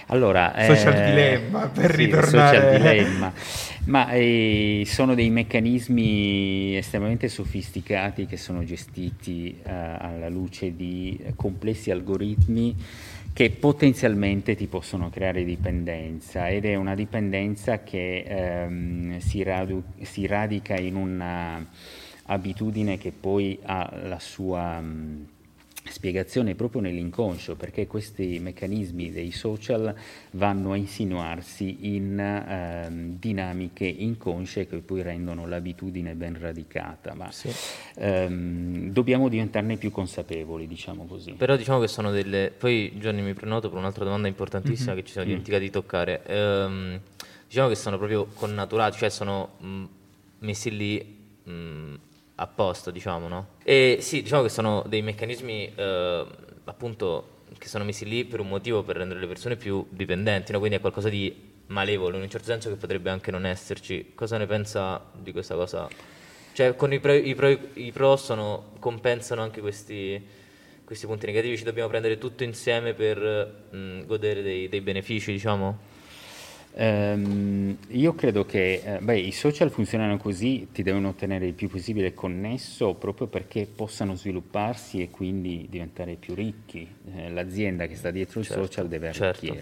Allora, 0.06 0.52
Social 0.58 0.94
eh, 0.94 1.04
dilemma, 1.10 1.68
per 1.68 1.94
sì, 1.94 2.04
ritornare- 2.04 2.56
social 2.56 2.76
dilemma. 2.76 3.32
Ma 3.84 4.10
eh, 4.10 4.82
sono 4.86 5.14
dei 5.14 5.30
meccanismi 5.30 6.76
estremamente 6.76 7.28
sofisticati 7.28 8.26
che 8.26 8.36
sono 8.36 8.62
gestiti 8.64 9.58
eh, 9.62 9.70
alla 9.70 10.28
luce 10.28 10.76
di 10.76 11.18
complessi 11.34 11.90
algoritmi 11.90 12.76
che 13.32 13.50
potenzialmente 13.50 14.54
ti 14.54 14.66
possono 14.66 15.08
creare 15.08 15.42
dipendenza 15.42 16.48
ed 16.48 16.66
è 16.66 16.74
una 16.74 16.94
dipendenza 16.94 17.82
che 17.82 18.24
ehm, 18.26 19.18
si, 19.18 19.42
radu- 19.42 20.02
si 20.02 20.26
radica 20.26 20.76
in 20.76 20.96
una 20.96 21.66
abitudine 22.26 22.98
che 22.98 23.12
poi 23.12 23.58
ha 23.62 23.90
la 24.04 24.18
sua... 24.18 24.80
mh, 24.80 25.26
spiegazione 25.84 26.54
proprio 26.54 26.80
nell'inconscio, 26.80 27.56
perché 27.56 27.88
questi 27.88 28.38
meccanismi 28.38 29.10
dei 29.10 29.32
social 29.32 29.92
vanno 30.30 30.70
a 30.72 30.76
insinuarsi 30.76 31.96
in 31.96 32.20
ehm, 32.20 33.18
dinamiche 33.18 33.84
inconsce 33.86 34.68
che 34.68 34.76
poi 34.76 35.02
rendono 35.02 35.44
l'abitudine 35.44 36.14
ben 36.14 36.38
radicata, 36.38 37.14
ma 37.14 37.32
Sì. 37.32 37.50
ehm, 37.96 38.92
dobbiamo 38.92 39.28
diventarne 39.28 39.76
più 39.76 39.90
consapevoli, 39.90 40.68
diciamo 40.68 41.04
così. 41.04 41.32
Però 41.32 41.56
diciamo 41.56 41.80
che 41.80 41.88
sono 41.88 42.12
delle... 42.12 42.52
Poi 42.56 42.92
Gianni 43.00 43.20
mi 43.20 43.34
prenoto 43.34 43.68
per 43.68 43.78
un'altra 43.78 44.04
domanda 44.04 44.28
importantissima 44.28 44.94
che 44.94 45.02
ci 45.02 45.10
siamo 45.10 45.26
dimenticati 45.26 45.64
di 45.64 45.70
toccare. 45.70 46.22
Ehm, 46.26 47.00
diciamo 47.48 47.68
che 47.68 47.74
sono 47.74 47.96
proprio 47.98 48.26
connaturati, 48.26 48.98
cioè 48.98 49.10
sono 49.10 49.56
mh, 49.58 49.84
messi 50.38 50.76
lì 50.76 51.18
mh, 51.42 51.94
apposta, 52.42 52.90
diciamo, 52.90 53.28
no? 53.28 53.46
E 53.64 53.98
sì, 54.00 54.22
diciamo 54.22 54.42
che 54.42 54.48
sono 54.48 54.82
dei 54.86 55.02
meccanismi 55.02 55.72
eh, 55.74 56.26
appunto 56.64 57.28
che 57.58 57.68
sono 57.68 57.84
messi 57.84 58.04
lì 58.04 58.24
per 58.24 58.40
un 58.40 58.48
motivo, 58.48 58.82
per 58.82 58.96
rendere 58.96 59.20
le 59.20 59.26
persone 59.26 59.56
più 59.56 59.84
dipendenti, 59.88 60.52
no? 60.52 60.58
Quindi 60.58 60.76
è 60.76 60.80
qualcosa 60.80 61.08
di 61.08 61.50
malevolo, 61.66 62.16
in 62.16 62.22
un 62.22 62.28
certo 62.28 62.46
senso 62.46 62.68
che 62.68 62.76
potrebbe 62.76 63.10
anche 63.10 63.30
non 63.30 63.46
esserci. 63.46 64.12
Cosa 64.14 64.36
ne 64.36 64.46
pensa 64.46 65.00
di 65.12 65.32
questa 65.32 65.54
cosa? 65.54 65.88
Cioè, 66.52 66.74
con 66.76 66.92
i 66.92 67.00
pro, 67.00 67.14
i 67.14 67.34
pro, 67.34 67.48
i 67.74 67.92
pro 67.92 68.16
sono, 68.16 68.72
compensano 68.78 69.40
anche 69.40 69.60
questi, 69.60 70.22
questi 70.84 71.06
punti 71.06 71.26
negativi, 71.26 71.56
ci 71.56 71.64
dobbiamo 71.64 71.88
prendere 71.88 72.18
tutto 72.18 72.44
insieme 72.44 72.92
per 72.92 73.66
mh, 73.70 74.04
godere 74.04 74.42
dei, 74.42 74.68
dei 74.68 74.80
benefici, 74.80 75.32
diciamo? 75.32 75.91
Ehm, 76.74 77.76
io 77.88 78.14
credo 78.14 78.46
che 78.46 78.82
eh, 78.84 78.98
beh, 79.00 79.18
i 79.18 79.32
social 79.32 79.70
funzionano 79.70 80.16
così, 80.16 80.68
ti 80.72 80.82
devono 80.82 81.14
tenere 81.14 81.46
il 81.46 81.54
più 81.54 81.68
possibile 81.68 82.14
connesso 82.14 82.94
proprio 82.94 83.26
perché 83.26 83.66
possano 83.66 84.14
svilupparsi 84.14 85.02
e 85.02 85.10
quindi 85.10 85.66
diventare 85.68 86.14
più 86.14 86.34
ricchi. 86.34 86.88
Eh, 87.14 87.30
l'azienda 87.30 87.86
che 87.86 87.94
sta 87.94 88.10
dietro 88.10 88.40
il 88.40 88.46
Certo, 88.46 88.62
social 88.62 88.88
deve 88.88 89.12
certo. 89.12 89.54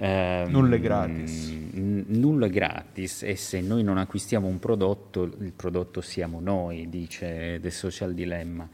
Ehm, 0.00 0.50
Nulla 0.50 0.76
è 0.76 0.80
gratis. 0.80 1.48
n- 1.50 2.04
nulla 2.06 2.46
è 2.46 2.50
gratis 2.50 3.24
e 3.24 3.34
se 3.34 3.60
noi 3.60 3.82
non 3.82 3.98
acquistiamo 3.98 4.46
un 4.46 4.58
prodotto, 4.60 5.24
il 5.24 5.52
prodotto 5.54 6.00
siamo 6.00 6.38
noi, 6.40 6.88
dice 6.88 7.58
The 7.60 7.70
Social 7.70 8.14
Dilemma. 8.14 8.68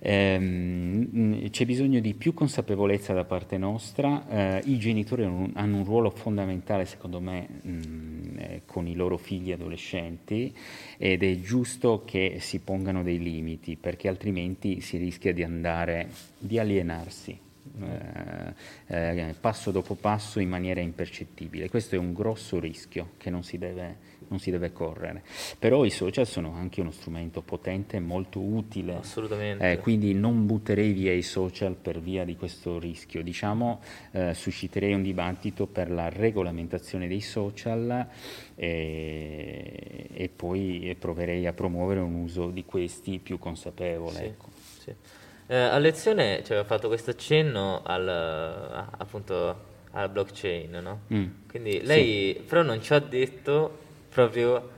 Mh, 0.00 1.50
c'è 1.50 1.64
bisogno 1.64 1.98
di 2.00 2.14
più 2.14 2.34
consapevolezza 2.34 3.12
da 3.12 3.24
parte 3.24 3.58
nostra, 3.58 4.28
eh, 4.28 4.62
i 4.66 4.78
genitori 4.78 5.24
hanno 5.24 5.76
un, 5.76 5.84
ruolo 5.84 6.10
fondamentale 6.10 6.84
secondo 6.84 7.20
me 7.20 7.48
mh, 7.62 8.38
eh, 8.38 8.62
con 8.64 8.86
i 8.86 8.94
loro 8.94 9.16
figli 9.16 9.50
adolescenti 9.52 10.54
ed 10.96 11.22
è 11.22 11.40
giusto 11.40 12.02
che 12.04 12.36
si 12.40 12.60
pongano 12.60 13.02
dei 13.02 13.18
limiti 13.18 13.76
perché 13.76 14.08
altrimenti 14.08 14.80
si 14.80 14.98
rischia 14.98 15.32
di 15.32 15.42
andare, 15.42 16.08
di 16.38 16.58
alienarsi 16.58 17.43
eh, 17.80 18.54
eh, 18.86 19.34
passo 19.40 19.70
dopo 19.70 19.94
passo 19.94 20.38
in 20.38 20.48
maniera 20.48 20.80
impercettibile. 20.80 21.68
Questo 21.68 21.94
è 21.94 21.98
un 21.98 22.12
grosso 22.12 22.60
rischio 22.60 23.12
che 23.16 23.30
non 23.30 23.42
si 23.42 23.58
deve, 23.58 23.96
non 24.28 24.38
si 24.38 24.50
deve 24.50 24.72
correre. 24.72 25.22
Però 25.58 25.84
i 25.84 25.90
social 25.90 26.26
sono 26.26 26.52
anche 26.52 26.80
uno 26.80 26.90
strumento 26.90 27.40
potente 27.40 27.96
e 27.96 28.00
molto 28.00 28.40
utile. 28.40 28.96
Assolutamente. 28.96 29.72
Eh, 29.72 29.78
quindi 29.78 30.12
non 30.14 30.46
butterei 30.46 30.92
via 30.92 31.12
i 31.12 31.22
social 31.22 31.74
per 31.74 32.00
via 32.00 32.24
di 32.24 32.36
questo 32.36 32.78
rischio. 32.78 33.22
Diciamo, 33.22 33.80
eh, 34.12 34.34
susciterei 34.34 34.92
un 34.92 35.02
dibattito 35.02 35.66
per 35.66 35.90
la 35.90 36.08
regolamentazione 36.08 37.08
dei 37.08 37.22
social 37.22 38.06
e, 38.54 40.08
e 40.12 40.28
poi 40.28 40.94
proverei 40.98 41.46
a 41.46 41.52
promuovere 41.52 42.00
un 42.00 42.14
uso 42.14 42.50
di 42.50 42.64
questi 42.64 43.18
più 43.18 43.38
consapevole. 43.38 44.16
Sì, 44.16 44.24
ecco. 44.24 44.48
sì. 44.78 44.94
Eh, 45.46 45.56
a 45.56 45.78
lezione 45.78 46.42
ci 46.44 46.52
aveva 46.52 46.66
fatto 46.66 46.88
questo 46.88 47.10
accenno 47.10 47.82
al, 47.84 48.08
a- 48.08 48.88
appunto 48.96 49.72
alla 49.90 50.08
blockchain, 50.08 50.70
no? 50.82 51.00
Mm. 51.12 51.26
Quindi 51.48 51.82
lei 51.82 52.42
però 52.48 52.62
non 52.62 52.80
ci 52.82 52.94
ha 52.94 52.98
detto 52.98 53.78
proprio 54.08 54.70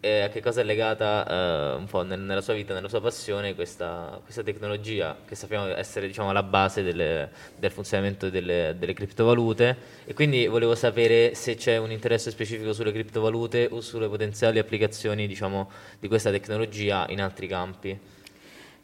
eh, 0.00 0.20
a 0.20 0.28
che 0.28 0.40
cosa 0.40 0.60
è 0.60 0.64
legata 0.64 1.72
eh, 1.74 1.76
un 1.76 1.86
po' 1.86 2.02
nel- 2.02 2.20
nella 2.20 2.40
sua 2.40 2.54
vita, 2.54 2.72
nella 2.72 2.88
sua 2.88 3.00
passione 3.00 3.56
questa, 3.56 4.20
questa 4.22 4.42
tecnologia 4.44 5.16
che 5.26 5.34
sappiamo 5.34 5.66
essere 5.66 6.06
diciamo 6.06 6.30
la 6.30 6.44
base 6.44 6.82
delle- 6.84 7.28
del 7.56 7.72
funzionamento 7.72 8.30
delle, 8.30 8.76
delle 8.78 8.92
criptovalute 8.92 9.76
e 10.04 10.14
quindi 10.14 10.46
volevo 10.46 10.76
sapere 10.76 11.34
se 11.34 11.56
c'è 11.56 11.78
un 11.78 11.90
interesse 11.90 12.30
specifico 12.30 12.72
sulle 12.72 12.92
criptovalute 12.92 13.68
o 13.72 13.80
sulle 13.80 14.06
potenziali 14.08 14.60
applicazioni 14.60 15.26
diciamo 15.26 15.68
di 15.98 16.06
questa 16.06 16.30
tecnologia 16.30 17.06
in 17.08 17.20
altri 17.20 17.48
campi. 17.48 17.98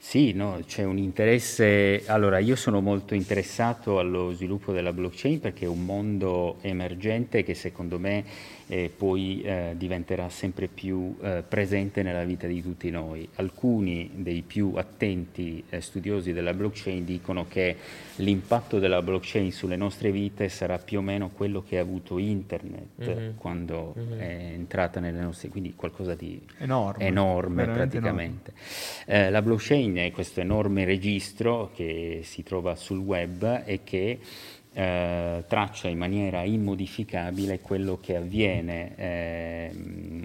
Sì, 0.04 0.32
no, 0.32 0.60
c'è 0.66 0.82
un 0.82 0.98
interesse. 0.98 2.02
Allora, 2.06 2.38
io 2.38 2.56
sono 2.56 2.80
molto 2.80 3.14
interessato 3.14 3.98
allo 4.00 4.32
sviluppo 4.32 4.72
della 4.72 4.92
blockchain 4.92 5.38
perché 5.38 5.64
è 5.64 5.68
un 5.68 5.84
mondo 5.84 6.58
emergente 6.60 7.44
che 7.44 7.54
secondo 7.54 7.98
me 8.00 8.24
eh, 8.72 8.90
poi 8.96 9.42
eh, 9.42 9.74
diventerà 9.76 10.30
sempre 10.30 10.66
più 10.66 11.14
eh, 11.20 11.44
presente 11.46 12.02
nella 12.02 12.24
vita 12.24 12.46
di 12.46 12.62
tutti 12.62 12.88
noi. 12.88 13.28
Alcuni 13.34 14.10
dei 14.14 14.40
più 14.40 14.72
attenti 14.76 15.62
eh, 15.68 15.82
studiosi 15.82 16.32
della 16.32 16.54
blockchain 16.54 17.04
dicono 17.04 17.46
che 17.46 17.76
l'impatto 18.16 18.78
della 18.78 19.02
blockchain 19.02 19.52
sulle 19.52 19.76
nostre 19.76 20.10
vite 20.10 20.48
sarà 20.48 20.78
più 20.78 21.00
o 21.00 21.02
meno 21.02 21.28
quello 21.28 21.62
che 21.62 21.76
ha 21.76 21.82
avuto 21.82 22.16
internet 22.16 22.80
Mhm. 22.96 23.34
quando 23.36 23.94
è 24.16 24.52
entrata 24.54 25.00
nelle 25.00 25.20
nostre, 25.20 25.50
quindi 25.50 25.74
qualcosa 25.74 26.14
di 26.14 26.40
Enorme, 26.56 27.04
enorme 27.04 27.64
praticamente. 27.66 28.54
Eh, 29.04 29.28
la 29.28 29.42
blockchain 29.42 29.96
è 29.96 30.10
questo 30.12 30.40
enorme 30.40 30.86
registro 30.86 31.70
che 31.74 32.20
si 32.22 32.42
trova 32.42 32.74
sul 32.74 32.98
web 33.00 33.64
e 33.66 33.80
che 33.84 34.18
eh, 34.74 35.44
traccia 35.46 35.88
in 35.88 35.98
maniera 35.98 36.42
immodificabile 36.42 37.60
quello 37.60 37.98
che 38.00 38.16
avviene 38.16 38.92
ehm, 38.96 40.22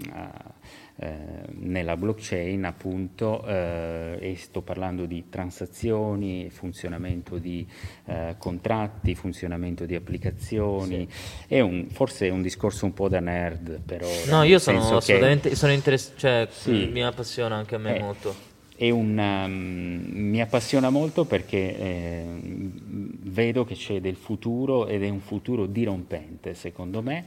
eh, 1.00 1.14
nella 1.60 1.96
blockchain 1.96 2.64
appunto 2.64 3.44
eh, 3.46 4.16
e 4.20 4.36
sto 4.36 4.62
parlando 4.62 5.04
di 5.06 5.26
transazioni, 5.28 6.50
funzionamento 6.50 7.38
di 7.38 7.64
eh, 8.06 8.34
contratti, 8.36 9.14
funzionamento 9.14 9.84
di 9.86 9.94
applicazioni. 9.94 11.08
È 11.46 11.60
un, 11.60 11.86
forse 11.90 12.26
è 12.26 12.30
un 12.30 12.42
discorso 12.42 12.84
un 12.84 12.94
po' 12.94 13.08
da 13.08 13.20
nerd, 13.20 13.80
però 13.80 14.08
No, 14.28 14.42
io 14.42 14.58
sono 14.58 14.80
che- 14.88 14.94
assolutamente 14.94 15.54
sono 15.54 15.72
interess- 15.72 16.14
cioè 16.16 16.48
Sì. 16.50 16.88
mi 16.92 17.04
appassiona 17.04 17.54
anche 17.54 17.76
a 17.76 17.78
me 17.78 17.96
Eh, 17.96 18.00
molto. 18.00 18.34
È 18.78 18.90
una- 18.90 19.48
mi 19.48 20.40
appassiona 20.40 20.88
molto 20.88 21.24
perché 21.24 21.76
eh, 21.76 22.24
vedo 22.84 23.64
che 23.64 23.74
c'è 23.74 24.00
del 24.00 24.14
futuro 24.14 24.86
ed 24.86 25.02
è 25.02 25.08
un 25.08 25.18
futuro 25.18 25.66
dirompente 25.66 26.54
secondo 26.54 27.02
me 27.02 27.26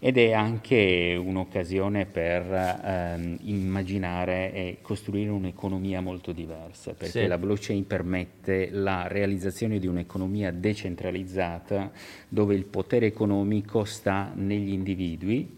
ed 0.00 0.18
è 0.18 0.32
anche 0.32 1.16
un'occasione 1.20 2.04
per 2.06 2.42
ehm, 2.84 3.36
immaginare 3.42 4.52
e 4.52 4.78
costruire 4.82 5.30
un'economia 5.30 6.00
molto 6.00 6.32
diversa 6.32 6.94
perché 6.94 7.20
Sì. 7.22 7.26
la 7.28 7.38
blockchain 7.38 7.86
permette 7.86 8.68
la 8.72 9.06
realizzazione 9.06 9.78
di 9.78 9.86
un'economia 9.86 10.50
decentralizzata 10.50 11.92
dove 12.28 12.56
il 12.56 12.64
potere 12.64 13.06
economico 13.06 13.84
sta 13.84 14.32
negli 14.34 14.72
individui 14.72 15.56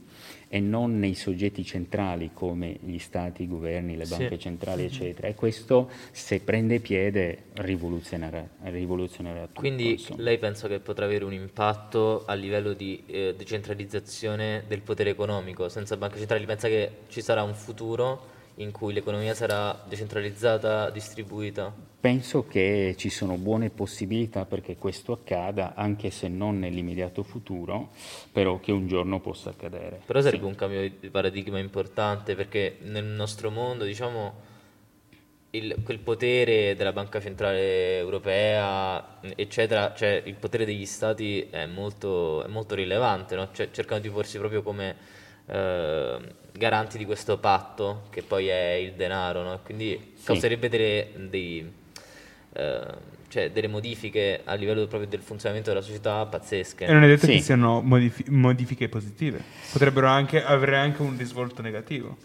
e 0.52 0.58
non 0.58 0.98
nei 0.98 1.14
soggetti 1.14 1.64
centrali 1.64 2.32
come 2.34 2.76
gli 2.82 2.98
stati, 2.98 3.44
i 3.44 3.46
governi, 3.46 3.96
le 3.96 4.04
Sì. 4.04 4.16
banche 4.16 4.36
centrali, 4.36 4.84
eccetera. 4.84 5.28
E 5.28 5.36
questo, 5.36 5.88
se 6.10 6.40
prende 6.40 6.80
piede, 6.80 7.44
rivoluzionerà, 7.54 8.48
rivoluzionerà 8.64 9.46
tutto. 9.46 9.60
Quindi 9.60 9.92
insomma. 9.92 10.22
lei 10.22 10.38
pensa 10.38 10.66
che 10.66 10.80
potrà 10.80 11.04
avere 11.04 11.24
un 11.24 11.32
impatto 11.32 12.24
a 12.26 12.34
livello 12.34 12.72
di 12.72 13.00
eh, 13.06 13.34
decentralizzazione 13.36 14.64
del 14.66 14.80
potere 14.80 15.10
economico 15.10 15.68
senza 15.68 15.96
banche 15.96 16.18
centrali? 16.18 16.44
Pensa 16.46 16.66
che 16.66 16.90
ci 17.06 17.22
sarà 17.22 17.44
un 17.44 17.54
futuro 17.54 18.38
in 18.56 18.72
cui 18.72 18.92
l'economia 18.92 19.34
sarà 19.34 19.84
decentralizzata, 19.88 20.90
distribuita? 20.90 21.72
Penso 22.00 22.46
che 22.46 22.94
ci 22.96 23.10
sono 23.10 23.36
buone 23.36 23.68
possibilità 23.68 24.46
perché 24.46 24.76
questo 24.76 25.12
accada, 25.12 25.74
anche 25.74 26.10
se 26.10 26.28
non 26.28 26.58
nell'immediato 26.58 27.22
futuro, 27.22 27.90
però 28.32 28.58
che 28.58 28.72
un 28.72 28.86
giorno 28.86 29.20
possa 29.20 29.50
accadere. 29.50 30.00
Però 30.06 30.18
sarebbe 30.22 30.44
Sì. 30.44 30.48
un 30.48 30.54
cambio 30.54 30.80
di 30.98 31.10
paradigma 31.10 31.58
importante 31.58 32.34
perché 32.34 32.78
nel 32.84 33.04
nostro 33.04 33.50
mondo, 33.50 33.84
diciamo, 33.84 34.48
il- 35.50 35.76
quel 35.84 35.98
potere 35.98 36.74
della 36.74 36.92
Banca 36.92 37.20
Centrale 37.20 37.98
Europea, 37.98 39.18
eccetera, 39.36 39.92
cioè 39.94 40.22
il 40.24 40.36
potere 40.36 40.64
degli 40.64 40.86
stati 40.86 41.48
è 41.50 41.66
molto, 41.66 42.42
è 42.44 42.48
molto 42.48 42.74
rilevante, 42.76 43.34
no? 43.36 43.48
Cioè, 43.52 43.70
cercano 43.72 44.00
di 44.00 44.08
porsi 44.08 44.38
proprio 44.38 44.62
come 44.62 45.18
eh, 45.52 46.18
garanti 46.52 46.96
di 46.96 47.04
questo 47.04 47.36
patto 47.38 48.02
che 48.10 48.22
poi 48.22 48.46
è 48.46 48.70
il 48.74 48.92
denaro, 48.92 49.42
no? 49.42 49.60
Quindi 49.64 50.14
causerebbe 50.22 50.68
delle, 50.68 51.08
dei, 51.28 51.72
eh, 52.52 52.80
cioè, 53.28 53.50
delle 53.50 53.68
modifiche 53.68 54.40
a 54.44 54.54
livello 54.54 54.86
proprio 54.86 55.08
del 55.08 55.20
funzionamento 55.20 55.70
della 55.70 55.82
società 55.82 56.26
pazzesche. 56.26 56.86
E 56.86 56.92
non 56.92 57.04
è 57.04 57.06
detto 57.06 57.26
Sì. 57.26 57.32
che 57.34 57.40
siano 57.40 57.80
modifi- 57.80 58.24
modifiche 58.28 58.88
positive, 58.88 59.40
potrebbero 59.72 60.08
anche 60.08 60.42
avere 60.42 60.76
anche 60.76 61.02
un 61.02 61.16
risvolto 61.16 61.62
negativo. 61.62 62.16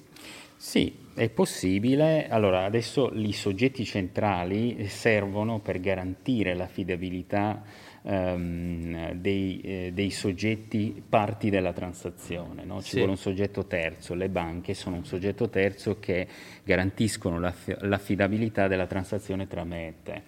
Sì, 0.58 0.96
è 1.14 1.30
possibile. 1.30 2.28
Allora, 2.28 2.64
adesso 2.64 3.12
i 3.14 3.34
soggetti 3.34 3.86
centrali 3.86 4.88
servono 4.88 5.60
per 5.60 5.80
garantire 5.80 6.56
l'affidabilità 6.56 7.62
ehm, 8.06 9.14
dei, 9.14 9.62
eh, 9.62 9.92
dei, 9.94 10.12
soggetti 10.12 11.04
parti 11.08 11.50
della 11.50 11.74
transazione. 11.74 12.64
No? 12.64 12.82
Ci 12.82 12.90
sì. 12.90 12.96
vuole 12.98 13.12
un 13.12 13.18
soggetto 13.18 13.66
terzo, 13.66 14.14
le 14.14 14.30
banche 14.30 14.74
sono 14.74 14.96
un 14.98 15.06
soggetto 15.06 15.50
terzo 15.50 16.00
che 16.00 16.28
garantiscono 16.64 17.40
l'aff- 17.40 17.82
l'affidabilità 17.82 18.68
della 18.68 18.88
transazione 18.88 19.48
tra 19.48 19.64
me 19.64 19.88
e 19.88 19.94
te. 20.04 20.22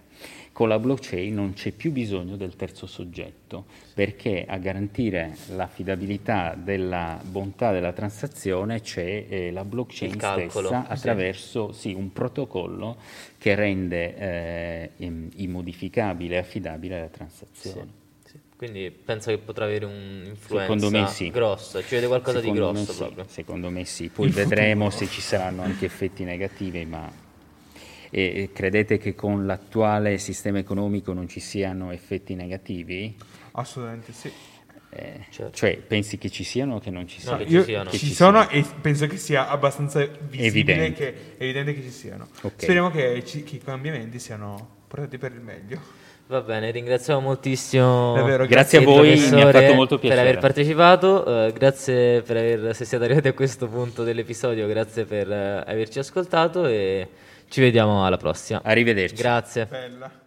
Con 0.58 0.70
la 0.70 0.80
blockchain 0.80 1.36
non 1.36 1.54
c'è 1.54 1.70
più 1.70 1.92
bisogno 1.92 2.36
del 2.36 2.56
terzo 2.56 2.88
soggetto, 2.88 3.66
perché 3.94 4.44
a 4.44 4.58
garantire 4.58 5.38
l'affidabilità 5.50 6.56
della 6.58 7.22
bontà 7.24 7.72
della 7.72 7.94
transazione 7.94 8.82
c'è 8.82 9.28
eh, 9.30 9.52
la 9.52 9.64
blockchain 9.64 10.18
stessa 10.18 10.88
attraverso 10.88 11.72
sì. 11.74 11.90
Sì, 11.90 11.94
un 11.94 12.12
protocollo 12.12 12.98
che 13.38 13.54
rende 13.54 14.18
eh, 14.18 14.90
immodificabile 15.36 16.34
e 16.34 16.40
affidabile 16.40 17.02
la 17.02 17.10
transazione. 17.10 17.92
Sì. 18.26 18.40
Quindi 18.56 18.90
penso 18.90 19.30
che 19.30 19.38
potrà 19.38 19.66
avere 19.66 19.86
un'influenza 19.86 21.28
grossa, 21.30 21.84
ci 21.84 21.94
vede 21.94 22.08
qualcosa 22.08 22.40
secondo 22.40 22.72
di 22.72 22.74
grosso 22.74 22.96
proprio. 22.96 23.26
Secondo 23.28 23.70
me 23.70 23.86
sì, 23.86 24.10
poi 24.10 24.30
vedremo 24.30 24.90
se 24.90 25.06
ci 25.06 25.22
saranno 25.22 25.62
anche 25.62 25.86
effetti 25.86 26.24
negativi, 26.24 26.84
ma 26.84 27.26
e 28.18 28.50
credete 28.52 28.98
che 28.98 29.14
con 29.14 29.46
l'attuale 29.46 30.18
sistema 30.18 30.58
economico 30.58 31.14
non 31.14 31.28
ci 31.28 31.40
siano 31.40 31.92
effetti 31.92 32.34
negativi? 32.34 33.16
Assolutamente 33.52 34.12
sì. 34.12 34.32
Eh, 34.90 35.26
certo. 35.30 35.56
Cioè, 35.56 35.78
pensi 35.78 36.18
che 36.18 36.30
ci 36.30 36.44
siano 36.44 36.76
o 36.76 36.80
che 36.80 36.90
non 36.90 37.08
ci 37.08 37.20
siano? 37.20 37.38
No, 37.38 37.46
ci, 37.48 37.64
siano. 37.64 37.90
ci, 37.92 37.98
ci 37.98 38.14
sono 38.14 38.50
e 38.50 38.66
penso 38.82 39.06
che 39.06 39.18
sia 39.18 39.48
abbastanza 39.48 40.00
visibile 40.00 40.74
evidente. 40.74 40.94
che, 40.94 41.44
evidente 41.44 41.74
che 41.76 41.82
ci 41.84 41.92
siano. 41.92 42.28
Okay. 42.38 42.52
Speriamo 42.56 42.90
che, 42.90 43.24
ci, 43.24 43.44
che, 43.44 43.58
i 43.58 43.60
cambiamenti 43.60 44.18
siano 44.18 44.78
portati 44.88 45.18
per 45.18 45.34
il 45.34 45.42
meglio. 45.42 45.80
Va 46.28 46.42
bene, 46.42 46.72
ringraziamo 46.72 47.20
moltissimo. 47.20 48.14
Davvero, 48.16 48.46
grazie, 48.48 48.80
grazie 48.80 48.80
a 48.80 48.82
voi, 48.82 49.30
mi 49.32 49.42
ha 49.42 49.52
fatto 49.52 49.74
molto 49.76 50.00
piacere. 50.00 50.22
Per 50.22 50.30
aver 50.30 50.42
partecipato, 50.42 51.24
uh, 51.28 51.54
grazie 51.54 52.22
per 52.22 52.38
aver, 52.38 52.76
se 52.76 52.84
siete 52.84 53.04
arrivati 53.04 53.28
a 53.28 53.34
questo 53.34 53.68
punto 53.68 54.04
dell'episodio, 54.04 54.68
grazie 54.68 55.06
per 55.06 55.28
uh, 55.28 55.70
averci 55.70 56.00
ascoltato 56.00 56.66
e 56.66 57.08
ci 57.50 57.62
vediamo 57.62 58.06
alla 58.06 58.18
prossima. 58.18 58.62
Arrivederci. 58.64 59.16
Grazie. 59.16 59.66
Bella. 59.66 60.26